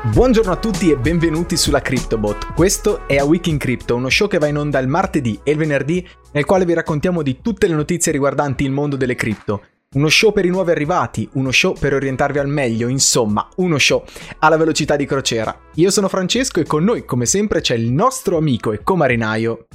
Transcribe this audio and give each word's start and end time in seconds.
Buongiorno 0.00 0.52
a 0.52 0.56
tutti 0.56 0.92
e 0.92 0.96
benvenuti 0.96 1.56
sulla 1.56 1.82
CryptoBot. 1.82 2.54
Questo 2.54 3.08
è 3.08 3.16
A 3.16 3.24
Week 3.24 3.44
in 3.48 3.58
Crypto, 3.58 3.96
uno 3.96 4.08
show 4.08 4.28
che 4.28 4.38
va 4.38 4.46
in 4.46 4.56
onda 4.56 4.78
il 4.78 4.86
martedì 4.86 5.40
e 5.42 5.50
il 5.50 5.56
venerdì, 5.56 6.06
nel 6.30 6.44
quale 6.44 6.64
vi 6.64 6.72
raccontiamo 6.72 7.20
di 7.20 7.40
tutte 7.42 7.66
le 7.66 7.74
notizie 7.74 8.12
riguardanti 8.12 8.62
il 8.62 8.70
mondo 8.70 8.94
delle 8.94 9.16
cripto. 9.16 9.64
Uno 9.94 10.08
show 10.08 10.32
per 10.32 10.44
i 10.44 10.50
nuovi 10.50 10.70
arrivati, 10.70 11.28
uno 11.32 11.50
show 11.50 11.76
per 11.76 11.94
orientarvi 11.94 12.38
al 12.38 12.48
meglio, 12.48 12.86
insomma, 12.86 13.48
uno 13.56 13.76
show 13.76 14.04
alla 14.38 14.56
velocità 14.56 14.94
di 14.94 15.04
crociera. 15.04 15.58
Io 15.74 15.90
sono 15.90 16.06
Francesco 16.06 16.60
e 16.60 16.64
con 16.64 16.84
noi, 16.84 17.04
come 17.04 17.26
sempre, 17.26 17.60
c'è 17.60 17.74
il 17.74 17.90
nostro 17.90 18.36
amico 18.36 18.70
e 18.70 18.84
comarinaio 18.84 19.66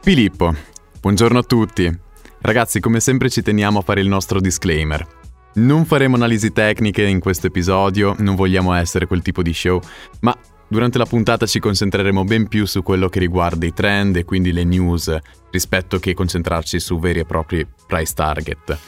Filippo. 0.00 0.54
Buongiorno 0.98 1.40
a 1.40 1.42
tutti. 1.42 1.98
Ragazzi, 2.40 2.80
come 2.80 3.00
sempre 3.00 3.28
ci 3.28 3.42
teniamo 3.42 3.80
a 3.80 3.82
fare 3.82 4.00
il 4.00 4.08
nostro 4.08 4.40
disclaimer. 4.40 5.17
Non 5.54 5.86
faremo 5.86 6.16
analisi 6.16 6.52
tecniche 6.52 7.02
in 7.04 7.20
questo 7.20 7.48
episodio, 7.48 8.14
non 8.18 8.34
vogliamo 8.34 8.74
essere 8.74 9.06
quel 9.06 9.22
tipo 9.22 9.42
di 9.42 9.52
show, 9.52 9.80
ma 10.20 10.36
durante 10.68 10.98
la 10.98 11.06
puntata 11.06 11.46
ci 11.46 11.58
concentreremo 11.58 12.24
ben 12.24 12.46
più 12.46 12.66
su 12.66 12.82
quello 12.82 13.08
che 13.08 13.18
riguarda 13.18 13.66
i 13.66 13.72
trend 13.72 14.16
e 14.16 14.24
quindi 14.24 14.52
le 14.52 14.64
news, 14.64 15.16
rispetto 15.50 15.98
che 15.98 16.14
concentrarci 16.14 16.78
su 16.78 16.98
veri 16.98 17.20
e 17.20 17.24
propri 17.24 17.66
price 17.86 18.12
target. 18.14 18.78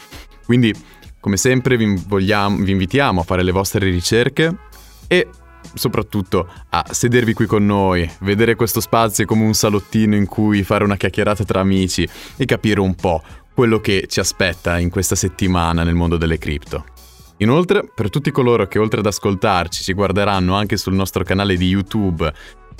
Quindi, 0.45 0.74
come 1.18 1.37
sempre, 1.37 1.77
vi, 1.77 2.01
vogliamo, 2.06 2.56
vi 2.59 2.70
invitiamo 2.73 3.20
a 3.20 3.24
fare 3.24 3.42
le 3.42 3.52
vostre 3.52 3.88
ricerche 3.88 4.54
e 5.09 5.29
soprattutto 5.74 6.48
a 6.70 6.84
sedervi 6.90 7.32
qui 7.32 7.46
con 7.46 7.65
noi, 7.65 8.09
vedere 8.20 8.54
questo 8.54 8.80
spazio 8.80 9.24
come 9.24 9.45
un 9.45 9.54
salottino 9.54 10.15
in 10.15 10.27
cui 10.27 10.62
fare 10.62 10.84
una 10.84 10.96
chiacchierata 10.96 11.45
tra 11.45 11.60
amici 11.60 12.09
e 12.37 12.45
capire 12.45 12.80
un 12.80 12.95
po' 12.95 13.23
quello 13.60 13.78
che 13.78 14.06
ci 14.09 14.20
aspetta 14.20 14.78
in 14.78 14.88
questa 14.88 15.14
settimana 15.14 15.82
nel 15.82 15.95
mondo 15.95 16.16
delle 16.16 16.38
cripto. 16.38 16.87
Inoltre, 17.41 17.84
per 17.95 18.09
tutti 18.09 18.30
coloro 18.30 18.66
che 18.66 18.79
oltre 18.79 19.01
ad 19.01 19.07
ascoltarci 19.07 19.82
ci 19.82 19.93
guarderanno 19.93 20.54
anche 20.54 20.79
sul 20.79 20.95
nostro 20.95 21.24
canale 21.24 21.59
di 21.59 21.66
YouTube, 21.66 22.32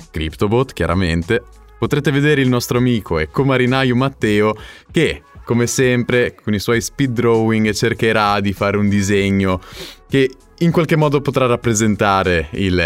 CryptoBot 0.09 0.73
chiaramente, 0.73 1.43
potrete 1.77 2.09
vedere 2.09 2.41
il 2.41 2.49
nostro 2.49 2.79
amico 2.79 3.19
e 3.19 3.29
comarinaio 3.29 3.95
Matteo 3.95 4.55
che, 4.91 5.21
come 5.45 5.67
sempre, 5.67 6.33
con 6.43 6.55
i 6.55 6.59
suoi 6.59 6.81
speed 6.81 7.11
drawing 7.11 7.71
cercherà 7.73 8.39
di 8.39 8.51
fare 8.51 8.77
un 8.77 8.89
disegno 8.89 9.61
che 10.09 10.31
in 10.61 10.71
qualche 10.71 10.95
modo 10.95 11.21
potrà 11.21 11.45
rappresentare 11.45 12.47
il, 12.53 12.79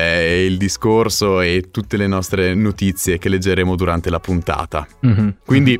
il, 0.47 0.57
discorso 0.57 1.39
e 1.39 1.69
tutte 1.71 1.95
le 1.95 2.07
nostre 2.07 2.55
notizie 2.55 3.17
che 3.19 3.29
leggeremo 3.29 3.73
durante 3.77 4.09
la 4.09 4.19
puntata. 4.19 4.85
Mm-hmm. 5.05 5.29
Quindi 5.45 5.79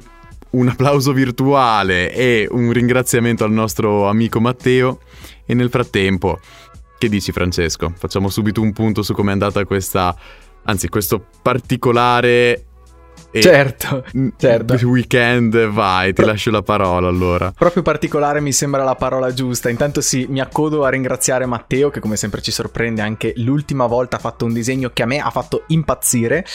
un 0.56 0.70
applauso 0.70 1.12
virtuale 1.12 2.12
e 2.14 2.48
un 2.50 2.72
ringraziamento 2.72 3.44
al 3.44 3.52
nostro 3.52 4.08
amico 4.08 4.40
Matteo. 4.40 5.00
E 5.46 5.54
nel 5.54 5.70
frattempo, 5.70 6.40
che 6.98 7.10
dici 7.10 7.32
Francesco? 7.32 7.94
Facciamo 7.96 8.30
subito 8.30 8.62
un 8.62 8.72
punto 8.74 9.04
su 9.04 9.14
com'è 9.14 9.32
andata 9.32 9.64
questa, 9.66 10.16
anzi 10.64 10.88
questo 10.90 11.26
particolare 11.42 12.66
e 13.36 13.42
certo, 13.42 14.06
certo. 14.38 14.76
Weekend, 14.88 15.68
vai, 15.68 16.08
ti 16.08 16.22
Pro- 16.22 16.28
lascio 16.28 16.52
la 16.52 16.62
parola 16.62 17.10
allora. 17.10 17.52
Proprio 17.52 17.84
particolare 17.84 18.40
mi 18.40 18.54
sembra 18.54 18.86
la 18.86 18.96
parola 18.96 19.34
giusta. 19.34 19.70
Intanto 19.70 20.00
sì, 20.00 20.26
mi 20.30 20.40
accodo 20.40 20.86
a 20.86 20.90
ringraziare 20.90 21.46
Matteo 21.46 21.90
che 21.90 22.00
come 22.00 22.16
sempre 22.16 22.42
ci 22.42 22.52
sorprende 22.52 23.02
anche 23.02 23.34
l'ultima 23.38 23.88
volta 23.88 24.16
ha 24.16 24.20
fatto 24.20 24.46
un 24.46 24.54
disegno 24.54 24.92
che 24.94 25.04
a 25.04 25.06
me 25.06 25.20
ha 25.20 25.30
fatto 25.32 25.64
impazzire. 25.68 26.46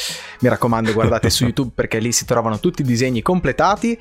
Mi 0.41 0.49
raccomando, 0.49 0.95
guardate 0.95 1.29
su 1.29 1.45
YouTube 1.45 1.73
perché 1.75 1.99
lì 1.99 2.13
si 2.13 2.25
trovano 2.25 2.59
tutti 2.59 2.81
i 2.81 2.85
disegni 2.85 3.21
completati. 3.21 3.99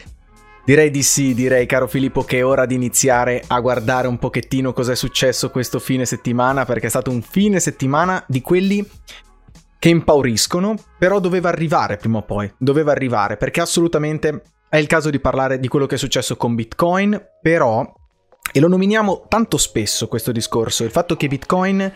Direi 0.63 0.89
di 0.89 1.03
sì, 1.03 1.33
direi 1.33 1.65
caro 1.65 1.87
Filippo 1.87 2.23
che 2.23 2.37
è 2.37 2.45
ora 2.45 2.65
di 2.65 2.75
iniziare 2.75 3.43
a 3.47 3.59
guardare 3.59 4.07
un 4.07 4.19
pochettino 4.19 4.71
cosa 4.71 4.93
è 4.93 4.95
successo 4.95 5.49
questo 5.49 5.79
fine 5.79 6.05
settimana 6.05 6.63
perché 6.63 6.85
è 6.85 6.89
stato 6.89 7.09
un 7.09 7.21
fine 7.23 7.59
settimana 7.59 8.23
di 8.27 8.41
quelli 8.41 8.87
che 9.79 9.89
impauriscono, 9.89 10.75
però 10.97 11.19
doveva 11.19 11.49
arrivare 11.49 11.97
prima 11.97 12.17
o 12.17 12.23
poi, 12.23 12.53
doveva 12.57 12.91
arrivare 12.91 13.37
perché 13.37 13.61
assolutamente 13.61 14.41
è 14.69 14.77
il 14.77 14.87
caso 14.87 15.09
di 15.09 15.19
parlare 15.19 15.59
di 15.59 15.67
quello 15.67 15.85
che 15.85 15.95
è 15.95 15.97
successo 15.97 16.35
con 16.35 16.53
Bitcoin, 16.53 17.19
però, 17.41 17.91
e 18.51 18.59
lo 18.59 18.67
nominiamo 18.67 19.25
tanto 19.27 19.57
spesso 19.57 20.07
questo 20.07 20.31
discorso, 20.31 20.83
il 20.83 20.91
fatto 20.91 21.15
che 21.15 21.27
Bitcoin 21.27 21.91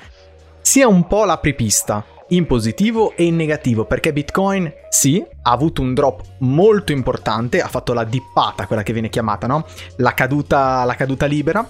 sia 0.61 0.87
un 0.87 1.05
po' 1.05 1.25
l'apripista, 1.25 2.03
in 2.29 2.47
positivo 2.47 3.13
e 3.15 3.25
in 3.25 3.35
negativo, 3.35 3.85
perché 3.85 4.13
Bitcoin 4.13 4.71
sì, 4.89 5.23
ha 5.43 5.51
avuto 5.51 5.81
un 5.81 5.93
drop 5.93 6.23
molto 6.39 6.91
importante, 6.91 7.61
ha 7.61 7.67
fatto 7.67 7.93
la 7.93 8.05
dippata, 8.05 8.65
quella 8.65 8.81
che 8.81 8.93
viene 8.93 9.09
chiamata, 9.09 9.45
no? 9.45 9.65
La 9.97 10.13
caduta, 10.13 10.83
la 10.85 10.95
caduta 10.95 11.25
libera, 11.25 11.67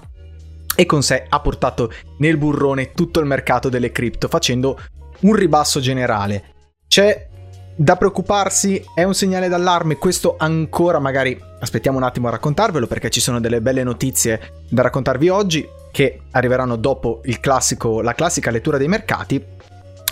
e 0.75 0.85
con 0.85 1.03
sé 1.03 1.25
ha 1.27 1.39
portato 1.39 1.91
nel 2.19 2.38
burrone 2.38 2.91
tutto 2.91 3.19
il 3.19 3.25
mercato 3.25 3.67
delle 3.67 3.91
cripto, 3.91 4.27
facendo 4.27 4.79
un 5.23 5.34
ribasso 5.34 5.79
generale. 5.79 6.44
C'è 6.88 7.28
da 7.75 7.95
preoccuparsi, 7.97 8.84
è 8.94 9.03
un 9.03 9.16
segnale 9.16 9.47
d'allarme, 9.47 9.97
questo 9.97 10.35
ancora 10.38 11.00
magari 11.00 11.39
aspettiamo 11.59 11.97
un 11.97 12.03
attimo 12.03 12.28
a 12.28 12.31
raccontarvelo 12.31 12.88
perché 12.88 13.09
ci 13.09 13.19
sono 13.19 13.39
delle 13.39 13.62
belle 13.62 13.83
notizie 13.83 14.63
da 14.69 14.83
raccontarvi 14.83 15.29
oggi 15.29 15.67
che 15.91 16.22
arriveranno 16.31 16.75
dopo 16.75 17.22
classico, 17.39 18.01
la 18.01 18.13
classica 18.13 18.51
lettura 18.51 18.78
dei 18.78 18.88
mercati, 18.88 19.44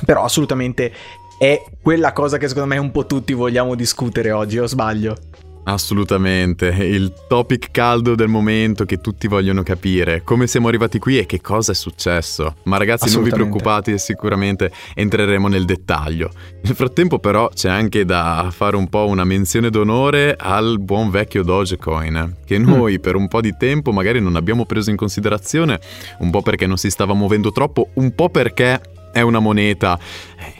però 0.05 0.23
assolutamente 0.23 0.91
è 1.37 1.63
quella 1.81 2.13
cosa 2.13 2.37
che 2.37 2.47
secondo 2.47 2.69
me 2.69 2.79
un 2.79 2.91
po' 2.91 3.05
tutti 3.05 3.33
vogliamo 3.33 3.75
discutere 3.75 4.31
oggi, 4.31 4.59
o 4.59 4.67
sbaglio? 4.67 5.15
Assolutamente, 5.63 6.67
il 6.67 7.13
topic 7.27 7.69
caldo 7.69 8.15
del 8.15 8.27
momento 8.27 8.83
che 8.85 8.97
tutti 8.97 9.27
vogliono 9.27 9.61
capire, 9.61 10.23
come 10.23 10.47
siamo 10.47 10.67
arrivati 10.67 10.97
qui 10.97 11.19
e 11.19 11.27
che 11.27 11.39
cosa 11.39 11.71
è 11.71 11.75
successo. 11.75 12.55
Ma 12.63 12.77
ragazzi 12.77 13.13
non 13.13 13.23
vi 13.23 13.29
preoccupate, 13.29 13.97
sicuramente 13.99 14.71
entreremo 14.95 15.47
nel 15.47 15.65
dettaglio. 15.65 16.31
Nel 16.63 16.75
frattempo 16.75 17.19
però 17.19 17.49
c'è 17.49 17.69
anche 17.69 18.05
da 18.05 18.49
fare 18.51 18.75
un 18.75 18.89
po' 18.89 19.07
una 19.07 19.23
menzione 19.23 19.69
d'onore 19.69 20.35
al 20.37 20.79
buon 20.79 21.11
vecchio 21.11 21.43
Dogecoin, 21.43 22.37
che 22.43 22.57
mm. 22.57 22.63
noi 22.63 22.97
mm. 22.97 23.01
per 23.01 23.15
un 23.15 23.27
po' 23.27 23.41
di 23.41 23.55
tempo 23.55 23.91
magari 23.91 24.19
non 24.19 24.35
abbiamo 24.35 24.65
preso 24.65 24.89
in 24.89 24.95
considerazione, 24.95 25.79
un 26.19 26.31
po' 26.31 26.41
perché 26.41 26.65
non 26.65 26.77
si 26.77 26.89
stava 26.89 27.13
muovendo 27.13 27.51
troppo, 27.51 27.89
un 27.93 28.15
po' 28.15 28.29
perché 28.29 28.81
è 29.11 29.21
una 29.21 29.39
moneta, 29.39 29.99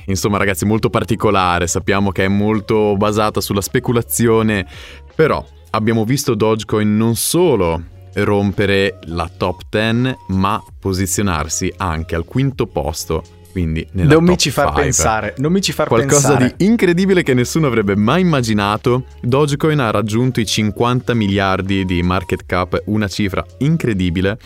insomma 0.06 0.38
ragazzi, 0.38 0.66
molto 0.66 0.89
particolare, 0.89 1.67
sappiamo 1.67 2.12
che 2.12 2.25
è 2.25 2.28
molto 2.28 2.95
basata 2.97 3.41
sulla 3.41 3.62
speculazione, 3.62 4.67
però 5.16 5.45
abbiamo 5.72 6.06
visto 6.06 6.35
Dogecoin 6.35 6.95
non 6.95 7.16
solo 7.16 7.84
rompere 8.13 9.00
la 9.06 9.29
top 9.35 9.61
10, 9.69 10.16
ma 10.29 10.61
posizionarsi 10.79 11.73
anche 11.78 12.16
al 12.16 12.25
quinto 12.25 12.67
posto 12.67 13.23
quindi 13.51 13.85
non 13.91 14.23
mi 14.23 14.38
ci 14.38 14.50
far 14.50 14.69
five. 14.69 14.81
pensare 14.81 15.34
non 15.38 15.51
mi 15.51 15.61
ci 15.61 15.73
far 15.73 15.88
qualcosa 15.88 16.35
pensare. 16.35 16.56
di 16.57 16.66
incredibile 16.66 17.22
che 17.22 17.34
nessuno 17.34 17.67
avrebbe 17.67 17.95
mai 17.95 18.22
immaginato 18.22 19.06
Dogecoin 19.22 19.79
ha 19.79 19.91
raggiunto 19.91 20.40
i 20.40 20.45
50 20.45 21.13
miliardi 21.13 21.85
di 21.85 22.01
market 22.01 22.45
cap 22.45 22.81
una 22.85 23.07
cifra 23.07 23.45
incredibile 23.59 24.38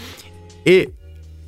e 0.64 0.92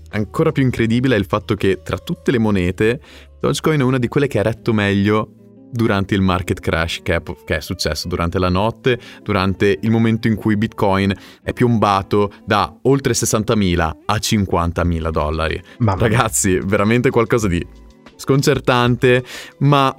ancora 0.09 0.51
più 0.51 0.63
incredibile 0.63 1.16
è 1.16 1.17
il 1.17 1.25
fatto 1.25 1.56
che 1.56 1.81
tra 1.84 1.97
tutte 1.97 2.31
le 2.31 2.38
monete 2.38 3.00
Dogecoin 3.39 3.79
è 3.79 3.83
una 3.83 3.99
di 3.99 4.07
quelle 4.07 4.27
che 4.27 4.39
ha 4.39 4.43
retto 4.43 4.73
meglio 4.73 5.31
durante 5.69 6.15
il 6.15 6.21
market 6.21 6.59
crash 6.59 7.01
che 7.03 7.15
è, 7.15 7.21
che 7.45 7.57
è, 7.57 7.59
successo 7.59 8.07
durante 8.07 8.39
la 8.39 8.49
notte, 8.49 8.99
durante 9.21 9.77
il 9.81 9.91
momento 9.91 10.27
in 10.27 10.35
cui 10.35 10.57
Bitcoin 10.57 11.13
è 11.43 11.53
piombato 11.53 12.31
da 12.45 12.73
oltre 12.83 13.13
60.000 13.13 13.79
a 14.05 14.15
50.000 14.15 15.09
dollari. 15.09 15.61
Mamma 15.79 15.99
Ragazzi, 15.99 16.59
veramente 16.63 17.09
qualcosa 17.09 17.47
di 17.47 17.65
sconcertante, 18.15 19.23
ma 19.59 19.93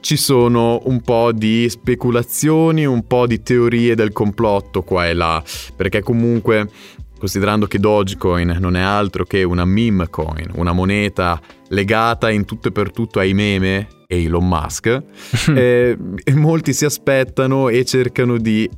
ci 0.00 0.16
sono 0.16 0.80
un 0.84 1.00
po' 1.00 1.32
di 1.32 1.68
speculazioni, 1.68 2.84
un 2.84 3.06
po' 3.06 3.26
di 3.26 3.42
teorie 3.42 3.94
del 3.94 4.12
complotto 4.12 4.82
qua 4.82 5.08
e 5.08 5.14
là, 5.14 5.42
perché 5.74 6.00
comunque 6.00 6.70
considerando 7.18 7.66
che 7.66 7.78
Dogecoin 7.78 8.56
non 8.60 8.76
è 8.76 8.80
altro 8.80 9.24
che 9.24 9.42
una 9.42 9.64
meme 9.64 10.08
coin, 10.08 10.50
una 10.54 10.72
moneta 10.72 11.40
legata 11.68 12.30
in 12.30 12.44
tutto 12.44 12.68
e 12.68 12.72
per 12.72 12.92
tutto 12.92 13.18
ai 13.18 13.34
meme 13.34 13.88
e 14.06 14.22
Elon 14.24 14.46
Musk, 14.46 15.02
eh, 15.54 15.96
molti 16.34 16.72
si 16.72 16.84
aspettano 16.84 17.68
e 17.68 17.84
cercano 17.84 18.38
di, 18.38 18.70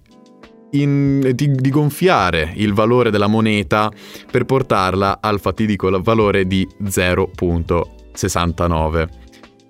in, 0.73 1.31
di, 1.35 1.51
di, 1.51 1.71
gonfiare 1.71 2.53
il 2.57 2.73
valore 2.73 3.11
della 3.11 3.27
moneta 3.27 3.93
per 4.31 4.45
portarla 4.45 5.19
al 5.21 5.41
fatidico 5.41 5.91
valore 6.03 6.47
di 6.47 6.67
0.69. 6.83 9.09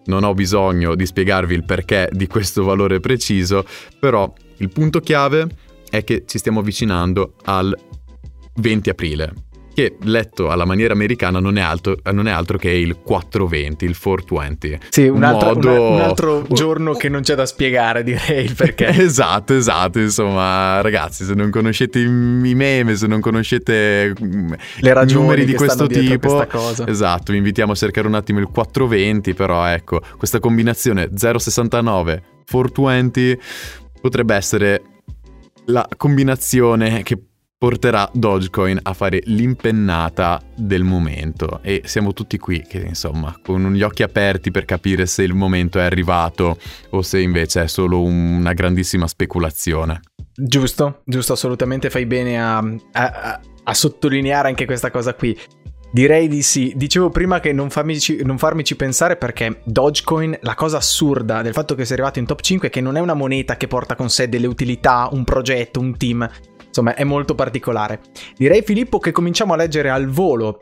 Non 0.06 0.24
ho 0.24 0.32
bisogno 0.32 0.94
di 0.94 1.04
spiegarvi 1.04 1.54
il 1.54 1.64
perché 1.64 2.08
di 2.12 2.26
questo 2.26 2.64
valore 2.64 2.98
preciso, 3.00 3.64
però 3.98 4.32
il 4.58 4.70
punto 4.70 5.00
chiave 5.00 5.48
è 5.90 6.04
che 6.04 6.24
ci 6.26 6.38
stiamo 6.38 6.60
avvicinando 6.60 7.34
al 7.44 7.76
20 8.58 8.90
aprile, 8.90 9.32
che 9.78 9.96
letto 10.02 10.50
alla 10.50 10.64
maniera 10.64 10.92
americana 10.92 11.38
non 11.38 11.56
è 11.56 11.60
altro, 11.60 11.96
non 12.10 12.26
è 12.26 12.32
altro 12.32 12.58
che 12.58 12.68
il 12.68 12.98
420, 13.00 13.84
il 13.84 13.96
420. 13.96 14.78
Sì, 14.88 15.06
un 15.06 15.22
altro, 15.22 15.54
Modo... 15.54 15.70
un, 15.70 15.92
un 15.92 16.00
altro 16.00 16.46
giorno 16.50 16.94
che 16.94 17.08
non 17.08 17.22
c'è 17.22 17.36
da 17.36 17.46
spiegare, 17.46 18.02
direi 18.02 18.44
il 18.44 18.54
perché. 18.56 18.88
esatto, 19.00 19.54
esatto, 19.54 20.00
insomma, 20.00 20.80
ragazzi, 20.80 21.24
se 21.24 21.34
non 21.34 21.50
conoscete 21.50 22.00
i 22.00 22.08
meme, 22.08 22.96
se 22.96 23.06
non 23.06 23.20
conoscete 23.20 24.14
mm, 24.20 24.52
le 24.80 24.92
ragioni 24.92 25.22
numeri 25.22 25.44
di 25.44 25.54
questo 25.54 25.86
tipo, 25.86 26.44
esatto, 26.84 27.30
vi 27.30 27.38
invitiamo 27.38 27.70
a 27.70 27.76
cercare 27.76 28.08
un 28.08 28.14
attimo 28.14 28.40
il 28.40 28.48
420, 28.48 29.34
però 29.34 29.64
ecco, 29.64 30.00
questa 30.16 30.40
combinazione 30.40 31.10
069 31.14 32.22
420 32.50 33.38
potrebbe 34.00 34.34
essere 34.34 34.82
la 35.66 35.86
combinazione 35.96 37.02
che 37.02 37.18
porterà 37.58 38.08
Dogecoin 38.12 38.78
a 38.80 38.92
fare 38.92 39.20
l'impennata 39.24 40.40
del 40.54 40.84
momento 40.84 41.58
e 41.62 41.82
siamo 41.84 42.12
tutti 42.12 42.38
qui 42.38 42.62
che 42.62 42.78
insomma 42.78 43.36
con 43.42 43.72
gli 43.72 43.82
occhi 43.82 44.04
aperti 44.04 44.52
per 44.52 44.64
capire 44.64 45.06
se 45.06 45.24
il 45.24 45.34
momento 45.34 45.80
è 45.80 45.82
arrivato 45.82 46.56
o 46.90 47.02
se 47.02 47.18
invece 47.18 47.64
è 47.64 47.66
solo 47.66 48.00
una 48.00 48.52
grandissima 48.52 49.08
speculazione. 49.08 50.02
Giusto, 50.32 51.02
giusto, 51.04 51.32
assolutamente 51.32 51.90
fai 51.90 52.06
bene 52.06 52.40
a, 52.40 52.58
a, 52.92 53.40
a 53.64 53.74
sottolineare 53.74 54.46
anche 54.46 54.64
questa 54.64 54.92
cosa 54.92 55.14
qui. 55.14 55.36
Direi 55.90 56.28
di 56.28 56.42
sì. 56.42 56.72
Dicevo 56.76 57.08
prima 57.10 57.40
che 57.40 57.52
non, 57.52 57.70
farmici, 57.70 58.22
non 58.22 58.38
farmici 58.38 58.76
pensare 58.76 59.16
perché 59.16 59.60
Dogecoin, 59.64 60.38
la 60.42 60.54
cosa 60.54 60.76
assurda 60.76 61.42
del 61.42 61.52
fatto 61.52 61.74
che 61.74 61.84
sia 61.84 61.94
arrivato 61.94 62.18
in 62.18 62.26
top 62.26 62.40
5 62.40 62.68
è 62.68 62.70
che 62.70 62.80
non 62.80 62.96
è 62.96 63.00
una 63.00 63.14
moneta 63.14 63.56
che 63.56 63.66
porta 63.66 63.94
con 63.94 64.10
sé 64.10 64.28
delle 64.28 64.46
utilità, 64.46 65.08
un 65.12 65.24
progetto, 65.24 65.80
un 65.80 65.96
team. 65.96 66.28
Insomma, 66.66 66.94
è 66.94 67.04
molto 67.04 67.34
particolare. 67.34 68.00
Direi 68.36 68.62
Filippo 68.62 68.98
che 68.98 69.12
cominciamo 69.12 69.54
a 69.54 69.56
leggere 69.56 69.88
al 69.90 70.08
volo 70.08 70.58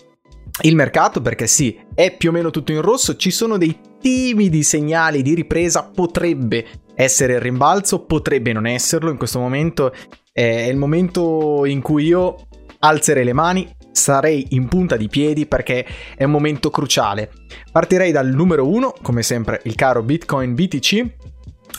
il 0.63 0.75
mercato 0.75 1.21
perché 1.21 1.47
sì, 1.47 1.79
è 1.95 2.17
più 2.17 2.31
o 2.31 2.33
meno 2.33 2.51
tutto 2.51 2.73
in 2.73 2.81
rosso, 2.81 3.17
ci 3.17 3.31
sono 3.31 3.59
dei 3.59 3.79
timidi 4.01 4.63
segnali 4.63 5.21
di 5.21 5.35
ripresa, 5.35 5.91
potrebbe 5.93 6.65
essere 6.95 7.35
il 7.35 7.41
rimbalzo, 7.41 8.05
potrebbe 8.05 8.53
non 8.53 8.67
esserlo, 8.67 9.11
in 9.11 9.19
questo 9.19 9.39
momento 9.39 9.93
è 10.33 10.43
il 10.43 10.77
momento 10.77 11.65
in 11.67 11.83
cui 11.83 12.05
io 12.05 12.47
alzerei 12.79 13.25
le 13.25 13.33
mani, 13.33 13.76
sarei 13.97 14.47
in 14.51 14.69
punta 14.69 14.97
di 14.97 15.09
piedi 15.09 15.47
perché 15.47 15.85
è 16.15 16.23
un 16.25 16.31
momento 16.31 16.69
cruciale. 16.71 17.31
Partirei 17.73 18.13
dal 18.13 18.29
numero 18.29 18.69
1, 18.69 18.93
come 19.03 19.23
sempre 19.23 19.63
il 19.65 19.75
caro 19.75 20.03
Bitcoin 20.03 20.55
BTC, 20.55 21.07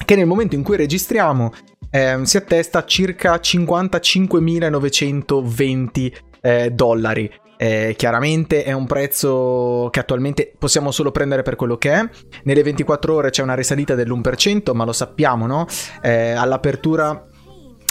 che 0.04 0.16
nel 0.16 0.25
momento 0.25 0.56
in 0.56 0.64
cui 0.64 0.78
registriamo 0.78 1.54
eh, 1.92 2.19
si 2.24 2.38
attesta 2.38 2.80
a 2.80 2.86
circa 2.86 3.36
55.920 3.36 6.12
eh, 6.42 6.72
dollari. 6.72 7.31
Eh, 7.60 7.96
chiaramente 7.98 8.64
è 8.64 8.72
un 8.72 8.86
prezzo 8.86 9.90
che 9.92 10.00
attualmente 10.00 10.54
possiamo 10.58 10.92
solo 10.92 11.12
prendere 11.12 11.44
per 11.44 11.56
quello 11.56 11.78
che 11.78 11.94
è. 11.94 12.10
Nelle 12.44 12.64
24 12.64 13.14
ore 13.14 13.30
c'è 13.31 13.42
una 13.42 13.56
risalita 13.56 13.96
dell'1%, 13.96 14.75
ma 14.75 14.86
lo 14.86 14.94
sappiamo, 14.94 15.48
no? 15.48 15.66
Eh, 16.02 16.31
all'apertura 16.31 17.25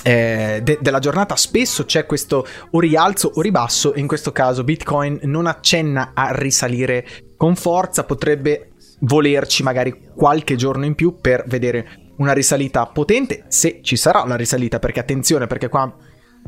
eh, 0.06 0.60
de- 0.62 0.78
della 0.80 1.00
giornata 1.00 1.34
spesso 1.34 1.84
c'è 1.84 2.06
questo 2.06 2.46
o 2.70 2.78
rialzo 2.78 3.32
o 3.34 3.40
ribasso 3.40 3.92
in 3.96 4.06
questo 4.06 4.30
caso 4.30 4.62
Bitcoin 4.62 5.18
non 5.22 5.46
accenna 5.46 6.12
a 6.14 6.30
risalire 6.30 7.04
con 7.36 7.56
forza, 7.56 8.04
potrebbe 8.04 8.70
volerci 9.00 9.64
magari 9.64 10.12
qualche 10.14 10.54
giorno 10.54 10.84
in 10.84 10.94
più 10.94 11.16
per 11.20 11.42
vedere 11.48 12.12
una 12.18 12.32
risalita 12.32 12.86
potente, 12.86 13.46
se 13.48 13.80
ci 13.82 13.96
sarà 13.96 14.22
una 14.22 14.36
risalita, 14.36 14.78
perché 14.78 15.00
attenzione, 15.00 15.48
perché 15.48 15.68
qua 15.68 15.92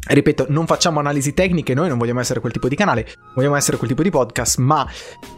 Ripeto, 0.01 0.47
non 0.51 0.67
facciamo 0.67 1.01
analisi 1.01 1.35
tecniche, 1.35 1.75
noi 1.75 1.89
non 1.89 1.99
vogliamo 1.99 2.21
essere 2.21 2.39
quel 2.39 2.53
tipo 2.53 2.69
di 2.69 2.77
canale, 2.77 3.09
vogliamo 3.35 3.57
essere 3.57 3.77
quel 3.77 3.91
tipo 3.91 4.05
di 4.05 4.11
podcast, 4.11 4.59
ma 4.59 4.89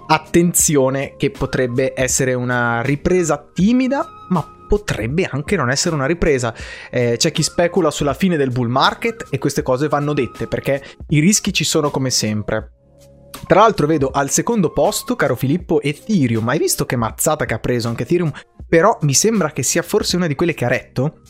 attenzione 0.06 1.14
che 1.16 1.30
potrebbe 1.30 1.94
essere 1.96 2.34
una 2.34 2.82
ripresa 2.82 3.42
timida, 3.54 4.06
potrebbe 4.70 5.28
anche 5.28 5.56
non 5.56 5.68
essere 5.68 5.96
una 5.96 6.06
ripresa. 6.06 6.54
Eh, 6.92 7.16
c'è 7.18 7.32
chi 7.32 7.42
specula 7.42 7.90
sulla 7.90 8.14
fine 8.14 8.36
del 8.36 8.52
bull 8.52 8.68
market 8.68 9.26
e 9.30 9.38
queste 9.38 9.62
cose 9.62 9.88
vanno 9.88 10.12
dette 10.12 10.46
perché 10.46 10.80
i 11.08 11.18
rischi 11.18 11.52
ci 11.52 11.64
sono 11.64 11.90
come 11.90 12.10
sempre. 12.10 12.74
Tra 13.48 13.60
l'altro 13.62 13.88
vedo 13.88 14.10
al 14.10 14.30
secondo 14.30 14.70
posto, 14.70 15.16
caro 15.16 15.34
Filippo, 15.34 15.82
Ethereum. 15.82 16.48
Hai 16.48 16.58
visto 16.58 16.86
che 16.86 16.94
mazzata 16.94 17.46
che 17.46 17.54
ha 17.54 17.58
preso 17.58 17.88
anche 17.88 18.04
Ethereum? 18.04 18.30
Però 18.68 18.96
mi 19.00 19.14
sembra 19.14 19.50
che 19.50 19.64
sia 19.64 19.82
forse 19.82 20.14
una 20.14 20.28
di 20.28 20.36
quelle 20.36 20.54
che 20.54 20.64
ha 20.64 20.68
retto. 20.68 21.20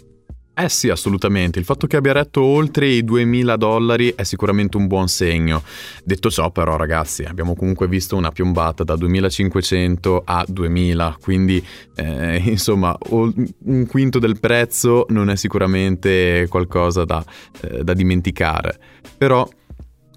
Eh 0.63 0.69
sì, 0.69 0.91
assolutamente. 0.91 1.59
Il 1.59 1.65
fatto 1.65 1.87
che 1.87 1.97
abbia 1.97 2.13
retto 2.13 2.43
oltre 2.43 2.87
i 2.87 3.03
2000 3.03 3.57
dollari 3.57 4.13
è 4.15 4.25
sicuramente 4.25 4.77
un 4.77 4.89
buon 4.89 5.09
segno. 5.09 5.63
Detto 6.05 6.29
ciò, 6.31 6.51
però, 6.51 6.77
ragazzi, 6.77 7.23
abbiamo 7.23 7.55
comunque 7.55 7.89
visto 7.89 8.15
una 8.15 8.31
piombata 8.31 8.85
da 8.85 8.95
2500 8.95 10.21
a 10.23 10.45
2000, 10.47 11.17
quindi 11.23 11.67
eh, 11.95 12.43
insomma, 12.45 12.95
un 13.09 13.87
quinto 13.87 14.19
del 14.19 14.39
prezzo 14.39 15.07
non 15.09 15.31
è 15.31 15.37
sicuramente 15.37 16.47
qualcosa 16.51 17.07
da, 17.07 17.25
eh, 17.63 17.83
da 17.83 17.95
dimenticare. 17.95 18.79
Però, 19.17 19.49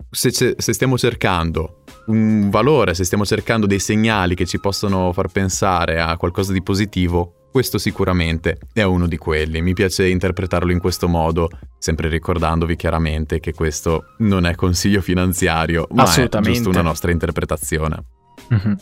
se, 0.10 0.30
se 0.30 0.74
stiamo 0.74 0.98
cercando 0.98 1.84
un 2.08 2.50
valore, 2.50 2.96
se 2.96 3.06
stiamo 3.06 3.24
cercando 3.24 3.66
dei 3.66 3.80
segnali 3.80 4.36
che 4.36 4.46
ci 4.46 4.60
possono 4.60 5.14
far 5.14 5.30
pensare 5.30 6.02
a 6.02 6.18
qualcosa 6.18 6.52
di 6.52 6.62
positivo, 6.62 7.43
questo 7.54 7.78
sicuramente 7.78 8.58
è 8.74 8.82
uno 8.82 9.06
di 9.06 9.16
quelli. 9.18 9.62
Mi 9.62 9.74
piace 9.74 10.08
interpretarlo 10.08 10.72
in 10.72 10.80
questo 10.80 11.08
modo, 11.08 11.52
sempre 11.78 12.10
ricordandovi 12.10 12.76
chiaramente 12.76 13.40
che 13.40 13.54
questo 13.54 14.16
non 14.18 14.48
è 14.48 14.56
consiglio 14.56 15.02
finanziario, 15.02 15.88
ma 15.92 16.12
è 16.12 16.28
giusto 16.42 16.70
una 16.70 16.82
nostra 16.82 17.12
interpretazione. 17.12 18.06
Mm-hmm. 18.52 18.74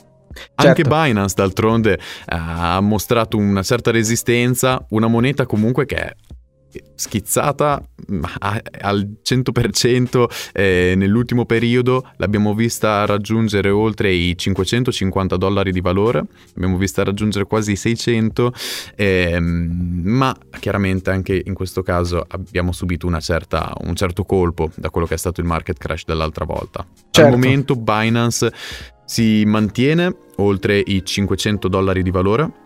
Anche 0.56 0.84
certo. 0.84 0.90
Binance 0.90 1.36
d'altronde 1.36 2.00
ha 2.28 2.80
mostrato 2.80 3.36
una 3.36 3.62
certa 3.62 3.92
resistenza, 3.92 4.86
una 4.92 5.08
moneta 5.08 5.46
comunque 5.46 5.86
che 5.86 6.16
schizzata 7.02 7.82
al 8.40 9.10
100% 9.24 10.26
eh, 10.54 10.94
nell'ultimo 10.96 11.46
periodo. 11.46 12.10
L'abbiamo 12.18 12.54
vista 12.54 13.06
raggiungere 13.06 13.70
oltre 13.70 14.12
i 14.12 14.38
550 14.38 15.38
dollari 15.38 15.72
di 15.72 15.82
valore. 15.82 16.24
Abbiamo 16.56 16.78
vista 16.78 17.04
raggiungere 17.04 17.46
quasi 17.46 17.72
i 17.72 17.76
600 17.76 18.54
eh, 18.96 19.40
ma 19.40 20.36
chiaramente 20.60 21.10
anche 21.10 21.42
in 21.44 21.54
questo 21.54 21.82
caso 21.82 22.24
abbiamo 22.28 22.72
subito 22.72 23.08
certa, 23.20 23.74
un 23.82 23.96
certo 23.96 24.24
colpo 24.24 24.72
da 24.76 24.90
quello 24.90 25.08
che 25.08 25.16
è 25.16 25.18
stato 25.18 25.42
il 25.42 25.48
market 25.48 25.78
crash 25.78 26.06
dell'altra 26.06 26.46
volta. 26.46 26.86
Certo. 27.10 27.22
al 27.22 27.32
momento 27.32 27.76
Binance 27.76 28.54
si 29.06 29.44
mantiene 29.46 30.16
oltre 30.38 30.82
i 30.86 31.04
500 31.04 31.68
dollari 31.68 32.04
di 32.04 32.12
valore 32.12 32.62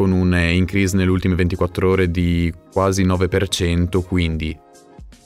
con 0.00 0.12
un 0.12 0.34
increase 0.34 0.96
nelle 0.96 1.10
ultime 1.10 1.34
24 1.34 1.90
ore 1.90 2.10
di 2.10 2.50
quasi 2.72 3.04
9%, 3.04 4.02
quindi 4.02 4.58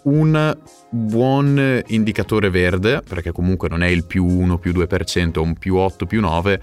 un 0.02 0.58
buon 0.90 1.80
indicatore 1.86 2.50
verde, 2.50 3.00
perché 3.08 3.30
comunque 3.30 3.68
non 3.68 3.84
è 3.84 3.86
il 3.86 4.04
più 4.04 4.26
1 4.26 4.58
più 4.58 4.72
2%, 4.72 5.38
un 5.38 5.54
più 5.54 5.76
8 5.76 6.06
più 6.06 6.20
9%, 6.20 6.60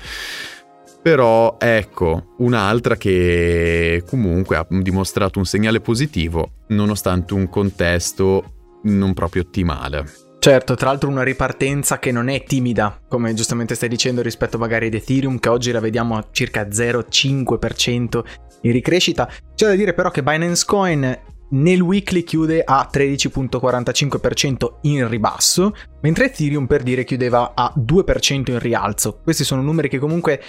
però 1.01 1.55
ecco, 1.57 2.33
un'altra 2.39 2.97
che 2.97 4.03
comunque 4.05 4.57
ha 4.57 4.67
dimostrato 4.69 5.39
un 5.39 5.45
segnale 5.45 5.79
positivo 5.79 6.55
nonostante 6.67 7.33
un 7.33 7.47
contesto 7.47 8.79
non 8.83 9.13
proprio 9.13 9.43
ottimale. 9.43 10.30
Certo, 10.43 10.73
tra 10.73 10.87
l'altro 10.87 11.07
una 11.07 11.21
ripartenza 11.21 11.99
che 11.99 12.11
non 12.11 12.27
è 12.27 12.43
timida, 12.43 12.99
come 13.07 13.35
giustamente 13.35 13.75
stai 13.75 13.89
dicendo 13.89 14.23
rispetto 14.23 14.57
magari 14.57 14.87
ad 14.87 14.95
Ethereum, 14.95 15.37
che 15.37 15.49
oggi 15.49 15.71
la 15.71 15.79
vediamo 15.79 16.17
a 16.17 16.25
circa 16.31 16.63
0,5% 16.63 18.23
in 18.61 18.71
ricrescita. 18.71 19.29
C'è 19.53 19.67
da 19.67 19.75
dire 19.75 19.93
però 19.93 20.09
che 20.09 20.23
Binance 20.23 20.65
Coin 20.65 21.19
nel 21.51 21.81
weekly 21.81 22.23
chiude 22.23 22.63
a 22.65 22.89
13.45% 22.91 24.77
in 24.81 25.07
ribasso, 25.07 25.75
mentre 26.01 26.25
Ethereum 26.25 26.65
per 26.65 26.81
dire 26.81 27.03
chiudeva 27.03 27.51
a 27.53 27.71
2% 27.77 28.49
in 28.49 28.57
rialzo. 28.57 29.19
Questi 29.21 29.43
sono 29.43 29.61
numeri 29.61 29.89
che 29.89 29.99
comunque 29.99 30.41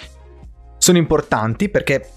sono 0.79 0.97
importanti 0.97 1.69
perché 1.69 2.09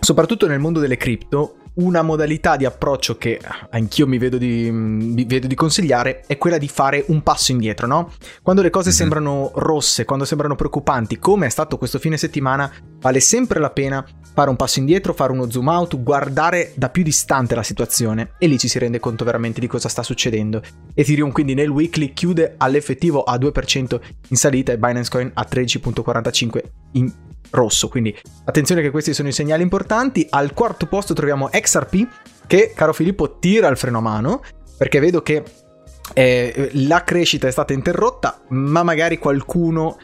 soprattutto 0.00 0.48
nel 0.48 0.58
mondo 0.58 0.80
delle 0.80 0.96
cripto 0.96 1.58
una 1.80 2.02
modalità 2.02 2.56
di 2.56 2.64
approccio 2.64 3.16
che 3.16 3.40
anch'io 3.70 4.06
mi 4.06 4.18
vedo 4.18 4.38
di, 4.38 4.70
mi 4.70 5.24
vedo 5.24 5.46
di, 5.46 5.54
consigliare 5.54 6.24
è 6.26 6.38
quella 6.38 6.58
di 6.58 6.68
fare 6.68 7.04
un 7.08 7.22
passo 7.22 7.52
indietro, 7.52 7.86
no? 7.86 8.12
Quando 8.42 8.62
le 8.62 8.70
cose 8.70 8.88
mm-hmm. 8.88 8.98
sembrano 8.98 9.50
rosse, 9.54 10.04
quando 10.04 10.24
sembrano 10.24 10.56
preoccupanti, 10.56 11.18
come 11.18 11.46
è 11.46 11.50
stato 11.50 11.78
questo 11.78 11.98
fine 11.98 12.16
settimana, 12.16 12.70
vale 13.00 13.20
sempre 13.20 13.60
la 13.60 13.70
pena 13.70 14.04
fare 14.32 14.50
un 14.50 14.56
passo 14.56 14.78
indietro, 14.78 15.12
fare 15.12 15.32
uno 15.32 15.50
zoom 15.50 15.68
out, 15.68 16.00
guardare 16.02 16.72
da 16.74 16.88
più 16.88 17.02
distante 17.02 17.54
la 17.54 17.62
situazione 17.62 18.32
e 18.38 18.46
lì 18.46 18.58
ci 18.58 18.68
si 18.68 18.78
rende 18.78 19.00
conto 19.00 19.24
veramente 19.24 19.60
di 19.60 19.66
cosa 19.66 19.88
sta 19.88 20.02
succedendo. 20.02 20.62
Ethereum 20.94 21.32
quindi 21.32 21.54
nel 21.54 21.68
weekly 21.68 22.12
chiude 22.12 22.54
all'effettivo 22.56 23.22
a 23.22 23.36
2% 23.36 24.00
in 24.28 24.36
salita 24.36 24.72
e 24.72 24.78
Binance 24.78 25.10
Coin 25.10 25.30
a 25.34 25.46
13.45 25.48 26.60
in 26.92 27.12
rosso, 27.50 27.88
quindi 27.88 28.16
attenzione 28.44 28.82
che 28.82 28.90
questi 28.90 29.14
sono 29.14 29.28
i 29.28 29.32
segnali 29.32 29.62
importanti. 29.62 30.26
Al 30.30 30.52
quarto 30.54 30.86
posto 30.86 31.14
troviamo 31.14 31.48
XRP 31.48 32.08
che, 32.46 32.72
caro 32.74 32.92
Filippo, 32.92 33.38
tira 33.38 33.68
il 33.68 33.76
freno 33.76 33.98
a 33.98 34.02
mano 34.02 34.42
perché 34.76 34.98
vedo 34.98 35.22
che 35.22 35.42
eh, 36.14 36.70
la 36.74 37.04
crescita 37.04 37.46
è 37.46 37.50
stata 37.50 37.72
interrotta, 37.72 38.40
ma 38.48 38.82
magari 38.82 39.18
qualcuno 39.18 39.96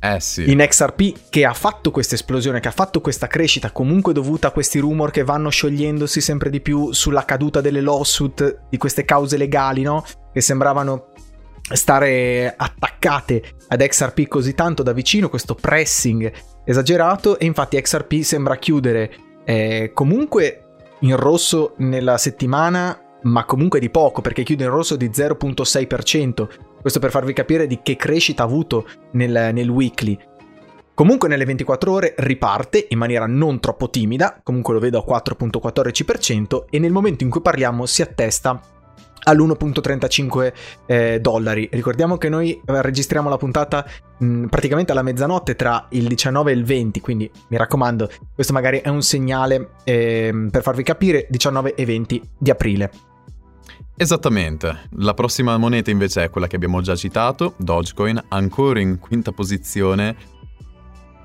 eh 0.00 0.20
sì. 0.20 0.50
in 0.50 0.64
XRP 0.66 1.28
che 1.28 1.44
ha 1.44 1.52
fatto 1.52 1.90
questa 1.90 2.14
esplosione, 2.14 2.60
che 2.60 2.68
ha 2.68 2.72
fatto 2.72 3.00
questa 3.00 3.26
crescita, 3.26 3.70
comunque 3.70 4.12
dovuta 4.12 4.48
a 4.48 4.50
questi 4.50 4.78
rumor 4.78 5.10
che 5.10 5.24
vanno 5.24 5.50
sciogliendosi 5.50 6.20
sempre 6.20 6.50
di 6.50 6.60
più 6.60 6.92
sulla 6.92 7.24
caduta 7.24 7.60
delle 7.60 7.80
lawsuit, 7.80 8.66
di 8.70 8.76
queste 8.76 9.04
cause 9.04 9.36
legali, 9.36 9.82
no? 9.82 10.04
Che 10.32 10.40
sembravano 10.40 11.12
stare 11.70 12.54
attaccate 12.56 13.56
ad 13.68 13.86
XRP 13.86 14.26
così 14.26 14.54
tanto 14.54 14.82
da 14.82 14.92
vicino, 14.92 15.28
questo 15.28 15.54
pressing 15.54 16.32
esagerato, 16.68 17.38
e 17.38 17.46
infatti 17.46 17.80
XRP 17.80 18.20
sembra 18.20 18.56
chiudere 18.56 19.10
eh, 19.44 19.90
comunque 19.94 20.64
in 21.00 21.16
rosso 21.16 21.74
nella 21.78 22.18
settimana 22.18 23.00
ma 23.20 23.44
comunque 23.44 23.80
di 23.80 23.90
poco 23.90 24.20
perché 24.20 24.42
chiude 24.42 24.64
in 24.64 24.70
rosso 24.70 24.94
di 24.94 25.08
0.6%. 25.08 26.48
Questo 26.80 27.00
per 27.00 27.10
farvi 27.10 27.32
capire 27.32 27.66
di 27.66 27.80
che 27.82 27.96
crescita 27.96 28.42
ha 28.42 28.46
avuto 28.46 28.86
nel, 29.12 29.50
nel 29.52 29.68
weekly. 29.68 30.16
Comunque 30.94 31.28
nelle 31.28 31.44
24 31.44 31.92
ore 31.92 32.14
riparte 32.18 32.86
in 32.90 32.98
maniera 32.98 33.26
non 33.26 33.60
troppo 33.60 33.88
timida, 33.88 34.40
comunque 34.42 34.74
lo 34.74 34.80
vedo 34.80 34.98
a 34.98 35.20
4.14% 35.20 36.64
e 36.70 36.78
nel 36.78 36.92
momento 36.92 37.24
in 37.24 37.30
cui 37.30 37.40
parliamo 37.40 37.86
si 37.86 38.02
attesta 38.02 38.60
all'1.35 39.24 40.52
eh, 40.86 41.20
dollari. 41.20 41.68
Ricordiamo 41.72 42.16
che 42.16 42.28
noi 42.28 42.52
eh, 42.52 42.82
registriamo 42.82 43.28
la 43.28 43.36
puntata 43.36 43.86
mh, 44.18 44.46
praticamente 44.46 44.92
alla 44.92 45.02
mezzanotte 45.02 45.54
tra 45.56 45.86
il 45.90 46.06
19 46.06 46.50
e 46.50 46.54
il 46.54 46.64
20, 46.64 47.00
quindi 47.00 47.30
mi 47.48 47.56
raccomando, 47.56 48.10
questo 48.34 48.52
magari 48.52 48.80
è 48.80 48.88
un 48.88 49.02
segnale 49.02 49.70
eh, 49.84 50.48
per 50.50 50.62
farvi 50.62 50.82
capire 50.82 51.26
19 51.28 51.74
e 51.74 51.84
20 51.84 52.22
di 52.38 52.50
aprile. 52.50 52.90
Esattamente, 54.00 54.88
la 54.98 55.12
prossima 55.12 55.56
moneta 55.56 55.90
invece 55.90 56.22
è 56.22 56.30
quella 56.30 56.46
che 56.46 56.54
abbiamo 56.54 56.80
già 56.80 56.94
citato, 56.94 57.54
Dogecoin, 57.56 58.26
ancora 58.28 58.78
in 58.78 59.00
quinta 59.00 59.32
posizione, 59.32 60.16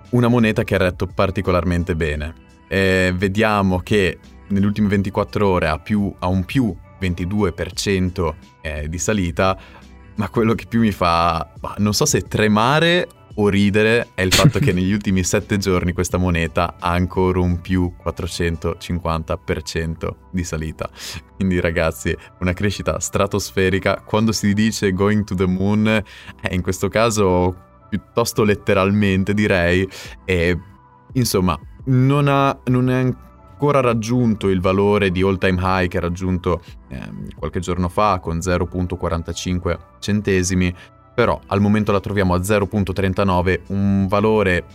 una 0.09 0.27
moneta 0.27 0.63
che 0.63 0.73
ha 0.73 0.79
retto 0.79 1.05
particolarmente 1.05 1.95
bene. 1.95 2.33
E 2.67 3.13
vediamo 3.15 3.77
che 3.79 4.17
nelle 4.47 4.65
ultime 4.65 4.87
24 4.87 5.47
ore 5.47 5.67
ha, 5.67 5.77
più, 5.77 6.11
ha 6.17 6.27
un 6.27 6.45
più 6.45 6.75
22% 7.09 8.33
eh, 8.61 8.89
di 8.89 8.97
salita, 8.97 9.57
ma 10.15 10.29
quello 10.29 10.53
che 10.53 10.65
più 10.67 10.79
mi 10.79 10.91
fa, 10.91 11.51
non 11.77 11.93
so 11.93 12.05
se 12.05 12.21
tremare 12.21 13.07
o 13.35 13.49
ridere 13.49 14.09
è 14.13 14.21
il 14.21 14.31
fatto 14.33 14.59
che 14.59 14.73
negli 14.73 14.93
ultimi 14.93 15.23
7 15.23 15.57
giorni 15.57 15.93
questa 15.93 16.17
moneta 16.17 16.75
ha 16.79 16.91
ancora 16.91 17.39
un 17.39 17.61
più 17.61 17.91
450% 18.03 20.09
di 20.31 20.43
salita. 20.43 20.89
Quindi 21.35 21.59
ragazzi, 21.59 22.15
una 22.39 22.53
crescita 22.53 22.99
stratosferica. 22.99 24.03
Quando 24.05 24.31
si 24.31 24.53
dice 24.53 24.93
going 24.93 25.23
to 25.23 25.33
the 25.35 25.47
moon, 25.47 25.87
eh, 25.87 26.03
in 26.51 26.61
questo 26.61 26.89
caso 26.89 27.71
piuttosto 27.89 28.43
letteralmente 28.43 29.33
direi, 29.33 29.89
e 30.25 30.59
insomma 31.13 31.59
non, 31.85 32.27
ha, 32.27 32.59
non 32.65 32.89
è 32.89 32.95
ancora 32.95 33.31
raggiunto 33.81 34.49
il 34.49 34.61
valore 34.61 35.11
di 35.11 35.21
all 35.21 35.37
time 35.37 35.59
high 35.61 35.87
che 35.87 35.97
ha 35.97 36.01
raggiunto 36.01 36.61
eh, 36.89 36.99
qualche 37.35 37.59
giorno 37.59 37.89
fa 37.89 38.19
con 38.19 38.37
0.45 38.37 39.77
centesimi, 39.99 40.73
però 41.13 41.39
al 41.47 41.61
momento 41.61 41.91
la 41.91 41.99
troviamo 41.99 42.33
a 42.33 42.39
0.39, 42.39 43.61
un 43.67 44.07
valore 44.07 44.65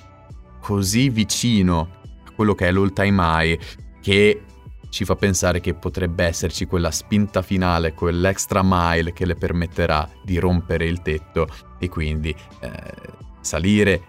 così 0.61 1.09
vicino 1.09 1.89
a 2.25 2.31
quello 2.35 2.55
che 2.55 2.69
è 2.69 2.73
l'all 2.73 2.93
time 2.93 3.23
high 3.23 3.59
che 4.01 4.43
ci 4.91 5.05
fa 5.05 5.17
pensare 5.17 5.61
che 5.61 5.75
potrebbe 5.75 6.25
esserci 6.25 6.67
quella 6.67 6.91
spinta 6.91 7.43
finale, 7.43 7.93
quell'extra 7.93 8.63
mile 8.65 9.13
che 9.13 9.27
le 9.27 9.35
permetterà 9.35 10.09
di 10.25 10.39
rompere 10.39 10.87
il 10.87 11.03
tetto 11.03 11.47
e 11.79 11.89
quindi 11.89 12.35
eh, 12.61 12.71
salire 13.41 14.03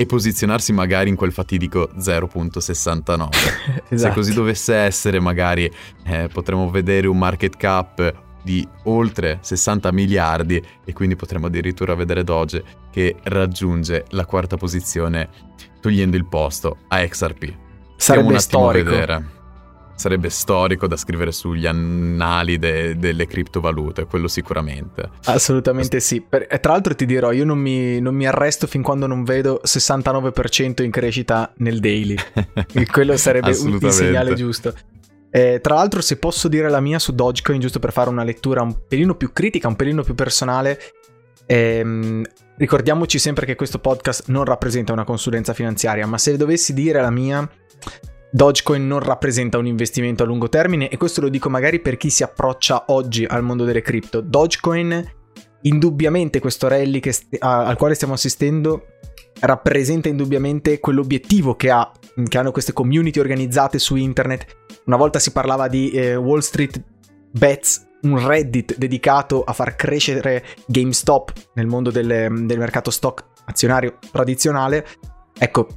e 0.00 0.06
posizionarsi 0.06 0.72
magari 0.72 1.10
in 1.10 1.14
quel 1.14 1.30
fatidico 1.30 1.90
0.69. 1.94 3.28
esatto. 3.90 3.96
Se 3.98 4.10
così 4.12 4.32
dovesse 4.32 4.74
essere, 4.74 5.20
magari 5.20 5.70
eh, 6.04 6.26
potremmo 6.32 6.70
vedere 6.70 7.06
un 7.06 7.18
market 7.18 7.54
cap 7.58 8.14
di 8.42 8.66
oltre 8.84 9.40
60 9.42 9.92
miliardi 9.92 10.64
e 10.86 10.92
quindi 10.94 11.16
potremmo 11.16 11.48
addirittura 11.48 11.94
vedere 11.94 12.24
Doge 12.24 12.64
che 12.90 13.16
raggiunge 13.24 14.06
la 14.12 14.24
quarta 14.24 14.56
posizione 14.56 15.28
togliendo 15.82 16.16
il 16.16 16.24
posto 16.24 16.78
a 16.88 17.06
XRP. 17.06 17.54
Sarebbe 17.96 18.38
storico. 18.38 18.88
vedere 18.88 19.38
sarebbe 20.00 20.30
storico 20.30 20.86
da 20.86 20.96
scrivere 20.96 21.30
sugli 21.30 21.66
annali 21.66 22.58
de- 22.58 22.96
delle 22.96 23.26
criptovalute, 23.26 24.06
quello 24.06 24.28
sicuramente. 24.28 25.10
Assolutamente 25.24 26.00
sì. 26.00 26.22
Per, 26.22 26.46
tra 26.58 26.72
l'altro 26.72 26.94
ti 26.94 27.04
dirò, 27.04 27.32
io 27.32 27.44
non 27.44 27.58
mi, 27.58 28.00
non 28.00 28.14
mi, 28.14 28.26
arresto 28.26 28.66
fin 28.66 28.82
quando 28.82 29.06
non 29.06 29.24
vedo 29.24 29.60
69% 29.62 30.82
in 30.82 30.90
crescita 30.90 31.52
nel 31.58 31.80
daily. 31.80 32.16
quello 32.90 33.16
sarebbe 33.18 33.54
un, 33.58 33.78
il 33.80 33.92
segnale 33.92 34.32
giusto. 34.34 34.74
Eh, 35.30 35.60
tra 35.60 35.74
l'altro, 35.74 36.00
se 36.00 36.16
posso 36.16 36.48
dire 36.48 36.70
la 36.70 36.80
mia 36.80 36.98
su 36.98 37.14
Dogecoin, 37.14 37.60
giusto 37.60 37.78
per 37.78 37.92
fare 37.92 38.08
una 38.08 38.24
lettura 38.24 38.62
un 38.62 38.74
pelino 38.88 39.14
più 39.14 39.32
critica, 39.32 39.68
un 39.68 39.76
pelino 39.76 40.02
più 40.02 40.14
personale, 40.14 40.80
ehm, 41.44 42.24
ricordiamoci 42.56 43.18
sempre 43.18 43.44
che 43.44 43.54
questo 43.54 43.78
podcast 43.78 44.28
non 44.28 44.44
rappresenta 44.44 44.94
una 44.94 45.04
consulenza 45.04 45.52
finanziaria, 45.52 46.06
ma 46.06 46.16
se 46.16 46.36
dovessi 46.38 46.72
dire 46.72 47.02
la 47.02 47.10
mia, 47.10 47.48
Dogecoin 48.32 48.86
non 48.86 49.00
rappresenta 49.00 49.58
un 49.58 49.66
investimento 49.66 50.22
a 50.22 50.26
lungo 50.26 50.48
termine 50.48 50.88
e 50.88 50.96
questo 50.96 51.20
lo 51.20 51.28
dico 51.28 51.50
magari 51.50 51.80
per 51.80 51.96
chi 51.96 52.10
si 52.10 52.22
approccia 52.22 52.84
oggi 52.88 53.24
al 53.24 53.42
mondo 53.42 53.64
delle 53.64 53.82
cripto. 53.82 54.20
Dogecoin, 54.20 55.12
indubbiamente 55.62 56.38
questo 56.38 56.68
rally 56.68 57.00
st- 57.10 57.36
al 57.40 57.76
quale 57.76 57.94
stiamo 57.94 58.14
assistendo 58.14 58.84
rappresenta 59.40 60.08
indubbiamente 60.08 60.80
quell'obiettivo 60.80 61.56
che, 61.56 61.70
ha, 61.70 61.90
che, 62.28 62.38
hanno 62.38 62.52
queste 62.52 62.72
community 62.72 63.18
organizzate 63.18 63.78
su 63.78 63.96
internet. 63.96 64.46
Una 64.84 64.96
volta 64.96 65.18
si 65.18 65.32
parlava 65.32 65.68
di 65.68 65.90
eh, 65.90 66.14
Wall 66.14 66.40
Street 66.40 66.82
Bets, 67.30 67.86
un 68.02 68.26
Reddit 68.26 68.76
dedicato 68.76 69.42
a 69.44 69.52
far 69.52 69.76
crescere 69.76 70.44
GameStop 70.66 71.32
nel 71.54 71.66
mondo 71.66 71.90
del, 71.90 72.06
del 72.06 72.58
mercato 72.58 72.90
stock 72.90 73.24
azionario 73.46 73.98
tradizionale. 74.12 74.86
Ecco, 75.38 75.68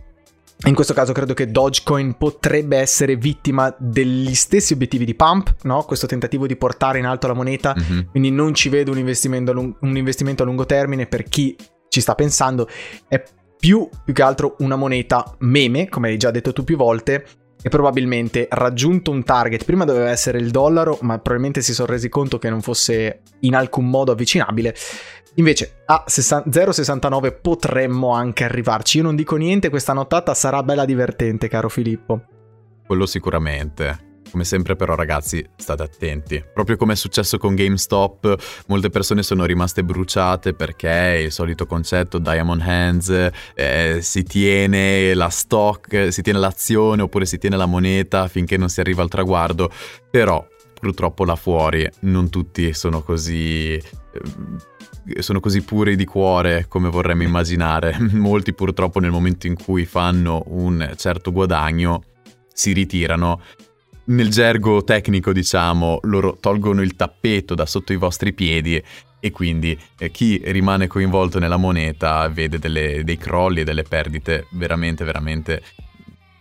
in 0.65 0.75
questo 0.75 0.93
caso 0.93 1.11
credo 1.11 1.33
che 1.33 1.51
Dogecoin 1.51 2.15
potrebbe 2.17 2.77
essere 2.77 3.15
vittima 3.15 3.73
degli 3.77 4.33
stessi 4.33 4.73
obiettivi 4.73 5.03
di 5.03 5.15
Pump, 5.15 5.55
no? 5.63 5.83
questo 5.83 6.07
tentativo 6.07 6.47
di 6.47 6.55
portare 6.55 6.99
in 6.99 7.05
alto 7.05 7.27
la 7.27 7.33
moneta, 7.33 7.75
mm-hmm. 7.77 8.07
quindi 8.11 8.31
non 8.31 8.53
ci 8.53 8.69
vedo 8.69 8.91
un 8.91 8.97
investimento, 8.97 9.51
a 9.51 9.53
lung- 9.53 9.75
un 9.81 9.97
investimento 9.97 10.43
a 10.43 10.45
lungo 10.45 10.65
termine 10.65 11.05
per 11.05 11.23
chi 11.23 11.55
ci 11.89 12.01
sta 12.01 12.15
pensando, 12.15 12.67
è 13.07 13.21
più, 13.57 13.87
più 14.03 14.13
che 14.13 14.21
altro 14.21 14.55
una 14.59 14.75
moneta 14.75 15.35
meme, 15.39 15.89
come 15.89 16.09
hai 16.09 16.17
già 16.17 16.31
detto 16.31 16.53
tu 16.53 16.63
più 16.63 16.77
volte, 16.77 17.25
e 17.61 17.69
probabilmente 17.69 18.47
raggiunto 18.49 19.09
un 19.11 19.23
target, 19.23 19.63
prima 19.63 19.85
doveva 19.85 20.09
essere 20.09 20.37
il 20.37 20.51
dollaro, 20.51 20.97
ma 21.01 21.17
probabilmente 21.19 21.61
si 21.61 21.73
sono 21.73 21.91
resi 21.91 22.09
conto 22.09 22.37
che 22.37 22.49
non 22.49 22.61
fosse 22.61 23.21
in 23.39 23.55
alcun 23.55 23.89
modo 23.89 24.11
avvicinabile. 24.11 24.75
Invece 25.35 25.81
a 25.85 26.03
0,69 26.07 27.39
potremmo 27.41 28.13
anche 28.13 28.43
arrivarci. 28.43 28.97
Io 28.97 29.03
non 29.03 29.15
dico 29.15 29.35
niente, 29.35 29.69
questa 29.69 29.93
nottata 29.93 30.33
sarà 30.33 30.61
bella 30.61 30.85
divertente, 30.85 31.47
caro 31.47 31.69
Filippo. 31.69 32.21
Quello 32.85 33.05
sicuramente. 33.05 34.11
Come 34.29 34.45
sempre 34.45 34.75
però 34.75 34.95
ragazzi 34.95 35.47
state 35.55 35.83
attenti. 35.83 36.43
Proprio 36.53 36.75
come 36.75 36.93
è 36.93 36.95
successo 36.95 37.37
con 37.37 37.53
GameStop, 37.53 38.63
molte 38.65 38.89
persone 38.89 39.21
sono 39.21 39.45
rimaste 39.45 39.83
bruciate 39.83 40.55
perché 40.55 41.21
il 41.23 41.31
solito 41.31 41.67
concetto 41.67 42.17
Diamond 42.17 42.61
Hands, 42.61 43.29
eh, 43.53 43.99
si 44.01 44.23
tiene 44.23 45.13
la 45.13 45.29
stock, 45.29 46.11
si 46.11 46.23
tiene 46.23 46.39
l'azione 46.39 47.03
oppure 47.03 47.27
si 47.27 47.37
tiene 47.37 47.57
la 47.57 47.67
moneta 47.67 48.27
finché 48.27 48.57
non 48.57 48.69
si 48.69 48.79
arriva 48.79 49.03
al 49.03 49.09
traguardo. 49.09 49.69
Però 50.09 50.47
purtroppo 50.79 51.25
là 51.25 51.35
fuori 51.35 51.87
non 52.01 52.29
tutti 52.29 52.73
sono 52.73 53.03
così... 53.03 53.79
Eh, 55.05 55.21
sono 55.21 55.39
così 55.39 55.61
puri 55.61 55.95
di 55.95 56.05
cuore 56.05 56.65
come 56.67 56.89
vorremmo 56.89 57.23
immaginare. 57.23 57.97
Molti 58.11 58.53
purtroppo 58.53 58.99
nel 58.99 59.11
momento 59.11 59.47
in 59.47 59.55
cui 59.55 59.85
fanno 59.85 60.43
un 60.47 60.93
certo 60.95 61.31
guadagno 61.31 62.03
si 62.53 62.71
ritirano 62.71 63.41
nel 64.05 64.29
gergo 64.29 64.83
tecnico, 64.83 65.31
diciamo, 65.31 65.99
loro 66.03 66.37
tolgono 66.39 66.81
il 66.81 66.95
tappeto 66.95 67.55
da 67.55 67.65
sotto 67.65 67.93
i 67.93 67.97
vostri 67.97 68.33
piedi 68.33 68.81
e 69.19 69.31
quindi 69.31 69.79
eh, 69.97 70.11
chi 70.11 70.41
rimane 70.43 70.87
coinvolto 70.87 71.39
nella 71.39 71.55
moneta 71.55 72.27
vede 72.27 72.59
delle, 72.59 73.03
dei 73.05 73.17
crolli 73.17 73.61
e 73.61 73.63
delle 73.63 73.83
perdite 73.83 74.47
veramente, 74.51 75.05
veramente 75.05 75.63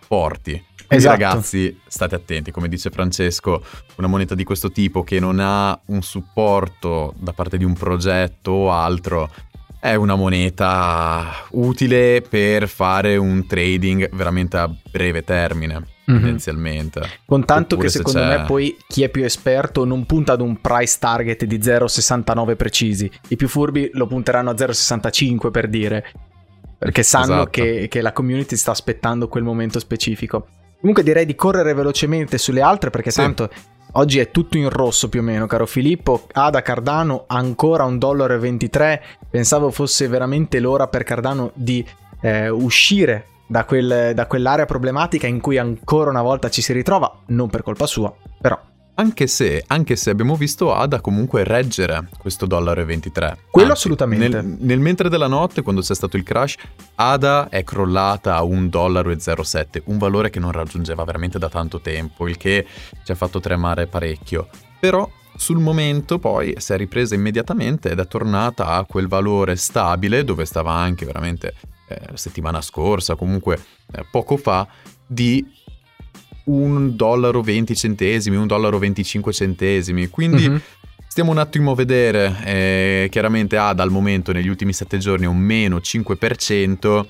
forti. 0.01 0.61
Quindi 0.93 1.07
esatto. 1.07 1.23
ragazzi, 1.23 1.81
state 1.87 2.15
attenti, 2.15 2.51
come 2.51 2.69
dice 2.69 2.91
Francesco, 2.91 3.65
una 3.97 4.09
moneta 4.09 4.35
di 4.35 4.45
questo 4.45 4.71
tipo 4.71 5.03
che 5.03 5.19
non 5.19 5.39
ha 5.41 5.79
un 5.87 6.03
supporto 6.03 7.15
da 7.19 7.33
parte 7.33 7.57
di 7.57 7.65
un 7.65 7.73
progetto 7.73 8.51
o 8.51 8.73
altro 8.73 9.31
è 9.81 9.95
una 9.95 10.15
moneta 10.15 11.47
utile 11.53 12.21
per 12.21 12.69
fare 12.69 13.17
un 13.17 13.47
trading 13.47 14.11
veramente 14.13 14.57
a 14.59 14.71
breve 14.91 15.25
termine, 15.25 15.75
mm-hmm. 15.75 16.21
tendenzialmente. 16.21 17.01
Con 17.25 17.45
tanto 17.47 17.75
Oppure 17.77 17.91
che 17.91 17.97
secondo 17.97 18.21
c'è... 18.21 18.39
me 18.39 18.45
poi 18.45 18.77
chi 18.87 19.03
è 19.03 19.09
più 19.09 19.25
esperto 19.25 19.85
non 19.85 20.05
punta 20.05 20.35
ad 20.35 20.43
un 20.43 20.61
price 20.61 20.99
target 21.01 21.47
di 21.47 21.59
0,69 21.59 22.55
precisi. 22.55 23.11
I 23.29 23.37
più 23.37 23.49
furbi 23.49 23.91
lo 23.95 24.07
punteranno 24.07 24.51
a 24.51 24.55
0,65 24.55 25.51
per 25.51 25.69
dire. 25.69 26.05
Perché 26.79 27.03
sanno 27.03 27.35
esatto. 27.35 27.51
che, 27.51 27.87
che 27.89 28.03
la 28.03 28.13
community 28.13 28.57
sta 28.57 28.73
aspettando 28.73 29.27
quel 29.27 29.43
momento 29.43 29.79
specifico. 29.79 30.47
Comunque 30.83 31.05
direi 31.05 31.25
di 31.25 31.37
correre 31.37 31.75
velocemente 31.75 32.39
sulle 32.39 32.61
altre 32.61 32.91
perché 32.91 33.13
sì. 33.13 33.21
tanto 33.21 33.49
Oggi 33.93 34.19
è 34.19 34.31
tutto 34.31 34.57
in 34.57 34.71
rosso 34.71 35.09
più 35.09 35.21
o 35.21 35.23
meno, 35.23 35.47
caro 35.47 35.67
Filippo. 35.67 36.27
Ada 36.33 36.63
Cardano 36.63 37.25
ancora 37.27 37.85
1,23 37.85 37.99
dollaro. 37.99 39.01
Pensavo 39.31 39.71
fosse 39.71 40.09
veramente 40.09 40.61
l'ora 40.61 40.89
per 40.89 41.03
Cardano 41.03 41.51
di 41.55 41.87
eh, 42.23 42.49
uscire 42.49 43.27
da, 43.47 43.65
quel, 43.65 44.13
da 44.15 44.27
quell'area 44.27 44.65
problematica 44.65 45.27
in 45.27 45.41
cui 45.41 45.59
ancora 45.59 46.09
una 46.09 46.23
volta 46.23 46.49
ci 46.49 46.63
si 46.63 46.73
ritrova, 46.73 47.21
non 47.27 47.51
per 47.51 47.63
colpa 47.63 47.85
sua, 47.85 48.13
però 48.41 48.59
anche 48.95 49.27
se, 49.27 49.65
anche 49.67 49.97
se, 49.97 50.11
abbiamo 50.11 50.37
visto 50.37 50.75
Ada 50.75 51.01
comunque 51.01 51.45
reggere 51.45 52.09
questo 52.19 52.47
dollaro 52.47 52.81
e 52.81 52.85
23. 52.85 53.39
Quello 53.51 53.71
Anzi, 53.71 53.81
assolutamente. 53.81 54.29
Nel, 54.29 54.57
nel, 54.59 54.81
mentre 54.81 55.09
della 55.09 55.29
notte, 55.29 55.63
quando 55.63 55.81
c'è 55.81 55.95
stato 55.95 56.17
il 56.17 56.23
crash, 56.23 56.57
Ada 56.97 57.49
è 57.49 57.65
crollata 57.65 58.37
a 58.37 58.43
1,07 58.43 58.69
dollaro, 58.69 59.13
un 59.85 59.99
valore 59.99 60.31
che 60.31 60.41
non 60.41 60.53
raggiungeva 60.53 61.05
veramente 61.05 61.39
da 61.39 61.49
tanto 61.49 61.81
tempo, 61.81 62.29
il 62.29 62.37
che 62.37 62.67
ci 63.05 63.13
ha 63.13 63.15
fatto 63.15 63.41
tremare 63.41 63.87
parecchio. 63.87 64.49
Però 64.79 65.09
sul 65.35 65.59
momento 65.59 66.19
poi 66.19 66.55
si 66.59 66.73
è 66.73 66.77
ripresa 66.77 67.15
immediatamente 67.15 67.91
ed 67.91 67.99
è 67.99 68.07
tornata 68.07 68.67
a 68.69 68.85
quel 68.85 69.09
valore 69.09 69.57
stabile 69.57 70.25
dove 70.25 70.45
stava 70.45 70.73
anche 70.73 71.07
veramente 71.07 71.55
eh, 71.89 72.01
settimana 72.15 72.61
scorsa, 72.61 73.15
comunque 73.15 73.59
eh, 73.93 74.05
poco 74.11 74.37
fa, 74.37 74.67
di 75.07 75.45
un 76.45 76.97
dollaro 76.97 77.43
20 77.43 77.75
centesimi, 77.77 78.37
un 78.37 78.47
dollaro 78.47 78.79
25 78.79 79.33
centesimi. 79.33 80.09
Quindi 80.09 80.49
mm-hmm. 80.49 80.59
stiamo 81.07 81.31
un 81.31 81.39
attimo 81.39 81.73
a 81.73 81.75
vedere. 81.75 82.37
Eh, 82.45 83.09
chiaramente 83.11 83.57
ha 83.57 83.73
dal 83.73 83.91
momento 83.91 84.33
negli 84.33 84.49
ultimi 84.49 84.73
7 84.73 84.99
giorni 84.99 85.27
un 85.27 85.39
meno 85.39 85.77
5%. 85.79 87.07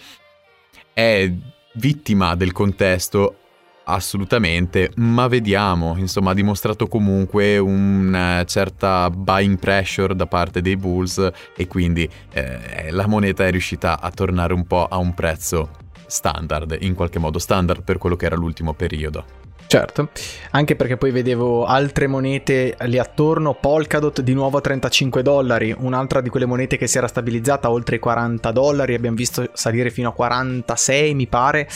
È 0.92 1.32
vittima 1.74 2.34
del 2.34 2.52
contesto 2.52 3.36
assolutamente, 3.84 4.92
ma 4.96 5.26
vediamo, 5.26 5.96
insomma 5.96 6.30
ha 6.30 6.34
dimostrato 6.34 6.86
comunque 6.86 7.58
una 7.58 8.44
certa 8.44 9.10
buying 9.10 9.58
pressure 9.58 10.14
da 10.14 10.26
parte 10.26 10.60
dei 10.60 10.76
Bulls 10.76 11.30
e 11.56 11.66
quindi 11.66 12.08
eh, 12.32 12.90
la 12.90 13.06
moneta 13.06 13.46
è 13.46 13.50
riuscita 13.50 14.00
a 14.00 14.10
tornare 14.10 14.54
un 14.54 14.66
po' 14.66 14.86
a 14.86 14.98
un 14.98 15.14
prezzo 15.14 15.81
standard, 16.12 16.76
in 16.80 16.94
qualche 16.94 17.18
modo 17.18 17.38
standard 17.38 17.82
per 17.82 17.98
quello 17.98 18.16
che 18.16 18.26
era 18.26 18.36
l'ultimo 18.36 18.74
periodo. 18.74 19.24
Certo, 19.72 20.10
anche 20.50 20.76
perché 20.76 20.98
poi 20.98 21.12
vedevo 21.12 21.64
altre 21.64 22.06
monete 22.06 22.76
lì 22.80 22.98
attorno, 22.98 23.54
Polkadot 23.54 24.20
di 24.20 24.34
nuovo 24.34 24.58
a 24.58 24.60
35 24.60 25.22
dollari, 25.22 25.74
un'altra 25.76 26.20
di 26.20 26.28
quelle 26.28 26.44
monete 26.44 26.76
che 26.76 26.86
si 26.86 26.98
era 26.98 27.06
stabilizzata 27.06 27.70
oltre 27.70 27.96
i 27.96 27.98
40 27.98 28.52
dollari, 28.52 28.92
abbiamo 28.92 29.16
visto 29.16 29.48
salire 29.54 29.88
fino 29.88 30.10
a 30.10 30.12
46 30.12 31.14
mi 31.14 31.26
pare, 31.26 31.66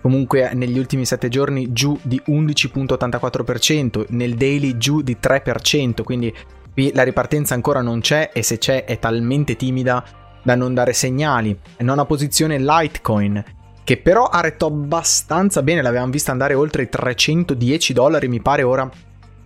comunque 0.00 0.50
negli 0.54 0.76
ultimi 0.76 1.06
7 1.06 1.28
giorni 1.28 1.72
giù 1.72 1.96
di 2.02 2.20
11.84%, 2.26 4.06
nel 4.08 4.34
daily 4.34 4.76
giù 4.76 5.02
di 5.02 5.16
3%, 5.22 6.02
quindi 6.02 6.34
qui 6.72 6.90
la 6.92 7.04
ripartenza 7.04 7.54
ancora 7.54 7.82
non 7.82 8.00
c'è 8.00 8.30
e 8.32 8.42
se 8.42 8.58
c'è 8.58 8.84
è 8.84 8.98
talmente 8.98 9.54
timida 9.54 10.04
da 10.42 10.56
non 10.56 10.74
dare 10.74 10.92
segnali. 10.92 11.56
Nona 11.78 12.04
posizione 12.04 12.58
Litecoin 12.58 13.62
che 13.84 13.98
però 13.98 14.24
ha 14.24 14.40
retto 14.40 14.66
abbastanza 14.66 15.62
bene, 15.62 15.82
l'avevamo 15.82 16.10
vista 16.10 16.32
andare 16.32 16.54
oltre 16.54 16.82
i 16.82 16.88
310 16.88 17.92
dollari, 17.92 18.28
mi 18.28 18.40
pare 18.40 18.62
ora 18.62 18.90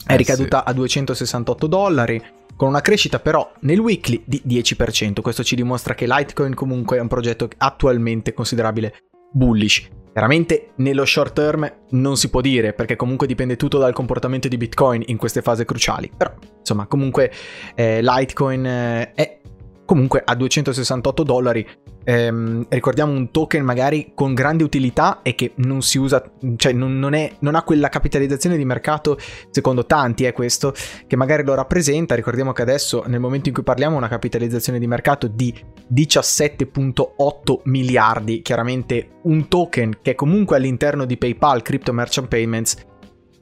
è 0.07 0.13
eh 0.13 0.17
ricaduta 0.17 0.63
sì. 0.65 0.71
a 0.71 0.73
268 0.73 1.67
dollari, 1.67 2.23
con 2.57 2.69
una 2.69 2.81
crescita 2.81 3.19
però 3.19 3.51
nel 3.61 3.81
weekly 3.81 4.23
di 4.25 4.43
10%. 4.47 5.21
Questo 5.21 5.43
ci 5.43 5.57
dimostra 5.57 5.95
che 5.95 6.07
Litecoin 6.07 6.55
comunque 6.55 6.97
è 6.97 7.01
un 7.01 7.09
progetto 7.09 7.49
attualmente 7.59 8.33
considerabile 8.33 8.95
bullish. 9.33 9.89
Chiaramente 10.13 10.71
nello 10.77 11.05
short 11.05 11.35
term 11.35 11.73
non 11.91 12.17
si 12.17 12.31
può 12.31 12.41
dire 12.41 12.73
perché 12.73 12.97
comunque 12.97 13.27
dipende 13.27 13.57
tutto 13.57 13.79
dal 13.79 13.93
comportamento 13.93 14.49
di 14.49 14.57
Bitcoin 14.57 15.03
in 15.07 15.17
queste 15.17 15.43
fasi 15.43 15.65
cruciali, 15.65 16.11
però 16.17 16.33
insomma 16.59 16.87
comunque 16.87 17.31
eh, 17.75 18.01
Litecoin 18.03 18.67
eh, 18.67 19.13
è 19.13 19.41
comunque 19.85 20.23
a 20.25 20.35
268 20.35 21.23
dollari 21.23 21.67
ehm, 22.09 22.65
ricordiamo 22.71 23.13
un 23.13 23.31
token 23.31 23.63
magari 23.63 24.13
con 24.15 24.33
grande 24.33 24.65
utilità 24.65 25.21
e 25.21 25.35
che 25.35 25.53
non 25.57 25.83
si 25.83 25.99
usa, 25.99 26.25
cioè 26.57 26.73
non, 26.73 26.99
non, 26.99 27.13
è, 27.13 27.33
non 27.41 27.55
ha 27.55 27.63
quella 27.63 27.91
capitalizzazione 27.91 28.57
di 28.57 28.65
mercato, 28.65 29.19
secondo 29.51 29.85
tanti 29.85 30.25
è 30.25 30.33
questo, 30.33 30.73
che 31.07 31.17
magari 31.17 31.45
lo 31.45 31.55
rappresenta. 31.55 32.15
Ricordiamo 32.15 32.53
che 32.53 32.63
adesso 32.63 33.05
nel 33.07 33.21
momento 33.21 33.49
in 33.49 33.55
cui 33.55 33.63
parliamo 33.63 33.99
una 33.99 34.09
capitalizzazione 34.09 34.79
di 34.79 34.87
mercato 34.87 35.27
di 35.27 35.55
17.8 35.93 37.61
miliardi, 37.65 38.41
chiaramente 38.41 39.11
un 39.25 39.47
token 39.47 39.99
che 40.01 40.13
è 40.13 40.15
comunque 40.15 40.57
all'interno 40.57 41.05
di 41.05 41.19
PayPal, 41.19 41.61
Crypto 41.61 41.93
Merchant 41.93 42.29
Payments, 42.29 42.77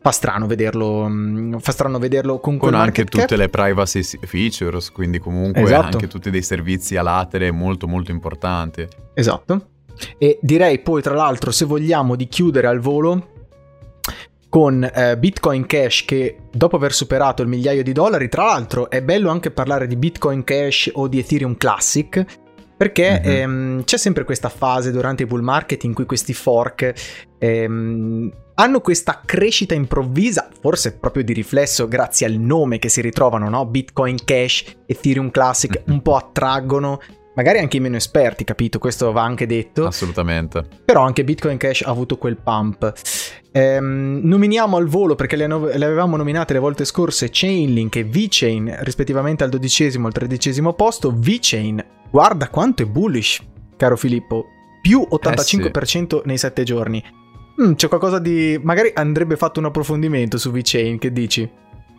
fa 0.07 0.13
strano 0.13 0.47
vederlo, 0.47 1.09
mm, 1.09 1.57
fa 1.57 1.73
strano 1.73 1.99
vederlo 1.99 2.39
con, 2.39 2.59
con 2.59 2.75
anche 2.75 3.05
tutte 3.05 3.35
le 3.35 3.49
privacy 3.49 4.05
features, 4.05 4.93
quindi 4.93 5.19
comunque 5.19 5.63
esatto. 5.63 5.97
anche 5.97 6.07
tutti 6.07 6.31
dei 6.31 6.43
servizi 6.43 6.97
a 6.97 7.03
latere 7.03 7.51
molto 7.51 7.89
molto 7.89 8.13
importanti. 8.13 8.87
Esatto. 9.15 9.67
E 10.17 10.39
direi 10.41 10.79
poi 10.79 11.03
tra 11.03 11.15
l'altro 11.15 11.51
se 11.51 11.65
vogliamo 11.65 12.15
di 12.15 12.29
chiudere 12.29 12.69
al 12.69 12.79
volo 12.79 13.31
con 14.49 14.85
eh, 14.85 15.19
Bitcoin 15.19 15.67
Cash 15.67 16.05
che 16.05 16.37
dopo 16.53 16.77
aver 16.77 16.93
superato 16.93 17.43
il 17.43 17.49
migliaio 17.49 17.83
di 17.83 17.93
dollari, 17.93 18.29
tra 18.29 18.45
l'altro 18.45 18.89
è 18.89 19.03
bello 19.03 19.29
anche 19.29 19.51
parlare 19.51 19.89
di 19.89 19.97
Bitcoin 19.97 20.45
Cash 20.45 20.89
o 20.93 21.09
di 21.09 21.19
Ethereum 21.19 21.57
Classic 21.57 22.25
perché 22.77 23.21
mm-hmm. 23.21 23.37
ehm, 23.37 23.85
c'è 23.85 23.97
sempre 23.97 24.25
questa 24.25 24.49
fase 24.49 24.91
durante 24.91 25.23
i 25.23 25.27
bull 25.27 25.43
market 25.43 25.85
in 25.85 25.95
cui 25.95 26.05
questi 26.05 26.35
fork 26.35 26.93
ehm, 27.39 28.31
hanno 28.55 28.81
questa 28.81 29.21
crescita 29.25 29.75
improvvisa, 29.75 30.49
forse 30.61 30.97
proprio 30.97 31.25
di 31.25 31.33
riflesso 31.33 31.89
grazie 31.89 32.27
al 32.27 32.35
nome 32.35 32.79
che 32.79 32.89
si 32.89 33.01
ritrovano, 33.01 33.49
no? 33.49 33.67
Bitcoin 33.67 34.17
Cash, 34.25 34.65
Ethereum 34.87 35.31
Classic, 35.31 35.83
un 35.87 36.01
po' 36.01 36.17
attraggono 36.17 37.01
magari 37.37 37.59
anche 37.59 37.77
i 37.77 37.81
meno 37.81 37.97
esperti, 37.97 38.45
capito? 38.45 38.79
Questo 38.79 39.13
va 39.13 39.23
anche 39.23 39.47
detto. 39.47 39.87
Assolutamente. 39.87 40.65
Però 40.85 41.03
anche 41.03 41.23
Bitcoin 41.23 41.59
Cash 41.59 41.83
ha 41.83 41.91
avuto 41.91 42.17
quel 42.17 42.37
pump. 42.37 42.93
Ehm, 43.53 44.21
nominiamo 44.23 44.77
al 44.77 44.87
volo, 44.87 45.15
perché 45.15 45.37
le, 45.37 45.47
no- 45.47 45.67
le, 45.67 45.85
avevamo 45.85 46.17
nominate 46.17 46.55
le 46.55 46.59
volte 46.59 46.85
scorse, 46.85 47.29
Chainlink 47.31 47.97
e 47.97 48.05
VeChain, 48.05 48.77
rispettivamente 48.81 49.45
al 49.45 49.51
dodicesimo 49.51 50.05
e 50.05 50.07
al 50.09 50.15
tredicesimo 50.15 50.73
posto. 50.73 51.13
VeChain, 51.15 51.85
guarda 52.11 52.49
quanto 52.49 52.83
è 52.83 52.87
bullish, 52.87 53.43
caro 53.77 53.97
Filippo. 53.97 54.47
Più 54.81 55.07
85% 55.11 55.73
eh 55.73 56.07
sì. 56.07 56.21
nei 56.25 56.39
7 56.39 56.63
giorni. 56.63 57.05
Mm, 57.63 57.73
c'è 57.73 57.89
qualcosa 57.89 58.19
di... 58.19 58.59
Magari 58.63 58.91
andrebbe 58.95 59.37
fatto 59.37 59.59
un 59.59 59.67
approfondimento 59.67 60.39
su 60.39 60.51
VeChain, 60.51 60.99
che 60.99 61.13
dici? 61.13 61.51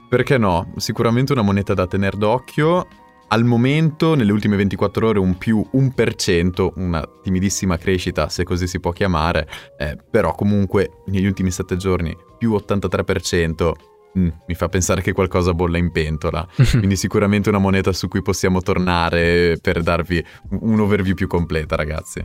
Perché 0.10 0.38
no? 0.38 0.72
Sicuramente 0.78 1.34
una 1.34 1.42
moneta 1.42 1.74
da 1.74 1.88
tenere 1.88 2.18
d'occhio. 2.18 2.88
Al 3.30 3.44
momento, 3.44 4.16
nelle 4.16 4.32
ultime 4.32 4.56
24 4.56 5.08
ore, 5.08 5.20
un 5.20 5.38
più 5.38 5.66
1%, 5.74 6.72
una 6.76 7.06
timidissima 7.22 7.78
crescita, 7.78 8.30
se 8.30 8.46
così 8.46 8.68
si 8.68 8.80
può 8.80 8.92
chiamare, 8.92 9.50
eh, 9.78 9.98
però 10.10 10.34
comunque 10.34 11.02
negli 11.08 11.26
ultimi 11.26 11.52
7 11.52 11.76
giorni 11.76 12.16
più 12.38 12.54
83%, 12.54 13.72
mm, 14.18 14.28
mi 14.48 14.56
fa 14.56 14.68
pensare 14.68 15.02
che 15.02 15.14
qualcosa 15.14 15.54
bolla 15.54 15.78
in 15.78 15.92
pentola. 15.92 16.48
Quindi 16.72 16.96
sicuramente 16.96 17.50
una 17.50 17.58
moneta 17.58 17.94
su 17.94 18.08
cui 18.08 18.22
possiamo 18.22 18.62
tornare 18.62 19.58
per 19.62 19.82
darvi 19.82 20.24
un 20.62 20.80
overview 20.80 21.16
più 21.16 21.28
completa, 21.28 21.76
ragazzi. 21.76 22.22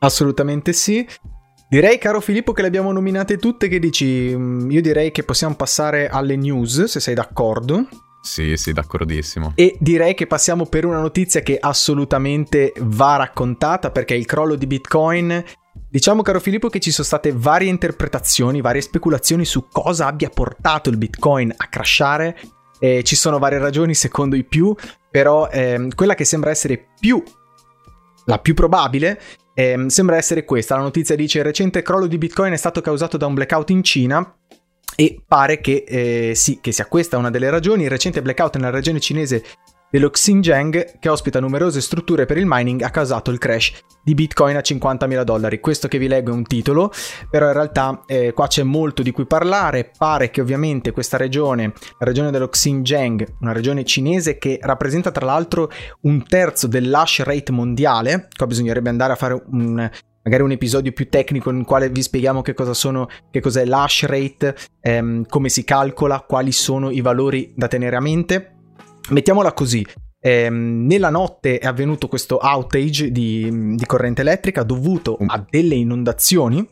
Assolutamente 0.00 0.72
sì. 0.72 1.06
Direi, 1.68 1.98
caro 1.98 2.20
Filippo, 2.20 2.52
che 2.52 2.62
le 2.62 2.68
abbiamo 2.68 2.92
nominate 2.92 3.38
tutte. 3.38 3.68
Che 3.68 3.78
dici? 3.78 4.32
Mm, 4.34 4.70
io 4.70 4.80
direi 4.80 5.10
che 5.10 5.24
possiamo 5.24 5.54
passare 5.54 6.08
alle 6.08 6.36
news, 6.36 6.84
se 6.84 7.00
sei 7.00 7.14
d'accordo. 7.14 7.88
Sì, 8.26 8.56
sì, 8.56 8.72
d'accordissimo. 8.72 9.52
E 9.54 9.76
direi 9.78 10.14
che 10.14 10.26
passiamo 10.26 10.66
per 10.66 10.84
una 10.84 11.00
notizia 11.00 11.42
che 11.42 11.58
assolutamente 11.60 12.72
va 12.80 13.16
raccontata 13.16 13.90
perché 13.90 14.14
il 14.14 14.26
crollo 14.26 14.56
di 14.56 14.66
Bitcoin. 14.66 15.44
Diciamo, 15.88 16.22
caro 16.22 16.40
Filippo, 16.40 16.68
che 16.68 16.80
ci 16.80 16.90
sono 16.90 17.06
state 17.06 17.32
varie 17.32 17.68
interpretazioni, 17.68 18.60
varie 18.60 18.80
speculazioni 18.80 19.44
su 19.44 19.68
cosa 19.70 20.06
abbia 20.06 20.28
portato 20.28 20.90
il 20.90 20.96
Bitcoin 20.96 21.52
a 21.56 21.68
crashare. 21.68 22.38
Eh, 22.78 23.02
ci 23.02 23.16
sono 23.16 23.38
varie 23.38 23.58
ragioni, 23.58 23.94
secondo 23.94 24.36
i 24.36 24.44
più, 24.44 24.74
però 25.10 25.48
eh, 25.48 25.88
quella 25.94 26.14
che 26.14 26.24
sembra 26.24 26.50
essere 26.50 26.88
più 27.00 27.22
la 28.26 28.38
più 28.38 28.54
probabile 28.54 29.20
eh, 29.54 29.84
sembra 29.86 30.16
essere 30.16 30.44
questa. 30.44 30.76
La 30.76 30.82
notizia 30.82 31.16
dice: 31.16 31.38
il 31.38 31.44
recente 31.44 31.82
crollo 31.82 32.06
di 32.06 32.18
Bitcoin 32.18 32.52
è 32.52 32.56
stato 32.56 32.80
causato 32.80 33.16
da 33.16 33.26
un 33.26 33.34
blackout 33.34 33.70
in 33.70 33.82
Cina. 33.82 34.36
E 34.98 35.22
pare 35.26 35.60
che, 35.60 35.84
eh, 35.86 36.34
sì, 36.34 36.58
che 36.62 36.72
sia 36.72 36.86
questa 36.86 37.18
una 37.18 37.28
delle 37.28 37.50
ragioni. 37.50 37.82
Il 37.82 37.90
recente 37.90 38.22
blackout 38.22 38.56
nella 38.56 38.70
regione 38.70 38.98
cinese 38.98 39.44
dello 39.90 40.10
Xinjiang 40.10 40.98
che 40.98 41.08
ospita 41.08 41.40
numerose 41.40 41.80
strutture 41.80 42.26
per 42.26 42.38
il 42.38 42.44
mining 42.46 42.82
ha 42.82 42.90
causato 42.90 43.30
il 43.30 43.38
crash 43.38 43.72
di 44.02 44.14
Bitcoin 44.14 44.56
a 44.56 44.60
50.000 44.60 45.22
dollari. 45.22 45.60
Questo 45.60 45.88
che 45.88 45.98
vi 45.98 46.08
leggo 46.08 46.30
è 46.30 46.34
un 46.34 46.44
titolo, 46.44 46.92
però 47.30 47.46
in 47.46 47.52
realtà 47.52 48.02
eh, 48.06 48.32
qua 48.32 48.46
c'è 48.46 48.62
molto 48.62 49.02
di 49.02 49.10
cui 49.10 49.26
parlare. 49.26 49.90
Pare 49.96 50.30
che 50.30 50.40
ovviamente 50.40 50.92
questa 50.92 51.16
regione, 51.16 51.72
la 51.98 52.06
regione 52.06 52.30
dello 52.30 52.48
Xinjiang, 52.48 53.36
una 53.40 53.52
regione 53.52 53.84
cinese 53.84 54.38
che 54.38 54.58
rappresenta 54.60 55.10
tra 55.10 55.26
l'altro 55.26 55.70
un 56.02 56.24
terzo 56.26 56.66
dell'hash 56.66 57.22
rate 57.22 57.52
mondiale, 57.52 58.28
qua 58.36 58.46
bisognerebbe 58.46 58.90
andare 58.90 59.12
a 59.12 59.16
fare 59.16 59.42
un, 59.50 59.90
magari 60.26 60.42
un 60.42 60.50
episodio 60.50 60.92
più 60.92 61.08
tecnico 61.08 61.50
in 61.50 61.64
quale 61.64 61.88
vi 61.88 62.02
spieghiamo 62.02 62.42
che 62.42 62.52
cosa 62.52 62.74
sono, 62.74 63.08
che 63.30 63.40
cos'è 63.40 63.64
l'hash 63.64 64.06
rate, 64.06 64.56
ehm, 64.80 65.26
come 65.26 65.48
si 65.48 65.62
calcola, 65.64 66.24
quali 66.26 66.52
sono 66.52 66.90
i 66.90 67.00
valori 67.00 67.52
da 67.54 67.68
tenere 67.68 67.96
a 67.96 68.00
mente. 68.00 68.55
Mettiamola 69.08 69.52
così, 69.52 69.86
ehm, 70.20 70.86
nella 70.86 71.10
notte 71.10 71.58
è 71.58 71.66
avvenuto 71.66 72.08
questo 72.08 72.38
outage 72.38 73.10
di, 73.12 73.74
di 73.76 73.86
corrente 73.86 74.22
elettrica 74.22 74.62
dovuto 74.62 75.16
a 75.26 75.44
delle 75.48 75.74
inondazioni. 75.74 76.66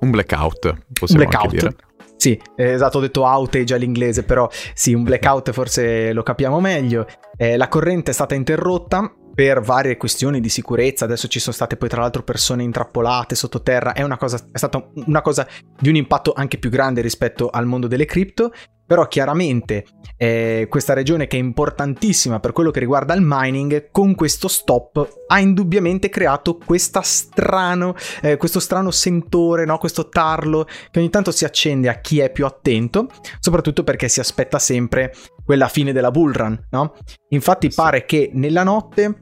Un 0.00 0.10
blackout, 0.10 0.86
possiamo 0.92 1.24
blackout. 1.26 1.50
dire. 1.50 1.76
Sì, 2.16 2.40
esatto, 2.56 2.98
ho 2.98 3.00
detto 3.00 3.24
outage 3.24 3.74
all'inglese, 3.74 4.22
però 4.22 4.48
sì, 4.72 4.94
un 4.94 5.02
blackout 5.02 5.50
forse 5.52 6.12
lo 6.12 6.22
capiamo 6.22 6.60
meglio. 6.60 7.06
Eh, 7.36 7.56
la 7.56 7.68
corrente 7.68 8.12
è 8.12 8.14
stata 8.14 8.34
interrotta 8.34 9.12
per 9.34 9.60
varie 9.60 9.96
questioni 9.96 10.40
di 10.40 10.48
sicurezza, 10.48 11.04
adesso 11.04 11.26
ci 11.26 11.40
sono 11.40 11.54
state 11.54 11.76
poi 11.76 11.88
tra 11.88 12.00
l'altro 12.00 12.22
persone 12.22 12.62
intrappolate 12.62 13.34
sottoterra, 13.34 13.92
è, 13.92 14.02
una 14.02 14.16
cosa, 14.16 14.36
è 14.36 14.56
stata 14.56 14.88
una 15.06 15.22
cosa 15.22 15.46
di 15.78 15.88
un 15.88 15.96
impatto 15.96 16.32
anche 16.34 16.56
più 16.56 16.70
grande 16.70 17.00
rispetto 17.00 17.50
al 17.50 17.66
mondo 17.66 17.88
delle 17.88 18.04
cripto, 18.04 18.52
però 18.86 19.06
chiaramente 19.08 19.86
eh, 20.16 20.66
questa 20.68 20.92
regione 20.92 21.26
che 21.26 21.36
è 21.36 21.40
importantissima 21.40 22.40
per 22.40 22.52
quello 22.52 22.70
che 22.70 22.80
riguarda 22.80 23.14
il 23.14 23.22
mining, 23.24 23.90
con 23.90 24.14
questo 24.14 24.48
stop 24.48 25.22
ha 25.26 25.38
indubbiamente 25.38 26.08
creato 26.08 26.58
strano, 27.02 27.94
eh, 28.22 28.36
questo 28.36 28.60
strano 28.60 28.90
sentore, 28.90 29.64
no? 29.64 29.78
questo 29.78 30.08
tarlo 30.08 30.66
che 30.90 30.98
ogni 30.98 31.10
tanto 31.10 31.30
si 31.30 31.44
accende 31.44 31.88
a 31.88 32.00
chi 32.00 32.20
è 32.20 32.30
più 32.30 32.46
attento, 32.46 33.08
soprattutto 33.40 33.84
perché 33.84 34.08
si 34.08 34.20
aspetta 34.20 34.58
sempre 34.58 35.12
quella 35.44 35.68
fine 35.68 35.92
della 35.92 36.10
bull 36.10 36.32
run. 36.32 36.66
No? 36.70 36.94
Infatti 37.28 37.70
pare 37.70 38.04
che 38.04 38.30
nella 38.32 38.62
notte, 38.62 39.20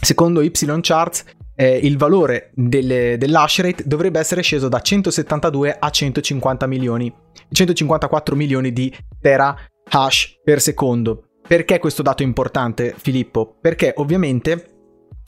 secondo 0.00 0.40
Y 0.40 0.50
Charts, 0.80 1.24
eh, 1.56 1.78
il 1.82 1.96
valore 1.96 2.50
del, 2.54 3.16
dell'hash 3.18 3.60
rate 3.60 3.82
dovrebbe 3.86 4.20
essere 4.20 4.42
sceso 4.42 4.68
da 4.68 4.80
172 4.80 5.76
a 5.78 5.90
150 5.90 6.66
milioni, 6.66 7.12
154 7.50 8.36
milioni 8.36 8.72
di 8.72 8.94
tera 9.20 9.56
hash 9.88 10.40
per 10.42 10.60
secondo. 10.60 11.28
Perché 11.46 11.78
questo 11.78 12.02
dato 12.02 12.22
è 12.22 12.26
importante, 12.26 12.94
Filippo? 12.96 13.56
Perché 13.60 13.92
ovviamente, 13.96 14.66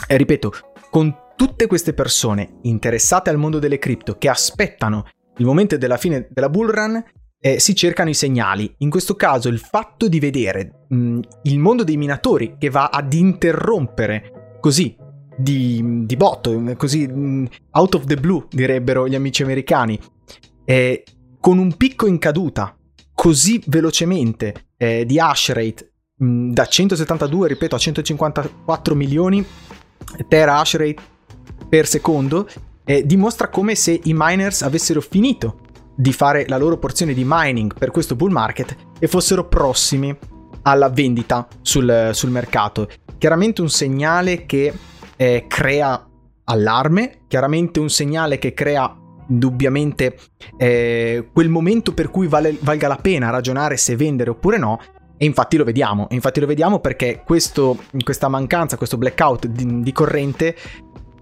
eh, 0.06 0.16
ripeto, 0.16 0.52
con 0.90 1.14
tutte 1.36 1.66
queste 1.68 1.94
persone 1.94 2.58
interessate 2.62 3.30
al 3.30 3.36
mondo 3.36 3.60
delle 3.60 3.78
cripto 3.78 4.16
che 4.18 4.28
aspettano 4.28 5.06
il 5.36 5.46
momento 5.46 5.76
della 5.76 5.96
fine 5.96 6.26
della 6.30 6.48
bull 6.48 6.70
run, 6.70 7.04
eh, 7.40 7.60
si 7.60 7.76
cercano 7.76 8.10
i 8.10 8.14
segnali. 8.14 8.74
In 8.78 8.90
questo 8.90 9.14
caso 9.14 9.48
il 9.48 9.60
fatto 9.60 10.08
di 10.08 10.18
vedere 10.18 10.86
mh, 10.88 11.20
il 11.42 11.58
mondo 11.58 11.84
dei 11.84 11.96
minatori 11.96 12.56
che 12.58 12.70
va 12.70 12.88
ad 12.88 13.12
interrompere 13.12 14.56
così 14.60 14.96
di, 15.36 16.04
di 16.04 16.16
botto, 16.16 16.60
così 16.76 17.08
out 17.70 17.94
of 17.94 18.04
the 18.04 18.16
blue 18.16 18.46
direbbero 18.50 19.06
gli 19.06 19.14
amici 19.14 19.44
americani, 19.44 19.98
eh, 20.64 21.04
con 21.48 21.56
un 21.56 21.78
picco 21.78 22.06
in 22.06 22.18
caduta 22.18 22.76
così 23.14 23.62
velocemente 23.68 24.66
eh, 24.76 25.06
di 25.06 25.18
hash 25.18 25.52
rate 25.52 25.92
mh, 26.18 26.50
da 26.50 26.66
172, 26.66 27.48
ripeto, 27.48 27.74
a 27.74 27.78
154 27.78 28.94
milioni 28.94 29.42
tera 30.28 30.58
hash 30.58 30.76
rate 30.76 31.02
per 31.66 31.86
secondo, 31.86 32.46
eh, 32.84 33.06
dimostra 33.06 33.48
come 33.48 33.76
se 33.76 33.98
i 34.04 34.12
miners 34.14 34.60
avessero 34.60 35.00
finito 35.00 35.60
di 35.96 36.12
fare 36.12 36.46
la 36.48 36.58
loro 36.58 36.76
porzione 36.76 37.14
di 37.14 37.24
mining 37.24 37.72
per 37.72 37.92
questo 37.92 38.14
bull 38.14 38.30
market 38.30 38.76
e 38.98 39.06
fossero 39.08 39.48
prossimi 39.48 40.14
alla 40.64 40.90
vendita 40.90 41.48
sul, 41.62 42.10
sul 42.12 42.28
mercato. 42.28 42.90
Chiaramente 43.16 43.62
un 43.62 43.70
segnale 43.70 44.44
che 44.44 44.70
eh, 45.16 45.46
crea 45.48 46.06
allarme, 46.44 47.20
chiaramente 47.26 47.80
un 47.80 47.88
segnale 47.88 48.38
che 48.38 48.52
crea 48.52 48.94
indubbiamente 49.28 50.16
eh, 50.56 51.28
quel 51.32 51.48
momento 51.48 51.92
per 51.94 52.10
cui 52.10 52.26
vale, 52.26 52.56
valga 52.60 52.88
la 52.88 52.96
pena 52.96 53.30
ragionare 53.30 53.76
se 53.76 53.96
vendere 53.96 54.30
oppure 54.30 54.58
no. 54.58 54.80
E 55.20 55.24
infatti 55.24 55.56
lo 55.56 55.64
vediamo, 55.64 56.06
infatti 56.10 56.38
lo 56.38 56.46
vediamo 56.46 56.78
perché 56.78 57.22
questo, 57.24 57.76
questa 58.04 58.28
mancanza, 58.28 58.76
questo 58.76 58.96
blackout 58.96 59.46
di, 59.46 59.82
di 59.82 59.92
corrente 59.92 60.54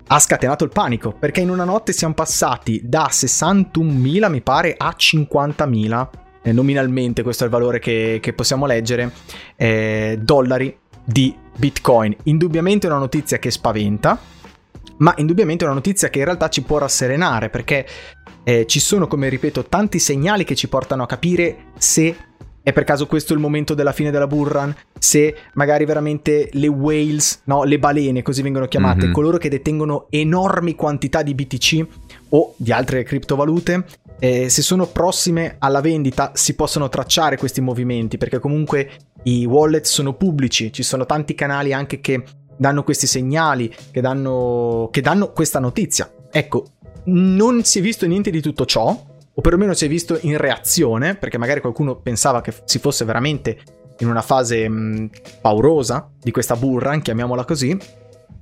ha 0.09 0.19
scatenato 0.19 0.65
il 0.65 0.71
panico, 0.71 1.13
perché 1.13 1.41
in 1.41 1.51
una 1.51 1.65
notte 1.65 1.93
siamo 1.93 2.15
passati 2.15 2.83
da 2.85 3.09
61.000, 3.11 4.31
mi 4.31 4.41
pare, 4.41 4.75
a 4.77 4.95
50.000, 4.97 6.09
eh, 6.43 6.53
nominalmente 6.53 7.23
questo 7.23 7.43
è 7.43 7.47
il 7.47 7.53
valore 7.53 7.79
che, 7.79 8.19
che 8.21 8.33
possiamo 8.33 8.67
leggere, 8.67 9.11
eh, 9.57 10.19
dollari 10.21 10.77
di 11.03 11.35
Bitcoin. 11.57 12.15
Indubbiamente 12.25 12.87
una 12.87 12.99
notizia 12.99 13.39
che 13.39 13.51
spaventa, 13.51 14.19
ma 14.99 15.15
indubbiamente 15.19 15.65
è 15.65 15.67
una 15.67 15.77
notizia 15.77 16.09
che 16.09 16.19
in 16.19 16.25
realtà 16.25 16.49
ci 16.49 16.63
può 16.63 16.79
rasserenare 16.79 17.51
perché 17.51 17.87
eh, 18.45 18.67
ci 18.67 18.81
sono, 18.81 19.07
come 19.07 19.29
ripeto, 19.29 19.65
tanti 19.65 19.99
segnali 19.99 20.45
che 20.45 20.55
ci 20.55 20.69
portano 20.69 21.03
a 21.03 21.07
capire 21.07 21.73
se 21.79 22.17
è 22.67 22.73
per 22.73 22.83
caso 22.83 23.07
questo 23.07 23.33
il 23.33 23.39
momento 23.39 23.75
della 23.75 23.93
fine 23.93 24.11
della 24.11 24.27
bull 24.27 24.49
run? 24.49 24.75
Se 24.99 25.37
magari 25.53 25.85
veramente 25.85 26.49
le 26.51 26.67
whales, 26.67 27.43
no, 27.45 27.63
le 27.63 27.79
balene 27.79 28.23
così 28.23 28.43
vengono 28.43 28.67
chiamate, 28.67 29.05
mm-hmm. 29.05 29.13
coloro 29.13 29.39
che 29.39 29.49
detengono 29.49 30.09
enormi 30.11 30.75
quantità 30.75 31.23
di 31.23 31.33
BTC 31.33 31.87
o 32.31 32.55
di 32.57 32.73
altre 32.73 33.05
criptovalute, 33.05 33.85
eh, 34.19 34.49
se 34.49 34.63
sono 34.63 34.87
prossime 34.87 35.57
alla 35.61 35.81
vendita 35.81 36.33
si 36.35 36.57
possono 36.57 36.89
tracciare 36.89 37.37
questi 37.37 37.61
movimenti 37.61 38.19
perché 38.19 38.41
comunque 38.41 38.91
i 39.23 39.45
wallet 39.45 39.85
sono 39.85 40.15
pubblici, 40.15 40.73
ci 40.73 40.83
sono 40.83 41.07
tanti 41.07 41.37
canali 41.37 41.73
anche 41.73 42.01
che 42.01 42.25
danno 42.57 42.83
questi 42.83 43.07
segnali, 43.07 43.75
che 43.91 44.01
danno, 44.01 44.89
che 44.91 45.01
danno 45.01 45.33
questa 45.33 45.59
notizia. 45.59 46.11
Ecco, 46.31 46.65
non 47.05 47.65
si 47.65 47.79
è 47.79 47.83
visto 47.83 48.07
niente 48.07 48.31
di 48.31 48.41
tutto 48.41 48.65
ciò, 48.65 49.05
o 49.39 49.41
perlomeno 49.41 49.75
si 49.75 49.85
è 49.85 49.89
visto 49.89 50.19
in 50.23 50.37
reazione, 50.39 51.15
perché 51.15 51.39
magari 51.39 51.61
qualcuno 51.61 51.97
pensava 51.97 52.41
che 52.41 52.55
si 52.65 52.79
fosse 52.79 53.05
veramente 53.05 53.59
in 53.99 54.09
una 54.09 54.23
fase 54.23 54.69
mh, 54.69 55.11
paurosa 55.41 56.11
di 56.21 56.31
questa 56.31 56.57
run, 56.61 57.01
chiamiamola 57.03 57.45
così, 57.45 57.77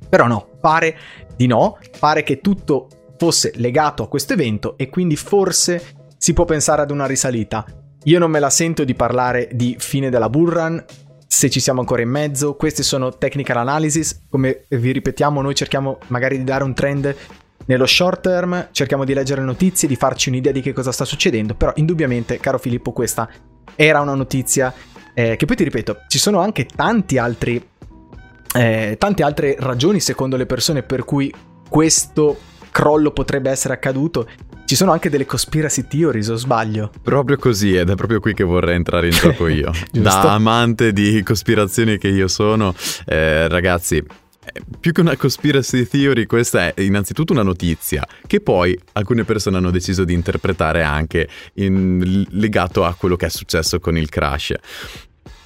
però 0.09 0.27
no, 0.27 0.47
pare 0.61 0.97
di 1.37 1.47
no, 1.47 1.79
pare 1.99 2.23
che 2.23 2.41
tutto 2.41 2.89
fosse 3.17 3.53
legato 3.57 4.03
a 4.03 4.09
questo 4.09 4.33
evento 4.33 4.77
e 4.77 4.89
quindi 4.89 5.17
forse 5.17 5.97
si 6.17 6.33
può 6.33 6.45
pensare 6.45 6.83
ad 6.83 6.91
una 6.91 7.07
risalita. 7.07 7.65
Io 8.05 8.19
non 8.19 8.31
me 8.31 8.39
la 8.39 8.51
sento 8.51 8.85
di 8.85 8.95
parlare 8.95 9.49
di 9.53 9.77
fine 9.79 10.11
della 10.11 10.29
bull 10.29 10.49
run, 10.49 10.85
se 11.35 11.51
ci 11.51 11.59
siamo 11.59 11.81
ancora 11.81 12.01
in 12.01 12.09
mezzo, 12.09 12.55
queste 12.55 12.85
sono 12.85 13.19
technical 13.19 13.57
analysis, 13.57 14.27
come 14.31 14.67
vi 14.69 14.93
ripetiamo 14.93 15.43
noi 15.43 15.57
cerchiamo 15.57 15.99
magari 16.07 16.39
di 16.39 16.45
dare 16.45 16.63
un 16.63 16.75
trend 16.75 17.13
nello 17.67 17.87
short 17.87 18.21
term, 18.21 18.69
cerchiamo 18.71 19.05
di 19.05 19.15
leggere 19.15 19.41
le 19.41 19.49
notizie, 19.49 19.89
di 19.89 19.97
farci 19.97 20.29
un'idea 20.29 20.53
di 20.53 20.61
che 20.61 20.73
cosa 20.73 20.93
sta 20.93 21.05
succedendo, 21.05 21.57
però 21.57 21.73
indubbiamente, 21.75 22.39
caro 22.39 22.59
Filippo, 22.59 22.93
questa 22.93 23.29
era 23.75 24.01
una 24.01 24.15
notizia 24.15 24.73
eh, 25.13 25.35
che 25.35 25.45
poi 25.45 25.57
ti 25.57 25.65
ripeto, 25.65 26.03
ci 26.07 26.21
sono 26.21 26.39
anche 26.39 26.67
tanti 26.67 27.19
altri, 27.19 27.61
eh, 28.55 28.95
tante 28.97 29.23
altre 29.25 29.57
ragioni 29.59 29.99
secondo 29.99 30.37
le 30.37 30.47
persone 30.47 30.85
per 30.85 31.05
cui 31.05 31.35
questo 31.69 32.39
crollo 32.71 33.11
potrebbe 33.11 33.51
essere 33.51 33.75
accaduto. 33.75 34.29
Ci 34.75 34.81
sono 34.81 34.91
anche 34.91 35.09
delle 35.09 35.25
conspiracy 35.25 35.87
theories, 35.87 36.27
o 36.31 36.35
sbaglio? 36.35 36.91
Proprio 37.01 37.37
così, 37.37 37.77
ed 37.77 37.91
è 37.91 37.95
proprio 37.95 38.19
qui 38.19 38.35
che 38.35 38.43
vorrei 38.43 38.75
entrare 38.75 39.07
in 39.07 39.13
gioco 39.13 39.47
io. 39.47 39.71
da 39.93 40.33
amante 40.33 40.93
di 40.93 41.23
cospirazioni 41.23 41.97
che 41.97 42.09
io 42.09 42.27
sono, 42.27 42.75
eh, 43.07 43.47
ragazzi, 43.47 44.03
più 44.81 44.91
che 44.91 45.01
una 45.01 45.17
conspiracy 45.17 45.87
theory, 45.87 46.27
questa 46.27 46.75
è 46.75 46.81
innanzitutto 46.81 47.33
una 47.33 47.45
notizia 47.45 48.05
che 48.27 48.41
poi 48.41 48.77
alcune 48.95 49.23
persone 49.23 49.59
hanno 49.59 49.71
deciso 49.71 50.03
di 50.03 50.13
interpretare 50.13 50.83
anche 50.83 51.29
in, 51.53 52.27
legato 52.31 52.85
a 52.85 52.95
quello 52.95 53.15
che 53.15 53.27
è 53.27 53.31
successo 53.31 53.79
con 53.79 53.97
il 53.97 54.09
crash. 54.09 54.55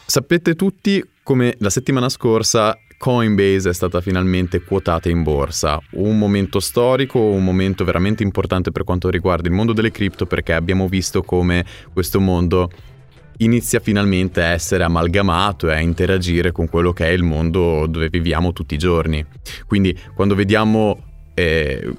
Sapete 0.07 0.55
tutti 0.55 1.07
come 1.23 1.55
la 1.59 1.69
settimana 1.69 2.09
scorsa 2.09 2.79
Coinbase 2.99 3.71
è 3.71 3.73
stata 3.73 4.01
finalmente 4.01 4.61
quotata 4.63 5.09
in 5.09 5.23
borsa. 5.23 5.81
Un 5.93 6.19
momento 6.19 6.59
storico, 6.59 7.21
un 7.21 7.45
momento 7.45 7.85
veramente 7.85 8.25
importante 8.25 8.73
per 8.73 8.83
quanto 8.83 9.09
riguarda 9.09 9.49
il 9.49 9.55
mondo 9.55 9.73
delle 9.73 9.93
cripto 9.93 10.27
perché 10.27 10.53
abbiamo 10.53 10.89
visto 10.89 11.23
come 11.23 11.65
questo 11.93 12.19
mondo 12.21 12.71
inizia 13.39 13.79
finalmente 13.79 14.43
a 14.43 14.49
essere 14.49 14.83
amalgamato 14.83 15.71
e 15.71 15.75
a 15.75 15.79
interagire 15.79 16.51
con 16.51 16.69
quello 16.69 16.93
che 16.93 17.07
è 17.07 17.11
il 17.11 17.23
mondo 17.23 17.87
dove 17.87 18.09
viviamo 18.09 18.53
tutti 18.53 18.75
i 18.75 18.79
giorni. 18.79 19.25
Quindi 19.65 19.97
quando 20.15 20.35
vediamo 20.35 21.01
eh, 21.35 21.95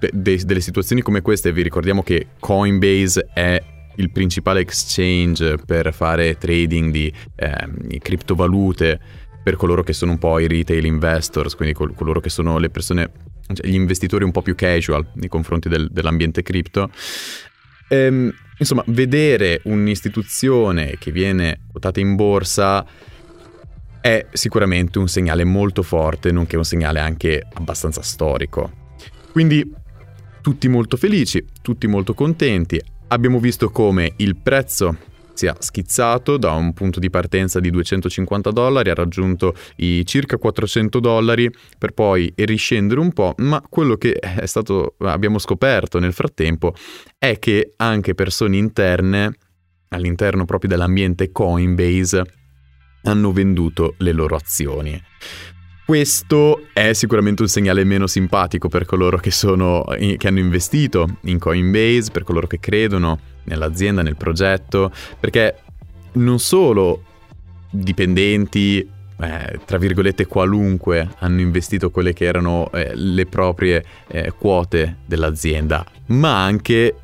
de- 0.00 0.40
delle 0.44 0.60
situazioni 0.60 1.02
come 1.02 1.22
queste, 1.22 1.52
vi 1.52 1.62
ricordiamo 1.62 2.02
che 2.02 2.26
Coinbase 2.40 3.28
è 3.32 3.62
il 3.98 4.10
principale 4.10 4.60
exchange 4.60 5.58
per 5.64 5.94
fare 5.94 6.36
trading 6.36 6.90
di 6.90 7.12
eh, 7.36 7.98
criptovalute 8.00 9.00
per 9.46 9.54
coloro 9.54 9.84
che 9.84 9.92
sono 9.92 10.10
un 10.10 10.18
po' 10.18 10.40
i 10.40 10.48
retail 10.48 10.84
investors, 10.84 11.54
quindi 11.54 11.72
col- 11.72 11.94
coloro 11.94 12.18
che 12.18 12.30
sono 12.30 12.58
le 12.58 12.68
persone, 12.68 13.12
cioè 13.54 13.64
gli 13.64 13.74
investitori 13.74 14.24
un 14.24 14.32
po' 14.32 14.42
più 14.42 14.56
casual 14.56 15.06
nei 15.14 15.28
confronti 15.28 15.68
del, 15.68 15.86
dell'ambiente 15.88 16.42
cripto. 16.42 16.90
Ehm, 17.86 18.34
insomma, 18.58 18.82
vedere 18.88 19.60
un'istituzione 19.62 20.96
che 20.98 21.12
viene 21.12 21.60
quotata 21.70 22.00
in 22.00 22.16
borsa 22.16 22.84
è 24.00 24.26
sicuramente 24.32 24.98
un 24.98 25.06
segnale 25.06 25.44
molto 25.44 25.84
forte, 25.84 26.32
nonché 26.32 26.56
un 26.56 26.64
segnale 26.64 26.98
anche 26.98 27.46
abbastanza 27.52 28.02
storico. 28.02 28.96
Quindi 29.30 29.72
tutti 30.40 30.66
molto 30.66 30.96
felici, 30.96 31.44
tutti 31.62 31.86
molto 31.86 32.14
contenti. 32.14 32.82
Abbiamo 33.06 33.38
visto 33.38 33.70
come 33.70 34.14
il 34.16 34.34
prezzo 34.34 34.96
sia 35.36 35.54
schizzato 35.58 36.36
da 36.36 36.52
un 36.52 36.72
punto 36.72 36.98
di 36.98 37.10
partenza 37.10 37.60
di 37.60 37.70
250 37.70 38.50
dollari, 38.50 38.90
ha 38.90 38.94
raggiunto 38.94 39.54
i 39.76 40.04
circa 40.06 40.38
400 40.38 40.98
dollari 40.98 41.50
per 41.78 41.92
poi 41.92 42.32
riscendere 42.36 43.00
un 43.00 43.12
po', 43.12 43.34
ma 43.38 43.62
quello 43.68 43.96
che 43.96 44.14
è 44.14 44.46
stato, 44.46 44.94
abbiamo 45.00 45.38
scoperto 45.38 45.98
nel 45.98 46.12
frattempo 46.12 46.74
è 47.18 47.38
che 47.38 47.74
anche 47.76 48.14
persone 48.14 48.56
interne, 48.56 49.34
all'interno 49.88 50.44
proprio 50.44 50.70
dell'ambiente 50.70 51.30
Coinbase, 51.30 52.24
hanno 53.02 53.32
venduto 53.32 53.94
le 53.98 54.12
loro 54.12 54.34
azioni. 54.34 55.00
Questo 55.84 56.66
è 56.72 56.92
sicuramente 56.94 57.42
un 57.42 57.48
segnale 57.48 57.84
meno 57.84 58.08
simpatico 58.08 58.68
per 58.68 58.84
coloro 58.84 59.18
che, 59.18 59.30
sono, 59.30 59.84
che 60.16 60.26
hanno 60.26 60.40
investito 60.40 61.18
in 61.22 61.38
Coinbase, 61.38 62.10
per 62.10 62.24
coloro 62.24 62.48
che 62.48 62.58
credono 62.58 63.34
nell'azienda, 63.46 64.02
nel 64.02 64.16
progetto, 64.16 64.92
perché 65.18 65.62
non 66.12 66.38
solo 66.38 67.02
dipendenti, 67.70 68.88
eh, 69.18 69.60
tra 69.64 69.78
virgolette 69.78 70.26
qualunque, 70.26 71.08
hanno 71.18 71.40
investito 71.40 71.90
quelle 71.90 72.12
che 72.12 72.24
erano 72.24 72.70
eh, 72.72 72.92
le 72.94 73.26
proprie 73.26 73.84
eh, 74.08 74.32
quote 74.36 74.98
dell'azienda, 75.04 75.84
ma 76.06 76.44
anche 76.44 76.94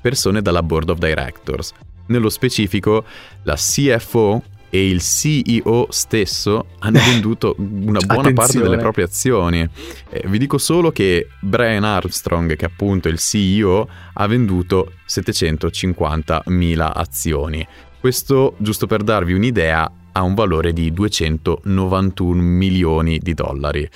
persone 0.00 0.42
dalla 0.42 0.62
board 0.62 0.90
of 0.90 0.98
directors. 0.98 1.72
Nello 2.06 2.28
specifico, 2.28 3.04
la 3.42 3.56
CFO 3.56 4.42
e 4.70 4.88
il 4.88 5.00
CEO 5.00 5.86
stesso 5.90 6.66
hanno 6.80 6.98
venduto 7.06 7.54
una 7.58 8.00
buona 8.00 8.32
parte 8.32 8.60
delle 8.60 8.78
proprie 8.78 9.04
azioni. 9.04 9.68
Eh, 10.10 10.24
vi 10.26 10.38
dico 10.38 10.58
solo 10.58 10.92
che 10.92 11.28
Brian 11.40 11.84
Armstrong, 11.84 12.56
che 12.56 12.66
è 12.66 12.68
appunto 12.68 13.08
il 13.08 13.18
CEO, 13.18 13.88
ha 14.14 14.26
venduto 14.26 14.92
750.000 15.08 16.90
azioni. 16.94 17.66
Questo, 18.00 18.54
giusto 18.58 18.86
per 18.86 19.02
darvi 19.02 19.32
un'idea, 19.32 19.90
ha 20.12 20.22
un 20.22 20.34
valore 20.34 20.72
di 20.72 20.92
291 20.92 22.40
milioni 22.40 23.18
di 23.18 23.34
dollari. 23.34 23.88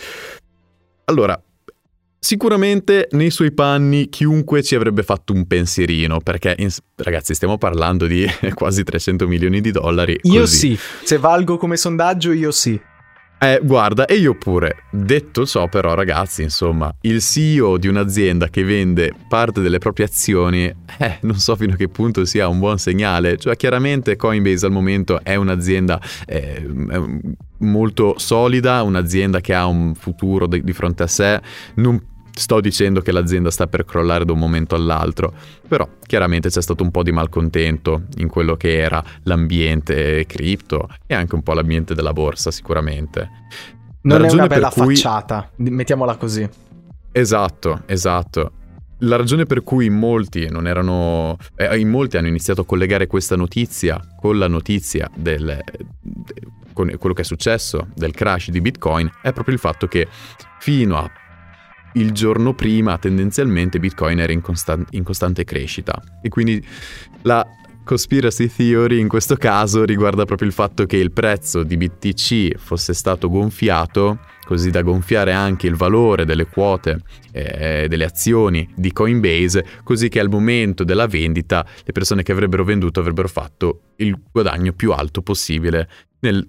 Allora, 1.05 1.41
Sicuramente 2.23 3.09
nei 3.13 3.31
suoi 3.31 3.51
panni 3.51 4.11
chiunque 4.11 4.63
ci 4.63 4.75
avrebbe 4.75 5.03
fatto 5.03 5.33
un 5.33 5.47
pensierino, 5.47 6.21
perché 6.21 6.55
in, 6.59 6.69
ragazzi 6.97 7.35
stiamo 7.35 7.57
parlando 7.57 8.07
di 8.07 8.27
quasi 8.55 8.85
300 8.85 9.27
milioni 9.27 9.63
di 9.63 9.71
dollari. 9.71 10.19
Io 10.25 10.45
sì, 10.45 10.79
se 11.03 11.17
valgo 11.17 11.57
come 11.57 11.79
sondaggio 11.79 12.33
io 12.33 12.51
sì. 12.51 12.79
Eh, 13.43 13.59
guarda, 13.63 14.05
e 14.05 14.17
io 14.17 14.35
pure. 14.35 14.83
Detto 14.91 15.47
ciò, 15.47 15.67
però, 15.67 15.95
ragazzi, 15.95 16.43
insomma, 16.43 16.95
il 17.01 17.23
CEO 17.23 17.79
di 17.79 17.89
un'azienda 17.89 18.49
che 18.49 18.65
vende 18.65 19.15
parte 19.31 19.63
delle 19.63 19.79
proprie 19.79 20.05
azioni, 20.05 20.67
eh, 20.99 21.19
non 21.23 21.37
so 21.39 21.57
fino 21.57 21.73
a 21.73 21.77
che 21.77 21.89
punto 21.89 22.27
sia 22.27 22.49
un 22.49 22.59
buon 22.59 22.77
segnale. 22.77 23.39
Cioè, 23.39 23.57
chiaramente 23.57 24.17
Coinbase 24.17 24.67
al 24.67 24.73
momento 24.73 25.25
è 25.25 25.37
un'azienda 25.37 25.99
eh, 26.27 26.69
molto 27.61 28.19
solida, 28.19 28.83
un'azienda 28.83 29.41
che 29.41 29.55
ha 29.55 29.65
un 29.67 29.95
futuro 29.95 30.47
di, 30.47 30.63
di 30.63 30.73
fronte 30.75 31.05
a 31.05 31.07
sé. 31.07 31.41
Non 31.77 31.99
sto 32.41 32.61
dicendo 32.61 33.03
che 33.03 33.13
l'azienda 33.13 33.51
sta 33.51 33.67
per 33.67 33.85
crollare 33.85 34.25
da 34.25 34.33
un 34.33 34.39
momento 34.39 34.75
all'altro, 34.75 35.35
però 35.69 35.87
chiaramente 36.07 36.49
c'è 36.49 36.63
stato 36.63 36.83
un 36.83 36.91
po' 36.91 37.03
di 37.03 37.13
malcontento 37.13 38.05
in 38.17 38.29
quello 38.29 38.57
che 38.57 38.79
era 38.79 39.05
l'ambiente 39.25 40.25
cripto 40.27 40.89
e 41.07 41.15
anche 41.15 41.35
un 41.35 41.43
po' 41.43 41.53
l'ambiente 41.53 41.95
della 41.95 42.15
borsa 42.15 42.51
sicuramente. 42.51 43.29
Non 44.03 44.25
è 44.25 44.33
una 44.33 44.47
bella 44.47 44.71
cui... 44.71 44.97
facciata, 44.97 45.51
mettiamola 45.57 46.17
così. 46.17 46.49
Esatto, 47.13 47.83
esatto. 47.85 48.53
La 49.03 49.17
ragione 49.17 49.45
per 49.45 49.63
cui 49.63 49.87
in 49.87 49.95
molti, 49.95 50.43
erano, 50.43 51.37
eh, 51.57 51.79
in 51.79 51.89
molti 51.89 52.17
hanno 52.17 52.29
iniziato 52.29 52.63
a 52.63 52.65
collegare 52.65 53.07
questa 53.07 53.37
notizia 53.37 54.01
con 54.19 54.39
la 54.39 54.49
notizia 54.49 55.11
del, 55.15 55.59
con 56.73 56.91
quello 56.99 57.15
che 57.15 57.23
è 57.23 57.25
successo 57.25 57.89
del 57.95 58.13
crash 58.13 58.49
di 58.49 58.61
Bitcoin 58.61 59.11
è 59.23 59.33
proprio 59.33 59.55
il 59.55 59.61
fatto 59.61 59.87
che 59.87 60.09
fino 60.59 60.97
a 60.97 61.11
il 61.95 62.13
giorno 62.13 62.55
prima 62.55 62.99
tendenzialmente 62.99 63.79
Bitcoin 63.79 64.21
era 64.21 64.33
in, 64.33 64.41
constan- 64.41 64.87
in 64.91 65.03
costante 65.03 65.45
crescita. 65.45 66.01
E 66.23 66.29
quindi 66.29 66.65
la 67.23 67.47
conspiracy 67.85 68.49
theory 68.49 69.01
in 69.01 69.09
questo 69.09 69.37
caso 69.37 69.85
riguarda 69.85 70.25
proprio 70.25 70.47
il 70.47 70.55
fatto 70.55 70.87
che 70.87 70.97
il 70.97 71.13
prezzo 71.13 71.63
di 71.63 71.77
BTC 71.77 72.57
fosse 72.57 72.95
stato 72.95 73.29
gonfiato 73.29 74.21
così 74.51 74.71
da 74.71 74.83
gonfiare 74.83 75.33
anche 75.33 75.69
il 75.69 75.77
valore 75.77 76.25
delle 76.25 76.47
quote 76.47 77.03
eh, 77.31 77.87
delle 77.89 78.05
azioni 78.05 78.69
di 78.75 78.93
Coinbase, 78.93 79.65
così 79.85 80.09
che 80.09 80.19
al 80.19 80.29
momento 80.29 80.83
della 80.83 81.07
vendita 81.07 81.65
le 81.85 81.93
persone 81.93 82.25
che 82.25 82.33
avrebbero 82.33 82.65
venduto 82.65 82.99
avrebbero 82.99 83.29
fatto 83.29 83.83
il 83.97 84.19
guadagno 84.31 84.73
più 84.73 84.91
alto 84.91 85.23
possibile 85.23 85.89
nel 86.21 86.49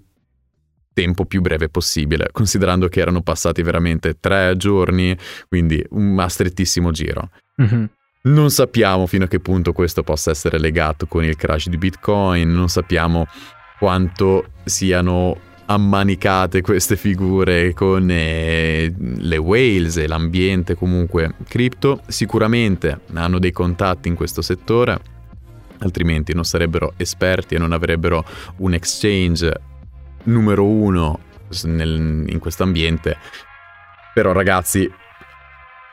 tempo 0.94 1.26
più 1.26 1.42
breve 1.42 1.70
possibile, 1.70 2.30
considerando 2.32 2.88
che 2.88 3.00
erano 3.00 3.22
passati 3.22 3.62
veramente 3.62 4.18
tre 4.20 4.56
giorni, 4.58 5.18
quindi 5.48 5.84
un 5.92 6.26
strettissimo 6.28 6.92
giro. 6.92 7.30
Mm-hmm. 7.62 7.84
Non 8.24 8.52
sappiamo 8.52 9.08
fino 9.08 9.24
a 9.24 9.28
che 9.28 9.40
punto 9.40 9.74
questo 9.74 10.04
possa 10.04 10.30
essere 10.32 10.60
legato 10.60 11.08
con 11.08 11.24
il 11.24 11.36
crash 11.36 11.70
di 11.70 11.78
Bitcoin, 11.78 12.52
non 12.52 12.70
sappiamo 12.70 13.26
quanto 13.80 14.52
siano 14.64 15.40
ammanicate 15.66 16.62
queste 16.62 16.98
figure 16.98 17.74
con 17.74 18.08
eh, 18.12 18.94
le 18.96 19.38
whales 19.38 19.98
e 19.98 20.08
l'ambiente 20.08 20.76
comunque 20.76 21.34
cripto. 21.48 22.02
Sicuramente 22.08 23.02
hanno 23.14 23.40
dei 23.40 23.52
contatti 23.52 24.08
in 24.08 24.16
questo 24.16 24.42
settore, 24.42 25.00
altrimenti 25.80 26.34
non 26.34 26.44
sarebbero 26.44 26.94
esperti 26.98 27.56
e 27.56 27.58
non 27.58 27.72
avrebbero 27.72 28.24
un 28.58 28.74
exchange 28.74 29.52
numero 30.24 30.66
uno 30.66 31.20
nel, 31.64 32.26
in 32.28 32.40
questo 32.40 32.64
ambiente. 32.64 33.18
Però 34.14 34.32
ragazzi, 34.32 34.90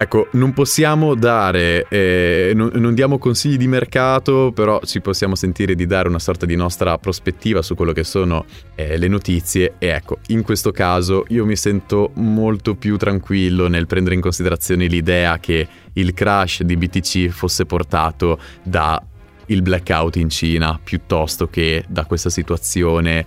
ecco, 0.01 0.29
non 0.33 0.53
possiamo 0.53 1.15
dare, 1.15 1.87
eh, 1.89 2.53
non, 2.55 2.71
non, 2.75 2.95
diamo 2.95 3.19
consigli 3.19 3.57
di 3.57 3.67
mercato, 3.67 4.53
però 4.55 4.81
ci 4.85 5.01
possiamo 5.01 5.35
sentire 5.35 5.75
di 5.75 5.87
dare 5.87 6.09
una 6.09 6.19
sorta 6.19 6.47
di 6.47 6.55
nostra 6.55 6.99
prospettiva 6.99 7.63
su 7.63 7.75
quello 7.75 7.93
che 7.93 8.05
sono 8.05 8.45
eh, 8.75 8.97
le 8.97 9.09
notizie 9.09 9.75
e 9.79 9.89
ecco, 9.89 10.19
in 10.29 10.43
questo 10.43 10.71
caso 10.71 11.25
io 11.29 11.45
mi 11.45 11.57
sento 11.57 12.13
molto 12.15 12.75
più 12.77 12.97
tranquillo 12.97 13.69
nel 13.69 13.87
prendere 13.87 14.15
in 14.15 14.21
considerazione 14.21 14.87
l'idea 14.87 15.39
che 15.39 15.67
il 15.95 16.15
crash 16.15 16.63
di 16.63 16.77
BTC 16.77 17.29
fosse 17.29 17.67
portato 17.67 18.39
da 18.63 19.03
il 19.47 19.63
blackout 19.63 20.17
in 20.17 20.29
Cina 20.29 20.79
piuttosto 20.83 21.49
che 21.49 21.85
da 21.89 22.05
questa 22.05 22.31
situazione 22.31 23.25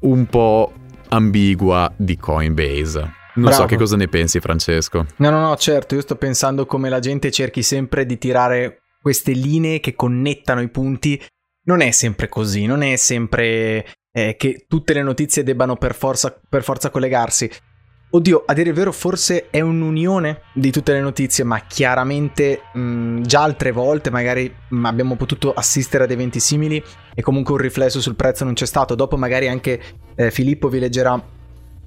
un 0.00 0.26
po' 0.26 0.72
ambigua 1.08 1.92
di 1.96 2.16
Coinbase. 2.16 3.18
Non 3.34 3.46
Bravo. 3.46 3.62
so 3.62 3.66
che 3.66 3.76
cosa 3.76 3.96
ne 3.96 4.08
pensi, 4.08 4.40
Francesco. 4.40 5.06
No, 5.16 5.30
no, 5.30 5.40
no, 5.40 5.56
certo, 5.56 5.94
io 5.94 6.00
sto 6.00 6.16
pensando 6.16 6.66
come 6.66 6.88
la 6.88 6.98
gente 6.98 7.30
cerchi 7.30 7.62
sempre 7.62 8.04
di 8.04 8.18
tirare 8.18 8.82
queste 9.00 9.32
linee 9.32 9.80
che 9.80 9.94
connettano 9.94 10.60
i 10.60 10.68
punti. 10.68 11.20
Non 11.64 11.80
è 11.80 11.90
sempre 11.90 12.28
così, 12.28 12.66
non 12.66 12.82
è 12.82 12.96
sempre 12.96 13.86
eh, 14.12 14.34
che 14.36 14.64
tutte 14.66 14.92
le 14.92 15.02
notizie 15.02 15.42
debbano 15.42 15.76
per 15.76 15.94
forza, 15.94 16.38
per 16.48 16.62
forza 16.62 16.90
collegarsi. 16.90 17.50
Oddio, 18.12 18.42
a 18.44 18.54
dire 18.54 18.70
il 18.70 18.74
vero, 18.74 18.90
forse 18.90 19.50
è 19.50 19.60
un'unione 19.60 20.40
di 20.52 20.72
tutte 20.72 20.92
le 20.92 21.00
notizie, 21.00 21.44
ma 21.44 21.60
chiaramente 21.60 22.62
mh, 22.72 23.20
già 23.20 23.42
altre 23.42 23.70
volte 23.70 24.10
magari 24.10 24.52
mh, 24.68 24.84
abbiamo 24.84 25.14
potuto 25.14 25.52
assistere 25.52 26.04
ad 26.04 26.10
eventi 26.10 26.40
simili 26.40 26.82
e 27.14 27.22
comunque 27.22 27.54
un 27.54 27.60
riflesso 27.60 28.00
sul 28.00 28.16
prezzo 28.16 28.44
non 28.44 28.54
c'è 28.54 28.66
stato. 28.66 28.94
Dopo 28.94 29.16
magari 29.16 29.48
anche 29.48 29.80
eh, 30.14 30.30
Filippo 30.30 30.68
vi 30.68 30.78
leggerà 30.78 31.22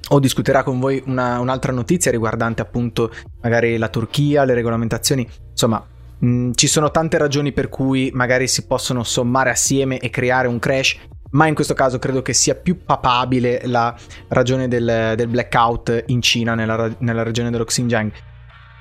o 0.10 0.20
discuterà 0.20 0.64
con 0.64 0.80
voi 0.80 1.02
una, 1.06 1.40
un'altra 1.40 1.72
notizia 1.72 2.12
riguardante 2.12 2.62
appunto 2.62 3.12
magari 3.42 3.78
la 3.78 3.90
Turchia, 3.90 4.44
le 4.44 4.54
regolamentazioni. 4.54 5.28
Insomma, 5.52 5.86
mh, 6.20 6.52
ci 6.54 6.68
sono 6.68 6.92
tante 6.92 7.18
ragioni 7.18 7.52
per 7.52 7.70
cui 7.70 8.12
magari 8.14 8.48
si 8.48 8.66
possono 8.66 9.04
sommare 9.04 9.50
assieme 9.50 10.00
e 10.00 10.10
creare 10.10 10.48
un 10.48 10.60
crash 10.60 10.98
ma 11.34 11.48
in 11.48 11.56
questo 11.56 11.74
caso 11.74 12.00
credo 12.00 12.22
che 12.22 12.34
sia 12.34 12.56
più 12.56 12.84
papabile 12.84 13.62
la 13.66 13.96
ragione 14.28 14.68
del, 14.68 15.14
del 15.16 15.28
blackout 15.28 16.04
in 16.08 16.22
Cina, 16.22 16.54
nella, 16.54 16.94
nella, 17.00 17.24
regione 17.24 17.50
dello 17.50 17.66
Xinjiang. 17.66 18.12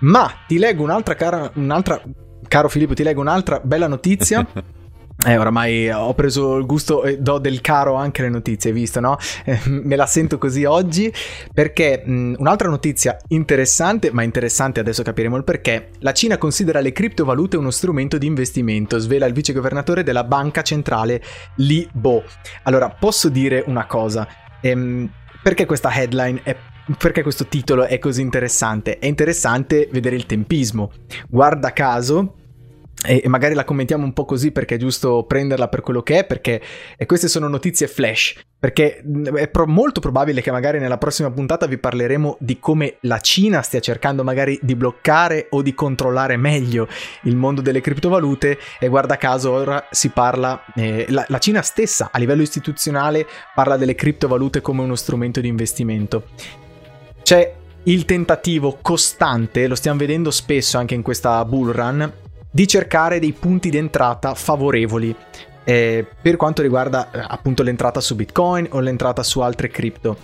Ma 0.00 0.30
ti 0.46 0.58
leggo 0.58 0.82
un'altra 0.82 1.14
cara, 1.14 1.50
un'altra, 1.54 2.02
caro 2.48 2.68
Filippo, 2.68 2.92
ti 2.94 3.02
leggo 3.02 3.20
un'altra 3.20 3.60
bella 3.62 3.86
notizia. 3.86 4.46
Eh, 5.24 5.36
oramai 5.36 5.88
ho 5.88 6.14
preso 6.14 6.56
il 6.56 6.66
gusto 6.66 7.04
e 7.04 7.18
do 7.18 7.38
del 7.38 7.60
caro 7.60 7.94
anche 7.94 8.22
le 8.22 8.28
notizie, 8.28 8.70
hai 8.70 8.76
visto, 8.76 8.98
no? 8.98 9.16
Eh, 9.44 9.60
me 9.66 9.94
la 9.94 10.06
sento 10.06 10.36
così 10.36 10.64
oggi 10.64 11.12
perché 11.54 12.02
mh, 12.04 12.34
un'altra 12.38 12.68
notizia 12.68 13.16
interessante, 13.28 14.10
ma 14.10 14.24
interessante 14.24 14.80
adesso 14.80 15.04
capiremo 15.04 15.36
il 15.36 15.44
perché. 15.44 15.90
La 16.00 16.12
Cina 16.12 16.38
considera 16.38 16.80
le 16.80 16.90
criptovalute 16.90 17.56
uno 17.56 17.70
strumento 17.70 18.18
di 18.18 18.26
investimento, 18.26 18.98
svela 18.98 19.26
il 19.26 19.32
vice 19.32 19.52
governatore 19.52 20.02
della 20.02 20.24
banca 20.24 20.62
centrale 20.62 21.22
Li 21.56 21.88
Bo. 21.92 22.24
Allora, 22.64 22.88
posso 22.88 23.28
dire 23.28 23.62
una 23.68 23.86
cosa. 23.86 24.26
Ehm, 24.60 25.08
perché 25.40 25.66
questa 25.66 25.94
headline 25.94 26.40
è 26.42 26.56
perché 26.98 27.22
questo 27.22 27.46
titolo 27.46 27.84
è 27.84 28.00
così 28.00 28.22
interessante? 28.22 28.98
È 28.98 29.06
interessante 29.06 29.88
vedere 29.92 30.16
il 30.16 30.26
tempismo. 30.26 30.90
Guarda 31.28 31.72
caso, 31.72 32.38
e 33.04 33.26
magari 33.26 33.54
la 33.54 33.64
commentiamo 33.64 34.04
un 34.04 34.12
po' 34.12 34.24
così 34.24 34.52
perché 34.52 34.76
è 34.76 34.78
giusto 34.78 35.24
prenderla 35.24 35.68
per 35.68 35.80
quello 35.80 36.02
che 36.02 36.20
è, 36.20 36.24
perché 36.24 36.60
queste 37.04 37.26
sono 37.26 37.48
notizie 37.48 37.88
flash, 37.88 38.34
perché 38.58 39.02
è 39.34 39.48
pro- 39.48 39.66
molto 39.66 40.00
probabile 40.00 40.40
che 40.40 40.52
magari 40.52 40.78
nella 40.78 40.98
prossima 40.98 41.30
puntata 41.30 41.66
vi 41.66 41.78
parleremo 41.78 42.36
di 42.38 42.60
come 42.60 42.98
la 43.00 43.18
Cina 43.18 43.60
stia 43.62 43.80
cercando 43.80 44.22
magari 44.22 44.58
di 44.62 44.76
bloccare 44.76 45.48
o 45.50 45.62
di 45.62 45.74
controllare 45.74 46.36
meglio 46.36 46.86
il 47.22 47.34
mondo 47.34 47.60
delle 47.60 47.80
criptovalute 47.80 48.58
e 48.78 48.86
guarda 48.86 49.16
caso 49.16 49.50
ora 49.50 49.88
si 49.90 50.10
parla, 50.10 50.64
eh, 50.76 51.06
la, 51.08 51.24
la 51.26 51.38
Cina 51.38 51.62
stessa 51.62 52.10
a 52.12 52.18
livello 52.18 52.42
istituzionale 52.42 53.26
parla 53.52 53.76
delle 53.76 53.96
criptovalute 53.96 54.60
come 54.60 54.82
uno 54.82 54.94
strumento 54.94 55.40
di 55.40 55.48
investimento. 55.48 56.26
C'è 57.22 57.54
il 57.84 58.04
tentativo 58.04 58.78
costante, 58.80 59.66
lo 59.66 59.74
stiamo 59.74 59.98
vedendo 59.98 60.30
spesso 60.30 60.78
anche 60.78 60.94
in 60.94 61.02
questa 61.02 61.44
bull 61.44 61.72
run, 61.72 62.12
di 62.52 62.68
cercare 62.68 63.18
dei 63.18 63.32
punti 63.32 63.70
d'entrata 63.70 64.34
favorevoli 64.34 65.16
eh, 65.64 66.06
per 66.20 66.36
quanto 66.36 66.60
riguarda 66.60 67.10
eh, 67.10 67.24
appunto 67.26 67.62
l'entrata 67.62 68.00
su 68.00 68.14
Bitcoin 68.14 68.68
o 68.70 68.80
l'entrata 68.80 69.22
su 69.22 69.40
altre 69.40 69.68
cripto. 69.68 70.16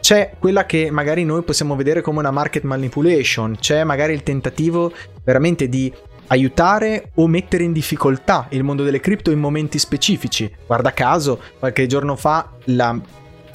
C'è 0.00 0.34
quella 0.38 0.66
che 0.66 0.90
magari 0.90 1.24
noi 1.24 1.42
possiamo 1.42 1.74
vedere 1.76 2.02
come 2.02 2.18
una 2.18 2.30
market 2.30 2.64
manipulation, 2.64 3.56
c'è 3.58 3.84
magari 3.84 4.12
il 4.12 4.22
tentativo 4.22 4.92
veramente 5.24 5.68
di 5.68 5.92
aiutare 6.26 7.10
o 7.14 7.26
mettere 7.26 7.64
in 7.64 7.72
difficoltà 7.72 8.46
il 8.50 8.64
mondo 8.64 8.82
delle 8.82 9.00
cripto 9.00 9.30
in 9.30 9.38
momenti 9.38 9.78
specifici. 9.78 10.52
Guarda 10.66 10.92
caso, 10.92 11.40
qualche 11.58 11.86
giorno 11.86 12.16
fa 12.16 12.50
la, 12.64 13.00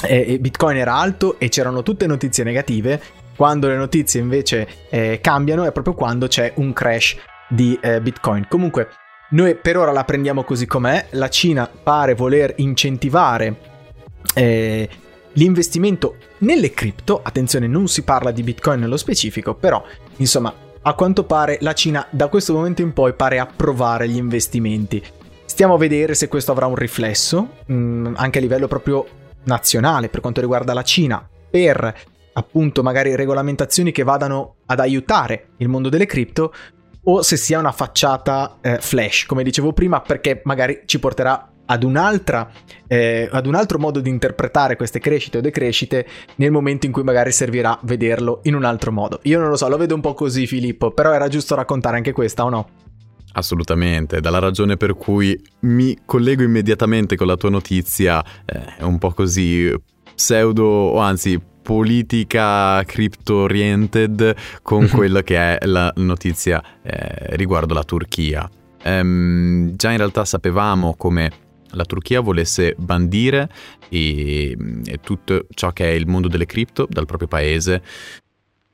eh, 0.06 0.38
Bitcoin 0.40 0.78
era 0.78 0.96
alto 0.96 1.38
e 1.38 1.50
c'erano 1.50 1.84
tutte 1.84 2.08
notizie 2.08 2.44
negative, 2.44 3.02
quando 3.36 3.68
le 3.68 3.76
notizie 3.76 4.22
invece 4.22 4.68
eh, 4.90 5.20
cambiano 5.22 5.66
è 5.66 5.72
proprio 5.72 5.94
quando 5.94 6.28
c'è 6.28 6.54
un 6.56 6.74
crash 6.74 7.18
di 7.48 7.78
eh, 7.82 8.02
Bitcoin. 8.02 8.48
Comunque, 8.48 8.90
noi 9.30 9.56
per 9.56 9.78
ora 9.78 9.92
la 9.92 10.04
prendiamo 10.04 10.44
così 10.44 10.66
com'è. 10.66 11.08
La 11.12 11.30
Cina 11.30 11.68
pare 11.68 12.14
voler 12.14 12.54
incentivare 12.58 13.56
eh, 14.34 14.90
l'investimento 15.34 16.16
nelle 16.40 16.72
cripto. 16.72 17.22
Attenzione, 17.24 17.68
non 17.68 17.88
si 17.88 18.04
parla 18.04 18.32
di 18.32 18.44
Bitcoin 18.44 18.80
nello 18.80 18.98
specifico, 18.98 19.54
però 19.56 19.84
insomma, 20.18 20.54
a 20.82 20.94
quanto 20.94 21.26
pare 21.26 21.58
la 21.62 21.74
Cina 21.74 22.06
da 22.10 22.28
questo 22.28 22.54
momento 22.54 22.82
in 22.82 22.94
poi 22.94 23.14
pare 23.14 23.40
approvare 23.40 24.08
gli 24.08 24.18
investimenti. 24.18 25.04
Stiamo 25.46 25.74
a 25.74 25.78
vedere 25.78 26.14
se 26.14 26.28
questo 26.28 26.52
avrà 26.52 26.66
un 26.68 26.76
riflesso 26.76 27.50
mh, 27.66 27.74
mm, 27.74 28.14
anche 28.16 28.38
a 28.38 28.42
livello 28.42 28.68
proprio 28.68 29.06
nazionale 29.44 30.10
per 30.10 30.22
quanto 30.22 30.42
riguarda 30.42 30.74
la 30.74 30.84
Cina 30.84 31.28
per 31.50 31.96
appunto 32.34 32.84
magari 32.84 33.16
regolamentazioni 33.16 33.92
che 33.92 34.04
vadano 34.04 34.58
ad 34.68 34.80
aiutare 34.80 35.50
il 35.58 35.70
mondo 35.70 35.90
delle 35.90 36.06
cripto 36.06 36.54
o 37.10 37.22
se 37.22 37.38
sia 37.38 37.60
una 37.60 37.72
facciata 37.72 38.58
eh, 38.62 38.78
flash, 38.80 39.26
come 39.26 39.44
dicevo 39.44 39.74
prima, 39.74 40.02
perché 40.02 40.42
magari 40.44 40.82
ci 40.86 41.00
porterà 41.00 41.52
ad, 41.66 41.84
eh, 42.88 43.30
ad 43.32 43.46
un 43.46 43.56
altro 43.56 43.80
modo 43.80 44.00
di 44.00 44.10
interpretare 44.10 44.76
queste 44.76 45.00
crescite 45.00 45.38
o 45.38 45.42
decrescite 45.42 46.06
nel 46.36 46.52
momento 46.52 46.86
in 46.86 46.92
cui 46.92 47.04
magari 47.04 47.32
servirà 47.32 47.78
vederlo 47.84 48.40
in 48.44 48.56
un 48.56 48.64
altro 48.64 48.92
modo. 48.92 49.20
Io 49.24 49.40
non 49.40 49.50
lo 49.50 49.56
so, 49.56 49.68
lo 49.68 49.78
vedo 49.78 49.96
un 49.96 50.02
po' 50.02 50.14
così 50.14 50.48
Filippo, 50.48 50.92
però 50.92 51.14
era 51.14 51.28
giusto 51.28 51.56
raccontare 51.56 51.98
anche 51.98 52.12
questa 52.12 52.44
o 52.44 52.50
no? 52.50 52.70
Assolutamente, 53.34 54.20
dalla 54.20 54.40
ragione 54.40 54.78
per 54.78 54.96
cui 54.96 55.40
mi 55.62 55.98
collego 56.06 56.44
immediatamente 56.44 57.16
con 57.16 57.28
la 57.28 57.36
tua 57.36 57.50
notizia, 57.50 58.24
eh, 58.46 58.78
è 58.78 58.84
un 58.84 58.98
po' 58.98 59.12
così 59.12 59.72
pseudo 60.16 60.66
o 60.66 60.98
anzi 60.98 61.40
politica 61.68 62.82
crypto-oriented 62.86 64.36
con 64.62 64.84
mhm. 64.84 64.90
quella 64.90 65.22
che 65.22 65.58
è 65.58 65.66
la 65.66 65.92
notizia 65.98 66.64
eh, 66.82 67.36
riguardo 67.36 67.74
la 67.74 67.84
Turchia. 67.84 68.50
Ehm, 68.84 69.76
già 69.76 69.92
in 69.92 69.98
realtà 69.98 70.24
sapevamo 70.24 70.96
come 70.96 71.30
la 71.72 71.84
Turchia 71.84 72.22
volesse 72.22 72.74
bandire 72.78 73.50
e, 73.90 74.56
e 74.86 75.00
tutto 75.02 75.48
ciò 75.50 75.74
che 75.74 75.90
è 75.90 75.92
il 75.92 76.08
mondo 76.08 76.30
delle 76.30 76.46
cripto 76.46 76.88
dal 76.90 77.06
proprio 77.06 77.28
paese. 77.28 77.82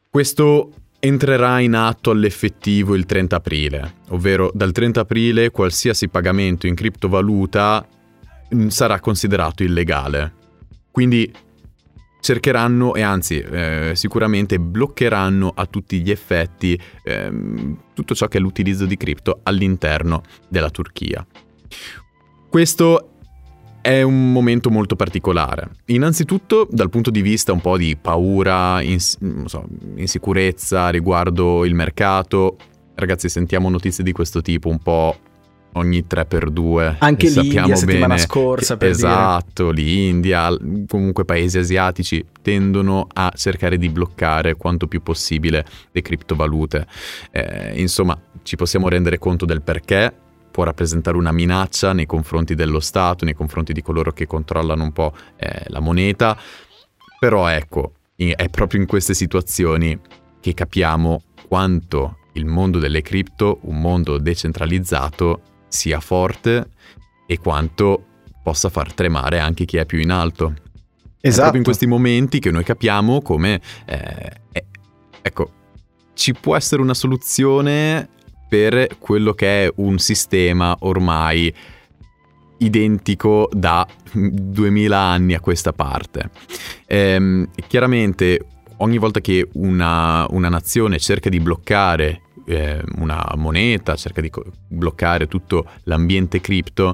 Questo 0.08 0.72
entrerà 1.00 1.62
in 1.62 1.74
atto 1.74 2.12
all'effettivo 2.12 2.94
il 2.94 3.08
30 3.08 3.36
aprile, 3.36 3.94
ovvero 4.10 4.52
dal 4.54 4.72
30 4.72 5.00
aprile 5.00 5.50
qualsiasi 5.50 6.10
pagamento 6.10 6.68
in 6.68 6.76
criptovaluta 6.76 7.88
mm, 8.54 8.68
sarà 8.68 9.00
considerato 9.00 9.64
illegale. 9.64 10.34
Quindi 10.92 11.34
cercheranno 12.24 12.96
e 12.96 13.02
anzi 13.02 13.38
eh, 13.40 13.92
sicuramente 13.96 14.58
bloccheranno 14.58 15.52
a 15.54 15.66
tutti 15.66 16.00
gli 16.00 16.10
effetti 16.10 16.80
eh, 17.04 17.32
tutto 17.94 18.16
ciò 18.16 18.28
che 18.28 18.38
è 18.38 18.42
l'utilizzo 18.42 18.86
di 18.86 18.96
cripto 18.96 19.42
all'interno 19.44 20.22
della 20.48 20.70
Turchia. 20.70 21.26
Questo 22.50 23.10
è 23.82 24.02
un 24.04 24.32
momento 24.32 24.70
molto 24.70 24.96
particolare. 24.96 25.72
Innanzitutto 25.88 26.66
dal 26.72 26.90
punto 26.90 27.12
di 27.12 27.22
vista 27.22 27.52
un 27.52 27.60
po' 27.60 27.76
di 27.76 27.98
paura, 27.98 28.82
ins- 28.82 29.18
so, 29.44 29.66
insicurezza 29.98 30.88
riguardo 30.88 31.66
il 31.66 31.76
mercato. 31.76 32.56
Ragazzi, 32.96 33.28
sentiamo 33.28 33.70
notizie 33.70 34.02
di 34.02 34.14
questo 34.14 34.42
tipo 34.42 34.70
un 34.70 34.80
po' 34.80 35.18
ogni 35.74 36.06
3x2. 36.10 36.96
Anche 37.00 37.30
l'India 37.30 37.76
settimana 37.76 38.18
scorsa, 38.18 38.78
per 38.78 38.90
Esatto, 38.90 39.72
dire. 39.72 39.88
l'India, 39.88 40.56
comunque 40.88 41.26
paesi 41.26 41.58
asiatici 41.58 42.26
tendono 42.42 43.08
a 43.14 43.32
cercare 43.36 43.78
di 43.78 43.90
bloccare 43.90 44.56
quanto 44.56 44.88
più 44.88 45.02
possibile 45.02 45.66
le 45.92 46.02
criptovalute. 46.02 46.86
Eh, 47.32 47.80
insomma, 47.80 48.20
ci 48.44 48.56
possiamo 48.56 48.90
rendere 48.90 49.18
conto 49.20 49.46
del 49.46 49.62
perché 49.62 50.14
può 50.52 50.64
rappresentare 50.64 51.18
una 51.18 51.32
minaccia 51.32 51.94
nei 51.94 52.06
confronti 52.06 52.54
dello 52.54 52.80
Stato, 52.80 53.26
nei 53.26 53.34
confronti 53.34 53.74
di 53.74 53.82
coloro 53.82 54.12
che 54.12 54.28
controllano 54.28 54.84
un 54.84 54.92
po' 54.92 55.14
eh, 55.36 55.64
la 55.68 55.80
moneta, 55.80 56.38
però 57.20 57.48
ecco, 57.48 57.94
è 58.16 58.50
proprio 58.50 58.80
in 58.80 58.86
queste 58.86 59.14
situazioni 59.16 60.00
che 60.40 60.54
capiamo 60.54 61.24
quanto 61.48 62.18
il 62.34 62.46
mondo 62.46 62.80
delle 62.80 63.02
cripto, 63.02 63.60
un 63.64 63.80
mondo 63.80 64.18
decentralizzato, 64.18 65.42
sia 65.74 66.00
forte 66.00 66.70
e 67.26 67.40
quanto 67.40 68.06
possa 68.44 68.70
far 68.70 68.94
tremare 68.94 69.40
anche 69.40 69.66
chi 69.66 69.78
è 69.78 69.86
più 69.86 70.00
in 70.00 70.12
alto. 70.12 70.54
Esatto. 70.54 70.68
È 71.20 71.20
proprio 71.20 71.32
in 71.32 71.46
esatto. 71.46 71.64
questi 71.64 71.88
momenti 71.88 72.40
che 72.40 72.52
noi 72.52 72.64
capiamo 72.64 73.22
come, 73.22 73.60
eh, 73.86 74.32
eh, 74.52 74.66
ecco, 75.22 75.52
ci 76.14 76.34
può 76.34 76.56
essere 76.56 76.82
una 76.82 76.94
soluzione 76.94 78.08
per 78.48 78.98
quello 79.00 79.34
che 79.34 79.66
è 79.66 79.72
un 79.78 79.98
sistema 79.98 80.76
ormai 80.82 81.52
identico 82.58 83.50
da 83.52 83.86
2000 84.14 84.98
anni 84.98 85.34
a 85.34 85.40
questa 85.40 85.74
parte. 85.74 86.30
Ehm, 86.86 87.50
chiaramente 87.68 88.46
ogni 88.78 89.00
volta 89.00 89.22
che 89.22 89.50
una, 89.54 90.28
una 90.30 90.50
nazione 90.50 91.00
cerca 91.00 91.30
di 91.30 91.40
bloccare 91.40 92.22
eh, 92.46 92.82
una 92.98 93.26
moneta, 93.36 93.96
cerca 93.96 94.22
di 94.22 94.30
co- 94.30 94.46
bloccare 94.68 95.28
tutto 95.28 95.66
l'ambiente 95.84 96.42
cripto, 96.42 96.94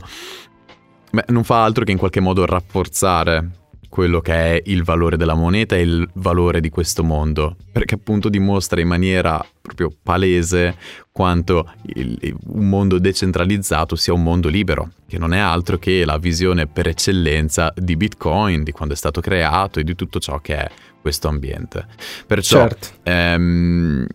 beh, 1.11 1.25
non 1.27 1.43
fa 1.43 1.63
altro 1.63 1.83
che 1.83 1.91
in 1.91 1.97
qualche 1.97 2.19
modo 2.19 2.45
rafforzare 2.45 3.57
quello 3.89 4.21
che 4.21 4.33
è 4.33 4.61
il 4.65 4.83
valore 4.83 5.17
della 5.17 5.33
moneta 5.33 5.75
e 5.75 5.81
il 5.81 6.07
valore 6.13 6.61
di 6.61 6.69
questo 6.69 7.03
mondo, 7.03 7.57
perché 7.71 7.95
appunto 7.95 8.29
dimostra 8.29 8.79
in 8.79 8.87
maniera 8.87 9.43
proprio 9.59 9.91
palese 10.01 10.77
quanto 11.11 11.73
il, 11.95 12.17
un 12.47 12.69
mondo 12.69 12.99
decentralizzato 12.99 13.95
sia 13.95 14.13
un 14.13 14.21
mondo 14.21 14.47
libero, 14.47 14.91
che 15.07 15.17
non 15.17 15.33
è 15.33 15.39
altro 15.39 15.77
che 15.79 16.05
la 16.05 16.19
visione 16.19 16.67
per 16.67 16.87
eccellenza 16.87 17.73
di 17.75 17.97
Bitcoin, 17.97 18.63
di 18.63 18.71
quando 18.71 18.93
è 18.93 18.97
stato 18.97 19.21
creato 19.21 19.79
e 19.79 19.83
di 19.83 19.95
tutto 19.95 20.19
ciò 20.19 20.39
che 20.39 20.55
è 20.55 20.71
questo 21.01 21.27
ambiente. 21.27 21.87
Perciò 22.27 22.67
certo. 22.67 22.87
ehm, 23.03 24.05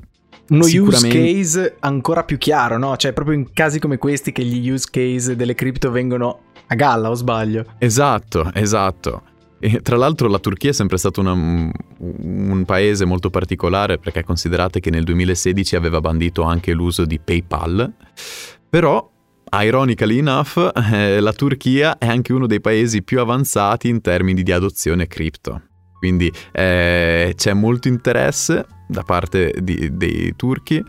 uno 0.48 0.64
use 0.64 1.08
case 1.08 1.76
ancora 1.80 2.24
più 2.24 2.38
chiaro, 2.38 2.78
no? 2.78 2.96
Cioè, 2.96 3.12
proprio 3.12 3.36
in 3.36 3.52
casi 3.52 3.78
come 3.78 3.98
questi 3.98 4.32
che 4.32 4.44
gli 4.44 4.70
use 4.70 4.88
case 4.90 5.36
delle 5.36 5.54
cripto 5.54 5.90
vengono 5.90 6.40
a 6.66 6.74
galla, 6.74 7.10
o 7.10 7.14
sbaglio? 7.14 7.64
Esatto, 7.78 8.50
esatto. 8.52 9.22
E 9.58 9.80
tra 9.80 9.96
l'altro 9.96 10.28
la 10.28 10.38
Turchia 10.38 10.70
è 10.70 10.74
sempre 10.74 10.98
stato 10.98 11.20
una, 11.20 11.32
un 11.32 12.62
paese 12.66 13.06
molto 13.06 13.30
particolare 13.30 13.98
perché 13.98 14.22
considerate 14.22 14.80
che 14.80 14.90
nel 14.90 15.04
2016 15.04 15.76
aveva 15.76 16.00
bandito 16.00 16.42
anche 16.42 16.72
l'uso 16.72 17.06
di 17.06 17.18
PayPal, 17.18 17.90
però 18.68 19.10
ironically 19.50 20.18
enough, 20.18 20.70
eh, 20.92 21.20
la 21.20 21.32
Turchia 21.32 21.96
è 21.96 22.06
anche 22.06 22.32
uno 22.32 22.46
dei 22.46 22.60
paesi 22.60 23.02
più 23.02 23.20
avanzati 23.20 23.88
in 23.88 24.00
termini 24.00 24.42
di 24.42 24.52
adozione 24.52 25.06
cripto. 25.06 25.62
Quindi 26.04 26.30
eh, 26.52 27.32
c'è 27.34 27.54
molto 27.54 27.88
interesse 27.88 28.66
da 28.86 29.02
parte 29.04 29.54
di, 29.62 29.96
dei 29.96 30.34
turchi, 30.36 30.84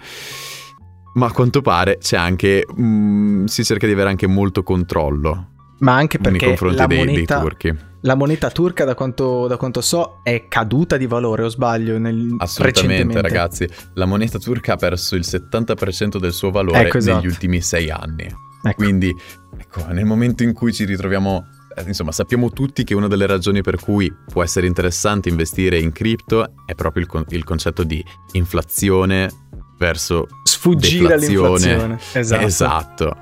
ma 1.13 1.27
a 1.27 1.31
quanto 1.31 1.61
pare 1.61 1.99
c'è 1.99 2.17
anche, 2.17 2.65
mh, 2.67 2.83
mm, 2.83 3.45
si 3.45 3.63
cerca 3.63 3.87
di 3.87 3.93
avere 3.93 4.09
anche 4.09 4.27
molto 4.27 4.61
controllo. 4.61 5.51
Ma 5.79 5.95
anche 5.95 6.17
perché 6.17 6.37
nei 6.37 6.47
confronti 6.47 6.75
la 6.75 6.87
dei, 6.87 6.97
moneta, 6.97 7.35
dei 7.35 7.43
turchi. 7.43 7.77
La 8.01 8.15
moneta 8.15 8.51
turca, 8.51 8.83
da 8.83 8.93
quanto, 8.93 9.47
da 9.47 9.55
quanto, 9.55 9.79
so, 9.79 10.19
è 10.21 10.49
caduta 10.49 10.97
di 10.97 11.07
valore, 11.07 11.43
o 11.43 11.47
sbaglio? 11.47 11.97
Nel, 11.97 12.35
Assolutamente, 12.37 13.21
ragazzi. 13.21 13.65
La 13.93 14.05
moneta 14.05 14.37
turca 14.37 14.73
ha 14.73 14.75
perso 14.75 15.15
il 15.15 15.23
70% 15.25 16.17
del 16.17 16.33
suo 16.33 16.51
valore 16.51 16.87
ecco, 16.87 16.97
esatto. 16.97 17.19
negli 17.19 17.27
ultimi 17.27 17.61
sei 17.61 17.89
anni. 17.89 18.25
Ecco. 18.25 18.73
Quindi, 18.73 19.15
ecco, 19.57 19.85
nel 19.93 20.03
momento 20.03 20.43
in 20.43 20.51
cui 20.51 20.73
ci 20.73 20.83
ritroviamo 20.83 21.54
insomma, 21.85 22.11
sappiamo 22.11 22.51
tutti 22.51 22.83
che 22.83 22.93
una 22.93 23.07
delle 23.07 23.25
ragioni 23.25 23.61
per 23.61 23.79
cui 23.79 24.13
può 24.31 24.43
essere 24.43 24.67
interessante 24.67 25.29
investire 25.29 25.79
in 25.79 25.91
cripto 25.91 26.53
è 26.65 26.75
proprio 26.75 27.03
il, 27.03 27.09
con- 27.09 27.25
il 27.29 27.43
concetto 27.43 27.83
di 27.83 28.03
inflazione 28.33 29.29
verso 29.77 30.27
sfuggire 30.43 31.13
all'inflazione. 31.13 31.99
Esatto. 32.13 32.45
esatto. 32.45 33.17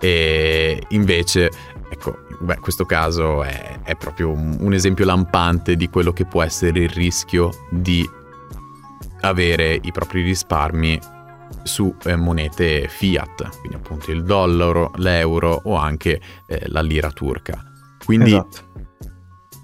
E 0.00 0.82
invece, 0.90 1.50
ecco, 1.90 2.18
beh, 2.40 2.58
questo 2.58 2.84
caso 2.84 3.42
è, 3.42 3.80
è 3.82 3.96
proprio 3.96 4.30
un, 4.30 4.56
un 4.60 4.72
esempio 4.72 5.04
lampante 5.04 5.76
di 5.76 5.88
quello 5.88 6.12
che 6.12 6.24
può 6.24 6.42
essere 6.42 6.80
il 6.80 6.88
rischio 6.90 7.66
di 7.70 8.08
avere 9.20 9.78
i 9.82 9.90
propri 9.90 10.22
risparmi 10.22 10.98
su 11.62 11.94
eh, 12.04 12.16
monete 12.16 12.88
fiat, 12.88 13.58
quindi 13.58 13.76
appunto 13.76 14.10
il 14.10 14.22
dollaro, 14.22 14.92
l'euro 14.96 15.60
o 15.64 15.74
anche 15.74 16.20
eh, 16.46 16.62
la 16.66 16.80
lira 16.80 17.10
turca. 17.10 17.62
Quindi 18.08 18.30
esatto. 18.30 18.62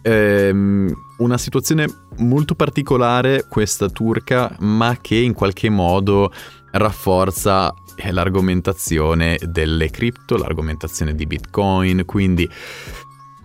ehm, 0.03 0.92
una 1.16 1.38
situazione 1.38 1.86
molto 2.18 2.55
particolare 2.55 3.47
questa 3.49 3.88
turca, 3.88 4.55
ma 4.59 4.99
che 5.01 5.14
in 5.14 5.32
qualche 5.32 5.70
modo 5.70 6.30
rafforza 6.72 7.72
eh, 7.97 8.12
l'argomentazione 8.12 9.38
delle 9.47 9.88
cripto, 9.88 10.36
l'argomentazione 10.36 11.14
di 11.14 11.24
Bitcoin, 11.24 12.05
quindi 12.05 12.47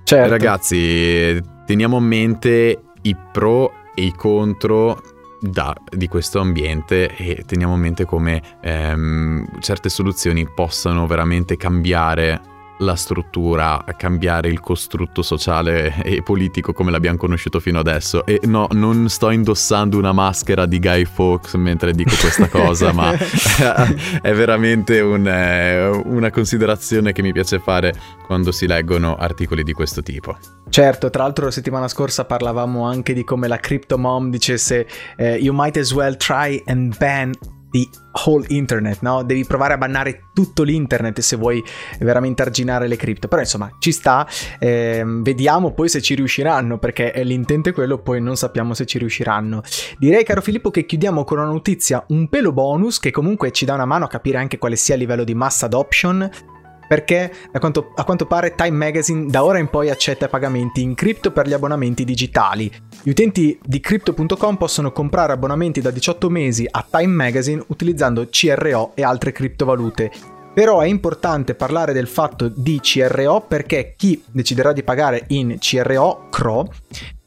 certo. 0.03 0.29
ragazzi 0.29 1.41
teniamo 1.65 1.95
a 1.95 2.01
mente 2.01 2.81
i 3.03 3.15
pro 3.31 3.71
e 3.95 4.03
i 4.03 4.11
contro 4.11 5.01
da, 5.39 5.73
di 5.89 6.09
questo 6.09 6.41
ambiente 6.41 7.15
e 7.15 7.45
teniamo 7.45 7.75
a 7.75 7.77
mente 7.77 8.03
come 8.03 8.43
ehm, 8.61 9.61
certe 9.61 9.87
soluzioni 9.87 10.45
possano 10.53 11.07
veramente 11.07 11.55
cambiare 11.55 12.57
la 12.79 12.95
struttura, 12.95 13.85
a 13.85 13.93
cambiare 13.93 14.49
il 14.49 14.59
costrutto 14.59 15.21
sociale 15.21 16.01
e 16.03 16.21
politico 16.21 16.73
come 16.73 16.91
l'abbiamo 16.91 17.17
conosciuto 17.17 17.59
fino 17.59 17.79
adesso. 17.79 18.25
E 18.25 18.41
no, 18.43 18.67
non 18.71 19.09
sto 19.09 19.29
indossando 19.29 19.97
una 19.97 20.11
maschera 20.11 20.65
di 20.65 20.79
Guy 20.79 21.05
Fawkes 21.05 21.53
mentre 21.55 21.93
dico 21.93 22.15
questa 22.19 22.47
cosa, 22.47 22.91
ma 22.93 23.11
è 24.21 24.33
veramente 24.33 24.99
un, 24.99 25.27
eh, 25.27 25.87
una 25.87 26.31
considerazione 26.31 27.11
che 27.11 27.21
mi 27.21 27.33
piace 27.33 27.59
fare 27.59 27.93
quando 28.25 28.51
si 28.51 28.67
leggono 28.67 29.15
articoli 29.15 29.63
di 29.63 29.73
questo 29.73 30.01
tipo. 30.01 30.37
Certo, 30.69 31.09
tra 31.09 31.23
l'altro 31.23 31.45
la 31.45 31.51
settimana 31.51 31.87
scorsa 31.87 32.25
parlavamo 32.25 32.85
anche 32.85 33.13
di 33.13 33.23
come 33.23 33.47
la 33.47 33.57
Crypto 33.57 33.97
Mom 33.97 34.29
dicesse 34.29 34.87
eh, 35.17 35.35
You 35.37 35.53
might 35.53 35.77
as 35.77 35.91
well 35.91 36.15
try 36.15 36.61
and 36.67 36.95
ban 36.97 37.33
the 37.71 37.87
whole 38.25 38.45
internet, 38.49 38.99
no? 39.01 39.23
Devi 39.23 39.45
provare 39.45 39.73
a 39.73 39.77
bannare 39.77 40.29
tutto 40.33 40.63
l'internet 40.63 41.19
se 41.19 41.35
vuoi 41.35 41.63
veramente 41.99 42.41
arginare 42.41 42.87
le 42.87 42.95
cripto. 42.95 43.27
Però 43.27 43.41
insomma, 43.41 43.69
ci 43.79 43.91
sta, 43.91 44.27
eh, 44.59 45.03
vediamo 45.05 45.73
poi 45.73 45.89
se 45.89 46.01
ci 46.01 46.15
riusciranno, 46.15 46.77
perché 46.77 47.11
l'intento 47.23 47.69
è 47.69 47.73
quello, 47.73 47.99
poi 47.99 48.21
non 48.21 48.35
sappiamo 48.35 48.73
se 48.73 48.85
ci 48.85 48.97
riusciranno. 48.97 49.61
Direi, 49.97 50.23
caro 50.23 50.41
Filippo, 50.41 50.71
che 50.71 50.85
chiudiamo 50.85 51.23
con 51.23 51.39
una 51.39 51.47
notizia 51.47 52.03
un 52.09 52.27
pelo 52.29 52.51
bonus, 52.51 52.99
che 52.99 53.11
comunque 53.11 53.51
ci 53.51 53.65
dà 53.65 53.73
una 53.73 53.85
mano 53.85 54.05
a 54.05 54.09
capire 54.09 54.37
anche 54.37 54.57
quale 54.57 54.75
sia 54.75 54.95
il 54.95 55.01
livello 55.01 55.23
di 55.23 55.35
mass 55.35 55.63
adoption 55.63 56.29
perché 56.89 57.31
a 57.51 57.59
quanto, 57.59 57.91
a 57.93 58.03
quanto, 58.03 58.25
pare 58.25 58.55
Time 58.55 58.75
Magazine 58.75 59.27
da 59.27 59.43
ora 59.43 59.59
in 59.59 59.67
poi 59.67 59.91
accetta 59.91 60.27
pagamenti 60.27 60.81
in 60.81 60.95
cripto 60.95 61.31
per 61.31 61.47
gli 61.47 61.53
abbonamenti 61.53 62.03
digitali. 62.03 62.71
Gli 63.03 63.11
utenti 63.11 63.59
di 63.63 63.79
crypto.com 63.79 64.57
possono 64.57 64.91
comprare 64.91 65.33
abbonamenti 65.33 65.81
da 65.81 65.91
18 65.91 66.31
mesi 66.31 66.67
a 66.67 66.83
Time 66.89 67.13
Magazine 67.13 67.63
utilizzando 67.67 68.27
CRO 68.31 68.93
e 68.95 69.03
altre 69.03 69.31
criptovalute. 69.31 70.11
Però 70.51 70.79
è 70.79 70.87
importante 70.87 71.53
parlare 71.53 71.93
del 71.93 72.07
fatto 72.07 72.47
di 72.47 72.79
CRO 72.81 73.45
perché 73.47 73.93
chi 73.95 74.23
deciderà 74.31 74.73
di 74.73 74.81
pagare 74.81 75.25
in 75.27 75.57
CRO, 75.59 76.25
CRO, 76.31 76.73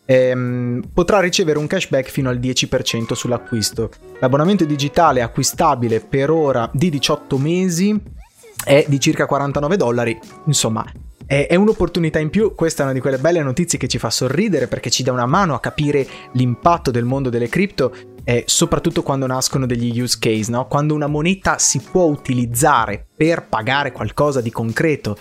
ehm, 0.04 0.90
potrà 0.92 1.20
ricevere 1.20 1.60
un 1.60 1.68
cashback 1.68 2.10
fino 2.10 2.30
al 2.30 2.40
10% 2.40 3.12
sull'acquisto. 3.12 3.90
L'abbonamento 4.18 4.64
digitale 4.64 5.22
acquistabile 5.22 6.00
per 6.00 6.30
ora 6.30 6.68
di 6.72 6.90
18 6.90 7.38
mesi 7.38 8.20
è 8.64 8.84
di 8.88 9.00
circa 9.00 9.26
49 9.26 9.76
dollari. 9.76 10.18
Insomma, 10.46 10.84
è, 11.26 11.54
un'opportunità 11.54 12.18
in 12.18 12.30
più. 12.30 12.54
Questa 12.54 12.82
è 12.82 12.84
una 12.84 12.94
di 12.94 13.00
quelle 13.00 13.18
belle 13.18 13.42
notizie 13.42 13.78
che 13.78 13.88
ci 13.88 13.98
fa 13.98 14.10
sorridere 14.10 14.66
perché 14.66 14.90
ci 14.90 15.02
dà 15.02 15.12
una 15.12 15.26
mano 15.26 15.54
a 15.54 15.60
capire 15.60 16.06
l'impatto 16.32 16.90
del 16.90 17.04
mondo 17.04 17.30
delle 17.30 17.48
cripto. 17.48 17.94
E 18.24 18.44
soprattutto 18.46 19.02
quando 19.02 19.26
nascono 19.26 19.66
degli 19.66 20.00
use 20.00 20.18
case, 20.20 20.50
no? 20.50 20.66
quando 20.66 20.94
una 20.94 21.06
moneta 21.06 21.58
si 21.58 21.80
può 21.80 22.04
utilizzare 22.04 23.04
per 23.16 23.46
pagare 23.48 23.92
qualcosa 23.92 24.40
di 24.40 24.50
concreto, 24.50 25.16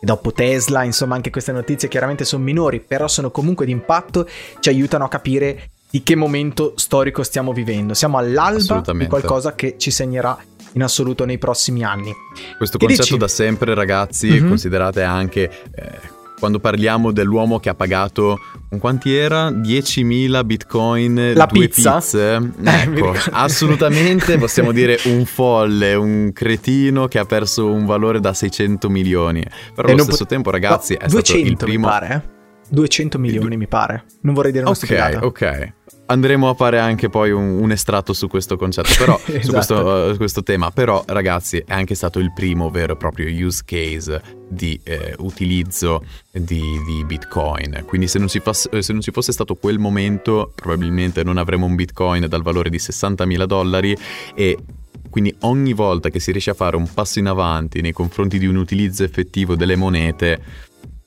e 0.00 0.04
dopo 0.06 0.32
Tesla, 0.32 0.84
insomma, 0.84 1.14
anche 1.14 1.30
queste 1.30 1.52
notizie 1.52 1.88
chiaramente 1.88 2.24
sono 2.24 2.44
minori, 2.44 2.80
però 2.80 3.08
sono 3.08 3.30
comunque 3.30 3.66
di 3.66 3.72
impatto, 3.72 4.26
ci 4.60 4.68
aiutano 4.68 5.04
a 5.04 5.08
capire 5.08 5.70
di 5.90 6.02
che 6.02 6.14
momento 6.14 6.74
storico 6.76 7.22
stiamo 7.22 7.52
vivendo. 7.52 7.94
Siamo 7.94 8.18
all'alba 8.18 8.82
di 8.92 9.06
qualcosa 9.06 9.54
che 9.54 9.76
ci 9.78 9.90
segnerà 9.90 10.36
in 10.72 10.82
assoluto 10.82 11.24
nei 11.24 11.38
prossimi 11.38 11.84
anni. 11.84 12.12
Questo 12.56 12.78
che 12.78 12.86
concetto 12.86 13.08
dici? 13.08 13.18
da 13.18 13.28
sempre, 13.28 13.74
ragazzi, 13.74 14.28
mm-hmm. 14.28 14.48
considerate 14.48 15.02
anche 15.02 15.50
eh, 15.74 16.14
quando 16.38 16.58
parliamo 16.58 17.12
dell'uomo 17.12 17.58
che 17.58 17.70
ha 17.70 17.74
pagato 17.74 18.38
quanti 18.78 19.14
era? 19.14 19.48
10.000 19.50 20.44
bitcoin, 20.44 21.32
La 21.34 21.46
due 21.46 21.68
pizza? 21.68 21.96
pizze. 21.96 22.34
Eh, 22.36 22.70
ecco, 22.70 23.14
assolutamente 23.30 24.36
possiamo 24.38 24.72
dire 24.72 24.98
un 25.04 25.24
folle, 25.24 25.94
un 25.94 26.32
cretino 26.32 27.08
che 27.08 27.18
ha 27.18 27.24
perso 27.24 27.70
un 27.70 27.86
valore 27.86 28.20
da 28.20 28.34
600 28.34 28.88
milioni. 28.90 29.44
Però 29.74 29.88
e 29.88 29.92
allo 29.92 30.02
stesso 30.02 30.24
po- 30.24 30.30
tempo, 30.30 30.50
ragazzi, 30.50 30.92
no, 30.92 31.06
è 31.06 31.08
200 31.08 31.24
stato 31.24 31.48
il 31.48 31.56
primo... 31.56 31.86
mi 31.86 31.92
pare, 31.92 32.14
eh? 32.14 32.34
200 32.68 33.18
milioni 33.18 33.50
du- 33.50 33.56
mi 33.56 33.66
pare. 33.66 34.04
Non 34.22 34.34
vorrei 34.34 34.52
dire 34.52 34.64
una 34.64 34.72
Ok, 34.72 34.76
stupidata. 34.76 35.24
ok 35.24 35.72
andremo 36.06 36.48
a 36.48 36.54
fare 36.54 36.78
anche 36.78 37.08
poi 37.08 37.30
un, 37.30 37.60
un 37.60 37.70
estratto 37.72 38.12
su 38.12 38.28
questo 38.28 38.56
concetto, 38.56 38.90
però, 38.98 39.20
esatto. 39.24 39.40
su 39.42 39.52
questo, 39.52 39.74
uh, 39.74 40.16
questo, 40.16 40.42
tema. 40.42 40.70
Però, 40.70 41.02
ragazzi, 41.06 41.62
è 41.66 41.72
anche 41.72 41.94
stato 41.94 42.18
il 42.18 42.32
primo 42.32 42.70
vero 42.70 42.94
e 42.94 42.96
proprio 42.96 43.28
use 43.28 43.62
case 43.64 44.22
di 44.48 44.78
eh, 44.84 45.14
utilizzo 45.18 46.04
di, 46.30 46.62
di, 46.86 47.04
Bitcoin. 47.04 47.84
Quindi, 47.86 48.08
se 48.08 48.18
non, 48.18 48.28
fosse, 48.28 48.82
se 48.82 48.92
non, 48.92 49.00
ci 49.00 49.10
fosse 49.10 49.32
stato 49.32 49.54
quel 49.54 49.78
momento, 49.78 50.52
probabilmente 50.54 51.22
non 51.24 51.36
avremo 51.36 51.66
un 51.66 51.74
Bitcoin 51.74 52.26
dal 52.28 52.42
valore 52.42 52.70
di 52.70 52.78
60.000 52.78 53.44
dollari 53.44 53.96
e 54.34 54.56
quindi 55.10 55.34
ogni 55.40 55.72
volta 55.72 56.10
che 56.10 56.20
si 56.20 56.30
riesce 56.30 56.50
a 56.50 56.54
fare 56.54 56.76
un 56.76 56.92
passo 56.92 57.18
in 57.18 57.26
avanti 57.26 57.80
nei 57.80 57.92
confronti 57.92 58.38
di 58.38 58.46
un 58.46 58.56
utilizzo 58.56 59.02
effettivo 59.02 59.56
delle 59.56 59.76
monete, 59.76 60.40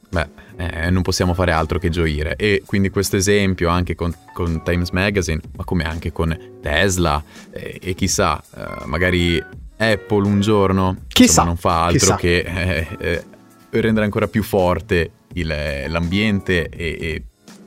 beh, 0.10 0.28
eh, 0.60 0.90
non 0.90 1.02
possiamo 1.02 1.34
fare 1.34 1.52
altro 1.54 1.80
che 1.80 1.90
gioire. 1.90 2.36
E 2.36 2.64
quindi 2.66 2.90
questo 2.90 3.16
esempio 3.16 3.70
anche 3.70 3.96
con, 3.96 4.14
con 4.34 4.62
Times 4.64 4.90
Magazine, 4.90 5.40
ma 5.56 5.64
come 5.64 5.86
anche 5.86 6.12
con 6.12 6.38
Tesla 6.62 7.24
eh, 7.52 7.80
e 7.82 7.94
chissà, 7.94 8.44
eh, 8.56 8.86
magari 8.86 9.42
Apple 9.78 10.28
un 10.28 10.42
giorno 10.42 11.06
chissà, 11.08 11.24
insomma, 11.24 11.48
non 11.48 11.58
fa 11.58 11.86
altro 11.86 11.98
chissà. 12.00 12.16
che 12.16 12.38
eh, 12.40 12.88
eh, 13.00 13.26
rendere 13.70 14.04
ancora 14.04 14.28
più 14.28 14.44
forte 14.44 15.12
il, 15.34 15.48
l'ambiente 15.88 16.68
e, 16.68 16.98
e 17.00 17.24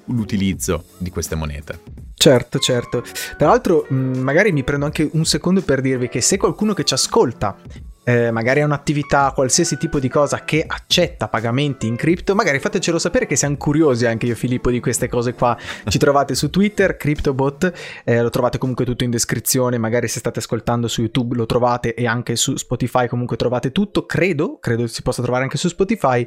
l'utilizzo 0.06 0.84
di 0.98 1.08
queste 1.08 1.34
monete. 1.34 1.78
Certo, 2.14 2.58
certo. 2.58 3.02
Tra 3.36 3.48
l'altro, 3.48 3.86
magari 3.88 4.52
mi 4.52 4.62
prendo 4.62 4.84
anche 4.84 5.08
un 5.12 5.24
secondo 5.24 5.62
per 5.62 5.80
dirvi 5.80 6.08
che 6.08 6.20
se 6.20 6.36
qualcuno 6.36 6.74
che 6.74 6.84
ci 6.84 6.94
ascolta 6.94 7.56
eh, 8.04 8.30
magari 8.30 8.60
è 8.60 8.64
un'attività, 8.64 9.32
qualsiasi 9.34 9.76
tipo 9.76 9.98
di 9.98 10.08
cosa 10.08 10.44
che 10.44 10.64
accetta 10.66 11.28
pagamenti 11.28 11.86
in 11.86 11.96
cripto, 11.96 12.34
magari 12.34 12.58
fatecelo 12.58 12.98
sapere 12.98 13.26
che 13.26 13.36
siamo 13.36 13.56
curiosi 13.56 14.06
anche 14.06 14.26
io 14.26 14.34
Filippo 14.34 14.70
di 14.70 14.80
queste 14.80 15.08
cose 15.08 15.34
qua. 15.34 15.56
Ci 15.86 15.98
trovate 15.98 16.34
su 16.34 16.50
Twitter, 16.50 16.96
CryptoBot, 16.96 17.72
eh, 18.04 18.20
lo 18.20 18.30
trovate 18.30 18.58
comunque 18.58 18.84
tutto 18.84 19.04
in 19.04 19.10
descrizione, 19.10 19.78
magari 19.78 20.08
se 20.08 20.18
state 20.18 20.40
ascoltando 20.40 20.88
su 20.88 21.00
YouTube 21.00 21.36
lo 21.36 21.46
trovate 21.46 21.94
e 21.94 22.06
anche 22.06 22.36
su 22.36 22.56
Spotify 22.56 23.06
comunque 23.06 23.36
trovate 23.36 23.70
tutto, 23.70 24.04
credo, 24.04 24.58
credo 24.58 24.86
si 24.86 25.02
possa 25.02 25.22
trovare 25.22 25.44
anche 25.44 25.56
su 25.56 25.68
Spotify. 25.68 26.26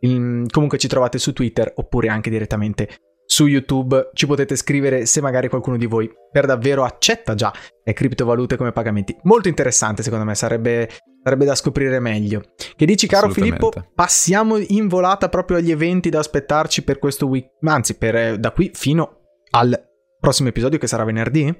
In, 0.00 0.46
comunque 0.50 0.76
ci 0.76 0.88
trovate 0.88 1.18
su 1.18 1.32
Twitter 1.32 1.72
oppure 1.74 2.08
anche 2.08 2.28
direttamente 2.28 2.86
su 3.28 3.46
YouTube 3.46 4.10
ci 4.14 4.26
potete 4.26 4.54
scrivere 4.54 5.04
se 5.04 5.20
magari 5.20 5.48
qualcuno 5.48 5.76
di 5.76 5.86
voi 5.86 6.08
per 6.30 6.46
davvero 6.46 6.84
accetta 6.84 7.34
già 7.34 7.52
le 7.82 7.92
criptovalute 7.92 8.56
come 8.56 8.72
pagamenti. 8.72 9.16
Molto 9.22 9.48
interessante 9.48 10.02
secondo 10.02 10.24
me, 10.24 10.34
sarebbe 10.34 10.88
sarebbe 11.26 11.44
da 11.44 11.56
scoprire 11.56 11.98
meglio. 11.98 12.40
Che 12.76 12.86
dici, 12.86 13.08
caro 13.08 13.30
Filippo? 13.30 13.72
Passiamo 13.92 14.58
in 14.58 14.86
volata 14.86 15.28
proprio 15.28 15.56
agli 15.56 15.72
eventi 15.72 16.08
da 16.08 16.20
aspettarci 16.20 16.84
per 16.84 17.00
questo 17.00 17.26
week, 17.26 17.48
anzi, 17.62 17.96
per, 17.96 18.14
eh, 18.14 18.38
da 18.38 18.52
qui 18.52 18.70
fino 18.72 19.22
al 19.50 19.76
prossimo 20.20 20.50
episodio 20.50 20.78
che 20.78 20.86
sarà 20.86 21.02
venerdì? 21.02 21.52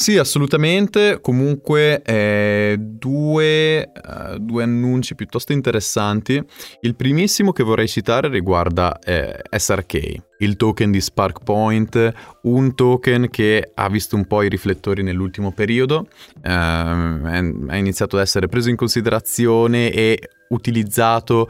Sì, 0.00 0.16
assolutamente. 0.16 1.18
Comunque, 1.20 2.02
eh, 2.02 2.76
due, 2.78 3.90
uh, 3.92 4.38
due, 4.38 4.62
annunci 4.62 5.16
piuttosto 5.16 5.52
interessanti. 5.52 6.40
Il 6.82 6.94
primissimo 6.94 7.50
che 7.50 7.64
vorrei 7.64 7.88
citare 7.88 8.28
riguarda 8.28 8.96
eh, 9.00 9.42
SRK, 9.50 10.22
il 10.38 10.54
token 10.54 10.92
di 10.92 11.00
Spark 11.00 11.42
Point, 11.42 12.12
un 12.42 12.76
token 12.76 13.28
che 13.28 13.72
ha 13.74 13.88
visto 13.88 14.14
un 14.14 14.26
po' 14.26 14.42
i 14.42 14.48
riflettori 14.48 15.02
nell'ultimo 15.02 15.50
periodo, 15.50 16.06
eh, 16.44 16.48
ha 16.48 17.76
iniziato 17.76 18.14
ad 18.14 18.22
essere 18.22 18.46
preso 18.46 18.70
in 18.70 18.76
considerazione 18.76 19.90
e 19.90 20.20
utilizzato 20.50 21.48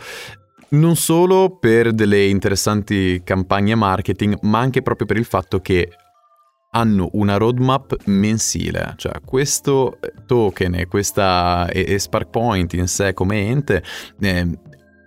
non 0.71 0.97
solo 0.97 1.59
per 1.59 1.93
delle 1.93 2.25
interessanti 2.25 3.21
campagne 3.25 3.75
marketing, 3.75 4.39
ma 4.43 4.59
anche 4.59 4.81
proprio 4.81 5.07
per 5.07 5.19
il 5.19 5.25
fatto 5.25 5.61
che 5.61 5.91
hanno 6.71 7.09
una 7.13 7.37
roadmap 7.37 7.97
mensile, 8.07 8.95
cioè 8.97 9.21
questo 9.25 9.99
token 10.27 10.75
e, 10.75 10.87
questa, 10.87 11.69
e, 11.69 11.85
e 11.89 11.99
Spark 11.99 12.31
Point 12.31 12.75
in 12.75 12.89
sé 12.89 13.15
come 13.15 13.49
ente 13.49 13.83
eh, 14.21 14.47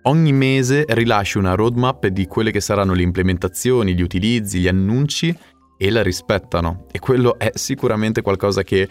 ogni 0.04 0.34
mese 0.34 0.86
rilascia 0.88 1.40
una 1.40 1.54
roadmap 1.54 2.08
di 2.08 2.26
quelle 2.26 2.52
che 2.52 2.62
saranno 2.62 2.94
le 2.94 3.04
implementazioni, 3.04 3.94
gli 3.94 4.02
utilizzi, 4.02 4.60
gli 4.60 4.68
annunci 4.68 5.36
e 5.78 5.90
la 5.90 6.02
rispettano 6.02 6.86
e 6.92 7.00
quello 7.00 7.38
è 7.38 7.52
sicuramente 7.54 8.22
qualcosa 8.22 8.64
che 8.64 8.88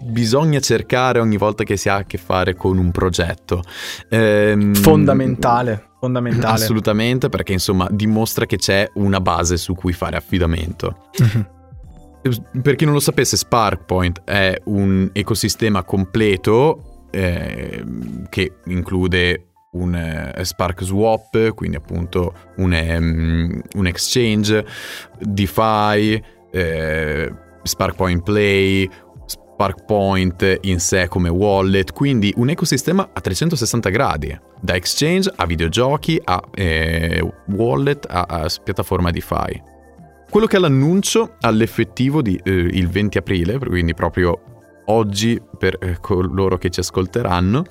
bisogna 0.00 0.60
cercare 0.60 1.20
ogni 1.20 1.36
volta 1.36 1.64
che 1.64 1.76
si 1.76 1.88
ha 1.88 1.96
a 1.96 2.04
che 2.04 2.18
fare 2.18 2.54
con 2.54 2.78
un 2.78 2.90
progetto. 2.90 3.62
Ehm, 4.10 4.74
fondamentale, 4.74 5.92
fondamentale. 5.98 6.52
Assolutamente, 6.52 7.28
perché 7.28 7.52
insomma 7.52 7.88
dimostra 7.90 8.46
che 8.46 8.56
c'è 8.56 8.88
una 8.94 9.20
base 9.20 9.56
su 9.56 9.74
cui 9.74 9.92
fare 9.92 10.16
affidamento. 10.16 11.08
Mhm. 12.28 12.60
Per 12.62 12.74
chi 12.76 12.84
non 12.84 12.94
lo 12.94 13.00
sapesse, 13.00 13.36
SparkPoint 13.36 14.22
è 14.24 14.60
un 14.64 15.10
ecosistema 15.12 15.82
completo 15.84 17.08
eh, 17.10 17.84
che 18.28 18.52
include 18.66 19.46
un 19.72 19.94
eh, 19.94 20.44
Spark 20.44 20.82
Swap, 20.82 21.54
quindi 21.54 21.76
appunto 21.76 22.32
un, 22.56 22.72
um, 22.72 23.62
un 23.74 23.86
exchange, 23.86 24.64
DeFi, 25.20 26.22
eh, 26.50 27.32
SparkPoint 27.62 28.22
Play, 28.22 28.88
SparkPoint 29.26 30.58
in 30.62 30.78
sé 30.80 31.08
come 31.08 31.28
wallet, 31.28 31.92
quindi 31.92 32.32
un 32.36 32.48
ecosistema 32.50 33.10
a 33.12 33.20
360 33.20 33.88
gradi, 33.90 34.38
da 34.60 34.74
exchange 34.74 35.32
a 35.34 35.46
videogiochi 35.46 36.20
a 36.22 36.42
eh, 36.54 37.26
wallet 37.48 38.06
a, 38.08 38.26
a 38.28 38.48
piattaforma 38.62 39.10
DeFi. 39.10 39.74
Quello 40.28 40.46
che 40.46 40.56
è 40.56 40.60
l'annuncio 40.60 41.36
all'effettivo 41.40 42.20
di, 42.20 42.38
eh, 42.42 42.50
il 42.50 42.88
20 42.88 43.18
aprile, 43.18 43.58
quindi 43.58 43.94
proprio 43.94 44.40
oggi 44.86 45.40
per 45.58 45.78
eh, 45.80 45.98
coloro 46.00 46.58
che 46.58 46.68
ci 46.70 46.80
ascolteranno, 46.80 47.64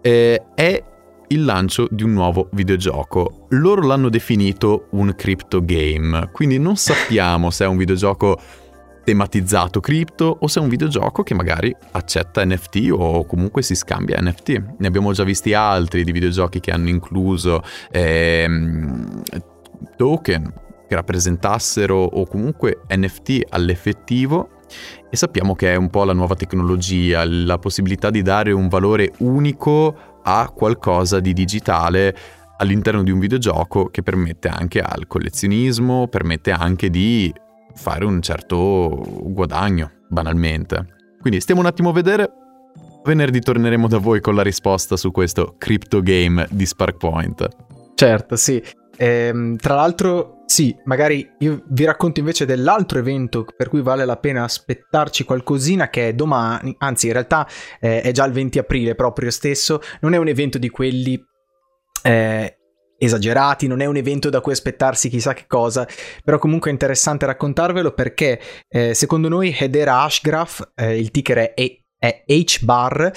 eh, 0.00 0.42
è 0.54 0.84
il 1.28 1.44
lancio 1.44 1.86
di 1.90 2.02
un 2.02 2.12
nuovo 2.12 2.48
videogioco. 2.52 3.46
Loro 3.50 3.86
l'hanno 3.86 4.08
definito 4.08 4.88
un 4.92 5.14
crypto 5.14 5.64
game, 5.64 6.30
quindi 6.32 6.58
non 6.58 6.74
sappiamo 6.76 7.50
se 7.50 7.64
è 7.64 7.68
un 7.68 7.76
videogioco 7.76 8.40
tematizzato 9.04 9.80
cripto 9.80 10.38
o 10.40 10.46
se 10.46 10.60
è 10.60 10.62
un 10.62 10.68
videogioco 10.68 11.22
che 11.22 11.34
magari 11.34 11.74
accetta 11.92 12.44
NFT 12.44 12.88
o 12.92 13.24
comunque 13.24 13.62
si 13.62 13.74
scambia 13.74 14.20
NFT. 14.20 14.74
Ne 14.78 14.86
abbiamo 14.86 15.12
già 15.12 15.24
visti 15.24 15.54
altri 15.54 16.04
di 16.04 16.12
videogiochi 16.12 16.60
che 16.60 16.70
hanno 16.70 16.88
incluso 16.88 17.62
ehm, 17.90 19.22
token 19.96 20.68
che 20.90 20.96
rappresentassero 20.96 22.02
o 22.02 22.26
comunque 22.26 22.80
NFT 22.88 23.42
all'effettivo 23.50 24.58
e 25.08 25.16
sappiamo 25.16 25.54
che 25.54 25.72
è 25.72 25.76
un 25.76 25.88
po' 25.88 26.02
la 26.02 26.12
nuova 26.12 26.34
tecnologia, 26.34 27.22
la 27.24 27.58
possibilità 27.58 28.10
di 28.10 28.22
dare 28.22 28.50
un 28.50 28.66
valore 28.66 29.12
unico 29.18 29.94
a 30.24 30.50
qualcosa 30.52 31.20
di 31.20 31.32
digitale 31.32 32.16
all'interno 32.58 33.04
di 33.04 33.12
un 33.12 33.20
videogioco 33.20 33.84
che 33.86 34.02
permette 34.02 34.48
anche 34.48 34.80
al 34.80 35.06
collezionismo, 35.06 36.08
permette 36.08 36.50
anche 36.50 36.90
di 36.90 37.32
fare 37.72 38.04
un 38.04 38.20
certo 38.20 39.00
guadagno, 39.22 39.92
banalmente. 40.08 40.86
Quindi 41.20 41.40
stiamo 41.40 41.60
un 41.60 41.68
attimo 41.68 41.90
a 41.90 41.92
vedere. 41.92 42.32
Venerdì 43.04 43.38
torneremo 43.38 43.86
da 43.86 43.98
voi 43.98 44.20
con 44.20 44.34
la 44.34 44.42
risposta 44.42 44.96
su 44.96 45.12
questo 45.12 45.54
crypto 45.56 46.02
game 46.02 46.48
di 46.50 46.66
Sparkpoint. 46.66 47.48
Certo, 47.94 48.34
sì. 48.34 48.60
Ehm, 48.96 49.56
tra 49.56 49.76
l'altro, 49.76 50.39
sì, 50.50 50.76
magari 50.82 51.30
io 51.38 51.62
vi 51.68 51.84
racconto 51.84 52.18
invece 52.18 52.44
dell'altro 52.44 52.98
evento 52.98 53.44
per 53.56 53.68
cui 53.68 53.82
vale 53.82 54.04
la 54.04 54.16
pena 54.16 54.42
aspettarci 54.42 55.22
qualcosina 55.22 55.90
che 55.90 56.08
è 56.08 56.12
domani, 56.12 56.74
anzi 56.78 57.06
in 57.06 57.12
realtà 57.12 57.46
eh, 57.78 58.00
è 58.00 58.10
già 58.10 58.24
il 58.24 58.32
20 58.32 58.58
aprile 58.58 58.96
proprio 58.96 59.30
stesso, 59.30 59.80
non 60.00 60.12
è 60.12 60.16
un 60.16 60.26
evento 60.26 60.58
di 60.58 60.68
quelli 60.68 61.24
eh, 62.02 62.58
esagerati, 62.98 63.68
non 63.68 63.80
è 63.80 63.86
un 63.86 63.94
evento 63.94 64.28
da 64.28 64.40
cui 64.40 64.50
aspettarsi 64.50 65.08
chissà 65.08 65.34
che 65.34 65.44
cosa, 65.46 65.86
però 66.24 66.38
comunque 66.38 66.70
è 66.70 66.72
interessante 66.72 67.26
raccontarvelo 67.26 67.92
perché 67.92 68.40
eh, 68.68 68.92
secondo 68.92 69.28
noi 69.28 69.56
Hedera 69.56 70.02
Hashgraph, 70.02 70.72
eh, 70.74 70.98
il 70.98 71.12
ticker 71.12 71.38
è 71.38 71.54
è 72.00 72.24
H-Bar. 72.26 73.12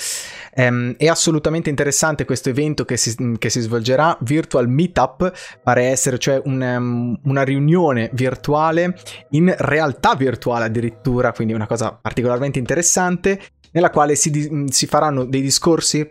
Um, 0.56 0.96
è 0.98 1.08
assolutamente 1.08 1.70
interessante 1.70 2.26
questo 2.26 2.50
evento 2.50 2.84
che 2.84 2.98
si, 2.98 3.16
che 3.40 3.50
si, 3.50 3.62
svolgerà, 3.62 4.16
Virtual 4.22 4.68
Meetup, 4.68 5.32
pare 5.64 5.86
essere 5.86 6.20
cioè 6.20 6.40
un, 6.44 6.62
um, 6.62 7.20
una 7.24 7.44
riunione 7.44 8.10
virtuale 8.14 8.96
in 9.30 9.52
realtà 9.58 10.16
virtuale 10.16 10.66
addirittura, 10.66 11.32
quindi 11.32 11.54
una 11.54 11.66
cosa 11.66 11.98
particolarmente 12.00 12.60
interessante, 12.60 13.42
nella 13.72 13.90
quale 13.90 14.16
si, 14.16 14.68
si 14.70 14.86
faranno 14.86 15.24
dei 15.24 15.42
discorsi 15.42 16.08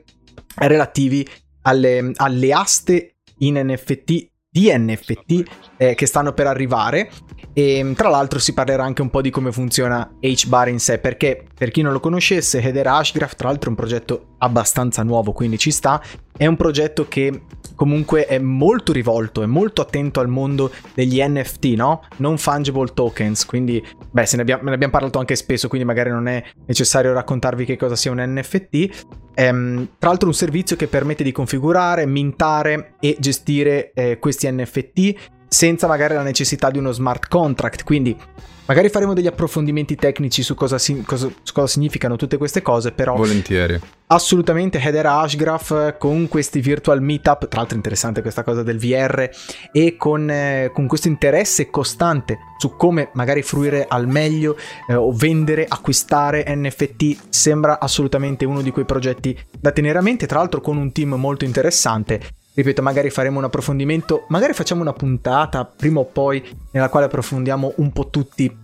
relativi 0.57 1.29
alle, 1.62 2.11
alle 2.16 2.53
aste 2.53 3.16
in 3.39 3.61
NFT 3.62 4.31
di 4.53 4.70
NFT 4.70 5.42
eh, 5.78 5.94
che 5.94 6.05
stanno 6.05 6.34
per 6.34 6.46
arrivare. 6.46 7.11
E 7.55 7.92
tra 7.96 8.09
l'altro 8.09 8.38
si 8.38 8.53
parlerà 8.53 8.84
anche 8.84 9.03
un 9.03 9.11
po' 9.11 9.22
di 9.22 9.30
come 9.30 9.50
funziona 9.50 10.11
HBAR 10.20 10.68
in 10.68 10.78
sé 10.78 10.98
perché 10.98 11.44
per 11.55 11.70
chi 11.70 11.82
non 11.82 11.92
lo 11.92 12.00
conoscesse 12.00 12.62
Header 12.62 12.86
Hashgraph 12.86 13.34
tra 13.34 13.48
l'altro 13.48 13.66
è 13.66 13.70
un 13.70 13.76
progetto 13.76 14.34
abbastanza 14.38 15.03
nuovo 15.03 15.32
quindi 15.32 15.59
ci 15.59 15.70
sta. 15.70 16.03
È 16.36 16.46
un 16.46 16.57
progetto 16.57 17.09
che 17.09 17.42
comunque 17.75 18.27
è 18.27 18.39
molto 18.39 18.93
rivolto, 18.93 19.43
è 19.43 19.47
molto 19.47 19.83
attento 19.83 20.20
al 20.20 20.29
mondo 20.29 20.70
degli 20.95 21.23
NFT, 21.23 21.64
no? 21.77 22.03
Non 22.18 22.39
fungible 22.39 22.93
tokens, 22.93 23.45
quindi, 23.45 23.85
beh, 24.11 24.27
se 24.27 24.37
ne 24.37 24.43
abbiamo, 24.43 24.64
ne 24.64 24.75
abbiamo 24.75 24.93
parlato 24.93 25.18
anche 25.18 25.37
spesso, 25.37 25.68
quindi 25.68 25.87
magari 25.87 26.11
non 26.11 26.29
è 26.29 26.43
necessario 26.66 27.12
raccontarvi 27.12 27.64
che 27.64 27.77
cosa 27.77 27.97
sia 27.97 28.11
un 28.11 28.23
NFT. 28.25 29.05
Ehm, 29.35 29.89
tra 29.99 30.11
l'altro 30.11 30.29
un 30.29 30.35
servizio 30.35 30.77
che 30.77 30.87
permette 30.87 31.25
di 31.25 31.33
configurare, 31.33 32.07
mintare 32.07 32.95
e 33.01 33.16
gestire 33.18 33.93
eh, 33.95 34.18
questi 34.18 34.51
NFT 34.51 35.41
senza 35.53 35.86
magari 35.86 36.14
la 36.14 36.22
necessità 36.22 36.70
di 36.70 36.78
uno 36.78 36.92
smart 36.92 37.28
contract, 37.28 37.84
quindi 37.84 38.16
Magari 38.64 38.90
faremo 38.90 39.12
degli 39.12 39.26
approfondimenti 39.26 39.96
tecnici 39.96 40.42
su 40.42 40.55
cosa, 40.55 40.78
si, 40.78 41.03
cosa, 41.03 41.28
su 41.42 41.53
cosa, 41.53 41.66
significano 41.66 42.14
tutte 42.14 42.36
queste 42.36 42.62
cose, 42.62 42.92
però... 42.92 43.16
Volentieri. 43.16 43.78
Assolutamente 44.07 44.78
Header 44.78 45.07
Hashgraph 45.07 45.98
con 45.98 46.28
questi 46.28 46.61
virtual 46.61 47.03
meetup, 47.03 47.48
tra 47.48 47.59
l'altro 47.59 47.76
interessante 47.76 48.22
questa 48.22 48.44
cosa 48.44 48.62
del 48.62 48.78
VR, 48.78 49.28
e 49.72 49.96
con, 49.96 50.30
eh, 50.30 50.70
con 50.72 50.86
questo 50.86 51.09
interesse 51.09 51.70
costante 51.70 52.38
su 52.57 52.76
come 52.76 53.11
magari 53.14 53.42
fruire 53.42 53.84
al 53.88 54.07
meglio 54.07 54.57
eh, 54.86 54.94
o 54.94 55.12
vendere, 55.12 55.66
acquistare 55.68 56.44
NFT, 56.46 57.16
sembra 57.30 57.80
assolutamente 57.80 58.44
uno 58.44 58.62
di 58.62 58.70
quei 58.70 58.84
progetti 58.84 59.36
da 59.59 59.72
tenere 59.72 59.98
a 59.98 60.03
mente, 60.03 60.26
tra 60.26 60.38
l'altro 60.38 60.61
con 60.61 60.76
un 60.76 60.92
team 60.92 61.14
molto 61.14 61.44
interessante 61.44 62.20
Ripeto, 62.55 62.82
magari 62.82 63.09
faremo 63.09 63.38
un 63.38 63.44
approfondimento, 63.44 64.26
magari 64.28 64.53
facciamo 64.53 64.82
una 64.82 64.92
puntata 64.92 65.64
prima 65.64 66.00
o 66.00 66.05
poi 66.05 66.42
nella 66.72 66.90
quale 66.90 67.07
approfondiamo 67.07 67.74
un 67.76 67.92
po' 67.92 68.11
tutti 68.11 68.55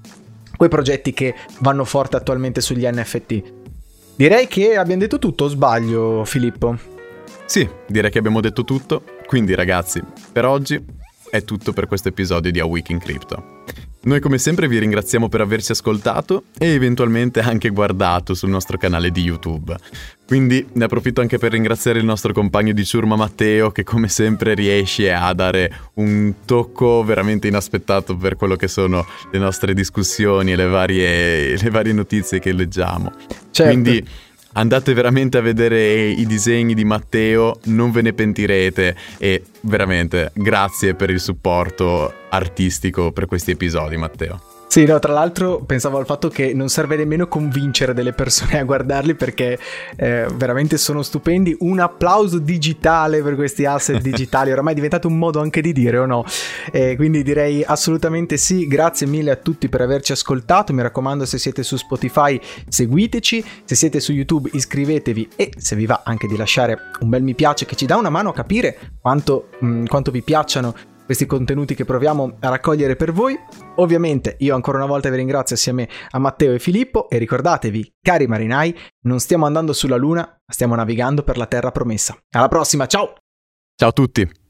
quei 0.56 0.68
progetti 0.68 1.14
che 1.14 1.34
vanno 1.60 1.84
forte 1.84 2.16
attualmente 2.16 2.60
sugli 2.60 2.86
NFT. 2.86 3.42
Direi 4.14 4.46
che 4.46 4.76
abbiamo 4.76 5.00
detto 5.00 5.18
tutto, 5.18 5.48
sbaglio 5.48 6.24
Filippo? 6.24 6.76
Sì, 7.46 7.66
direi 7.86 8.10
che 8.10 8.18
abbiamo 8.18 8.40
detto 8.40 8.64
tutto. 8.64 9.02
Quindi 9.26 9.54
ragazzi, 9.54 10.02
per 10.32 10.44
oggi 10.44 10.84
è 11.30 11.42
tutto 11.44 11.72
per 11.72 11.86
questo 11.86 12.08
episodio 12.08 12.50
di 12.50 12.60
A 12.60 12.66
Week 12.66 12.88
in 12.90 12.98
Crypto. 12.98 13.62
Noi 14.00 14.20
come 14.20 14.38
sempre 14.38 14.68
vi 14.68 14.78
ringraziamo 14.78 15.28
per 15.28 15.40
averci 15.40 15.72
ascoltato 15.72 16.44
e 16.56 16.68
eventualmente 16.68 17.40
anche 17.40 17.70
guardato 17.70 18.32
sul 18.32 18.48
nostro 18.48 18.78
canale 18.78 19.10
di 19.10 19.22
YouTube. 19.22 19.76
Quindi 20.24 20.64
ne 20.74 20.84
approfitto 20.84 21.20
anche 21.20 21.38
per 21.38 21.52
ringraziare 21.52 21.98
il 21.98 22.04
nostro 22.04 22.32
compagno 22.32 22.72
di 22.72 22.84
ciurma 22.84 23.16
Matteo 23.16 23.70
che 23.72 23.82
come 23.82 24.08
sempre 24.08 24.54
riesce 24.54 25.12
a 25.12 25.32
dare 25.32 25.90
un 25.94 26.32
tocco 26.44 27.02
veramente 27.02 27.48
inaspettato 27.48 28.16
per 28.16 28.36
quello 28.36 28.54
che 28.54 28.68
sono 28.68 29.04
le 29.32 29.38
nostre 29.38 29.74
discussioni 29.74 30.52
e 30.52 30.56
le 30.56 30.66
varie, 30.66 31.56
le 31.56 31.70
varie 31.70 31.92
notizie 31.92 32.38
che 32.38 32.52
leggiamo. 32.52 33.12
Certo. 33.50 33.72
Quindi 33.72 34.06
andate 34.52 34.94
veramente 34.94 35.38
a 35.38 35.40
vedere 35.40 36.08
i 36.08 36.26
disegni 36.26 36.74
di 36.74 36.84
Matteo, 36.84 37.60
non 37.64 37.90
ve 37.90 38.02
ne 38.02 38.12
pentirete 38.12 38.96
e 39.18 39.44
veramente 39.62 40.30
grazie 40.34 40.94
per 40.94 41.10
il 41.10 41.20
supporto 41.20 42.12
artistico 42.30 43.12
per 43.12 43.26
questi 43.26 43.52
episodi 43.52 43.96
Matteo. 43.96 44.57
Sì, 44.68 44.84
no, 44.84 44.98
tra 44.98 45.14
l'altro 45.14 45.62
pensavo 45.64 45.96
al 45.96 46.04
fatto 46.04 46.28
che 46.28 46.52
non 46.52 46.68
serve 46.68 46.96
nemmeno 46.96 47.26
convincere 47.26 47.94
delle 47.94 48.12
persone 48.12 48.58
a 48.60 48.64
guardarli 48.64 49.14
perché 49.14 49.58
eh, 49.96 50.26
veramente 50.34 50.76
sono 50.76 51.02
stupendi. 51.02 51.56
Un 51.60 51.80
applauso 51.80 52.38
digitale 52.38 53.22
per 53.22 53.34
questi 53.34 53.64
asset 53.64 53.98
digitali, 54.02 54.52
oramai 54.52 54.72
è 54.72 54.76
diventato 54.76 55.08
un 55.08 55.16
modo 55.16 55.40
anche 55.40 55.62
di 55.62 55.72
dire 55.72 55.96
o 55.96 56.04
no? 56.04 56.22
Eh, 56.70 56.96
quindi 56.96 57.22
direi 57.22 57.64
assolutamente 57.64 58.36
sì, 58.36 58.66
grazie 58.66 59.06
mille 59.06 59.30
a 59.30 59.36
tutti 59.36 59.70
per 59.70 59.80
averci 59.80 60.12
ascoltato, 60.12 60.74
mi 60.74 60.82
raccomando 60.82 61.24
se 61.24 61.38
siete 61.38 61.62
su 61.62 61.76
Spotify 61.76 62.38
seguiteci, 62.68 63.44
se 63.64 63.74
siete 63.74 64.00
su 64.00 64.12
YouTube 64.12 64.50
iscrivetevi 64.52 65.30
e 65.34 65.50
se 65.56 65.76
vi 65.76 65.86
va 65.86 66.02
anche 66.04 66.26
di 66.26 66.36
lasciare 66.36 66.78
un 67.00 67.08
bel 67.08 67.22
mi 67.22 67.34
piace 67.34 67.64
che 67.64 67.74
ci 67.74 67.86
dà 67.86 67.96
una 67.96 68.10
mano 68.10 68.28
a 68.28 68.34
capire 68.34 68.76
quanto, 69.00 69.48
mh, 69.60 69.66
mm, 69.66 69.84
quanto 69.86 70.10
vi 70.10 70.20
piacciono 70.20 70.96
questi 71.08 71.24
contenuti 71.24 71.74
che 71.74 71.86
proviamo 71.86 72.36
a 72.40 72.48
raccogliere 72.50 72.94
per 72.94 73.12
voi. 73.12 73.34
Ovviamente 73.76 74.36
io 74.40 74.54
ancora 74.54 74.76
una 74.76 74.86
volta 74.86 75.08
vi 75.08 75.16
ringrazio 75.16 75.56
assieme 75.56 75.88
a 76.10 76.18
Matteo 76.18 76.52
e 76.52 76.58
Filippo 76.58 77.08
e 77.08 77.16
ricordatevi, 77.16 77.94
cari 78.02 78.26
marinai, 78.26 78.76
non 79.06 79.18
stiamo 79.18 79.46
andando 79.46 79.72
sulla 79.72 79.96
Luna, 79.96 80.20
ma 80.20 80.52
stiamo 80.52 80.74
navigando 80.74 81.22
per 81.22 81.38
la 81.38 81.46
terra 81.46 81.72
promessa. 81.72 82.14
Alla 82.36 82.48
prossima, 82.48 82.84
ciao! 82.84 83.14
Ciao 83.74 83.88
a 83.88 83.92
tutti! 83.92 84.47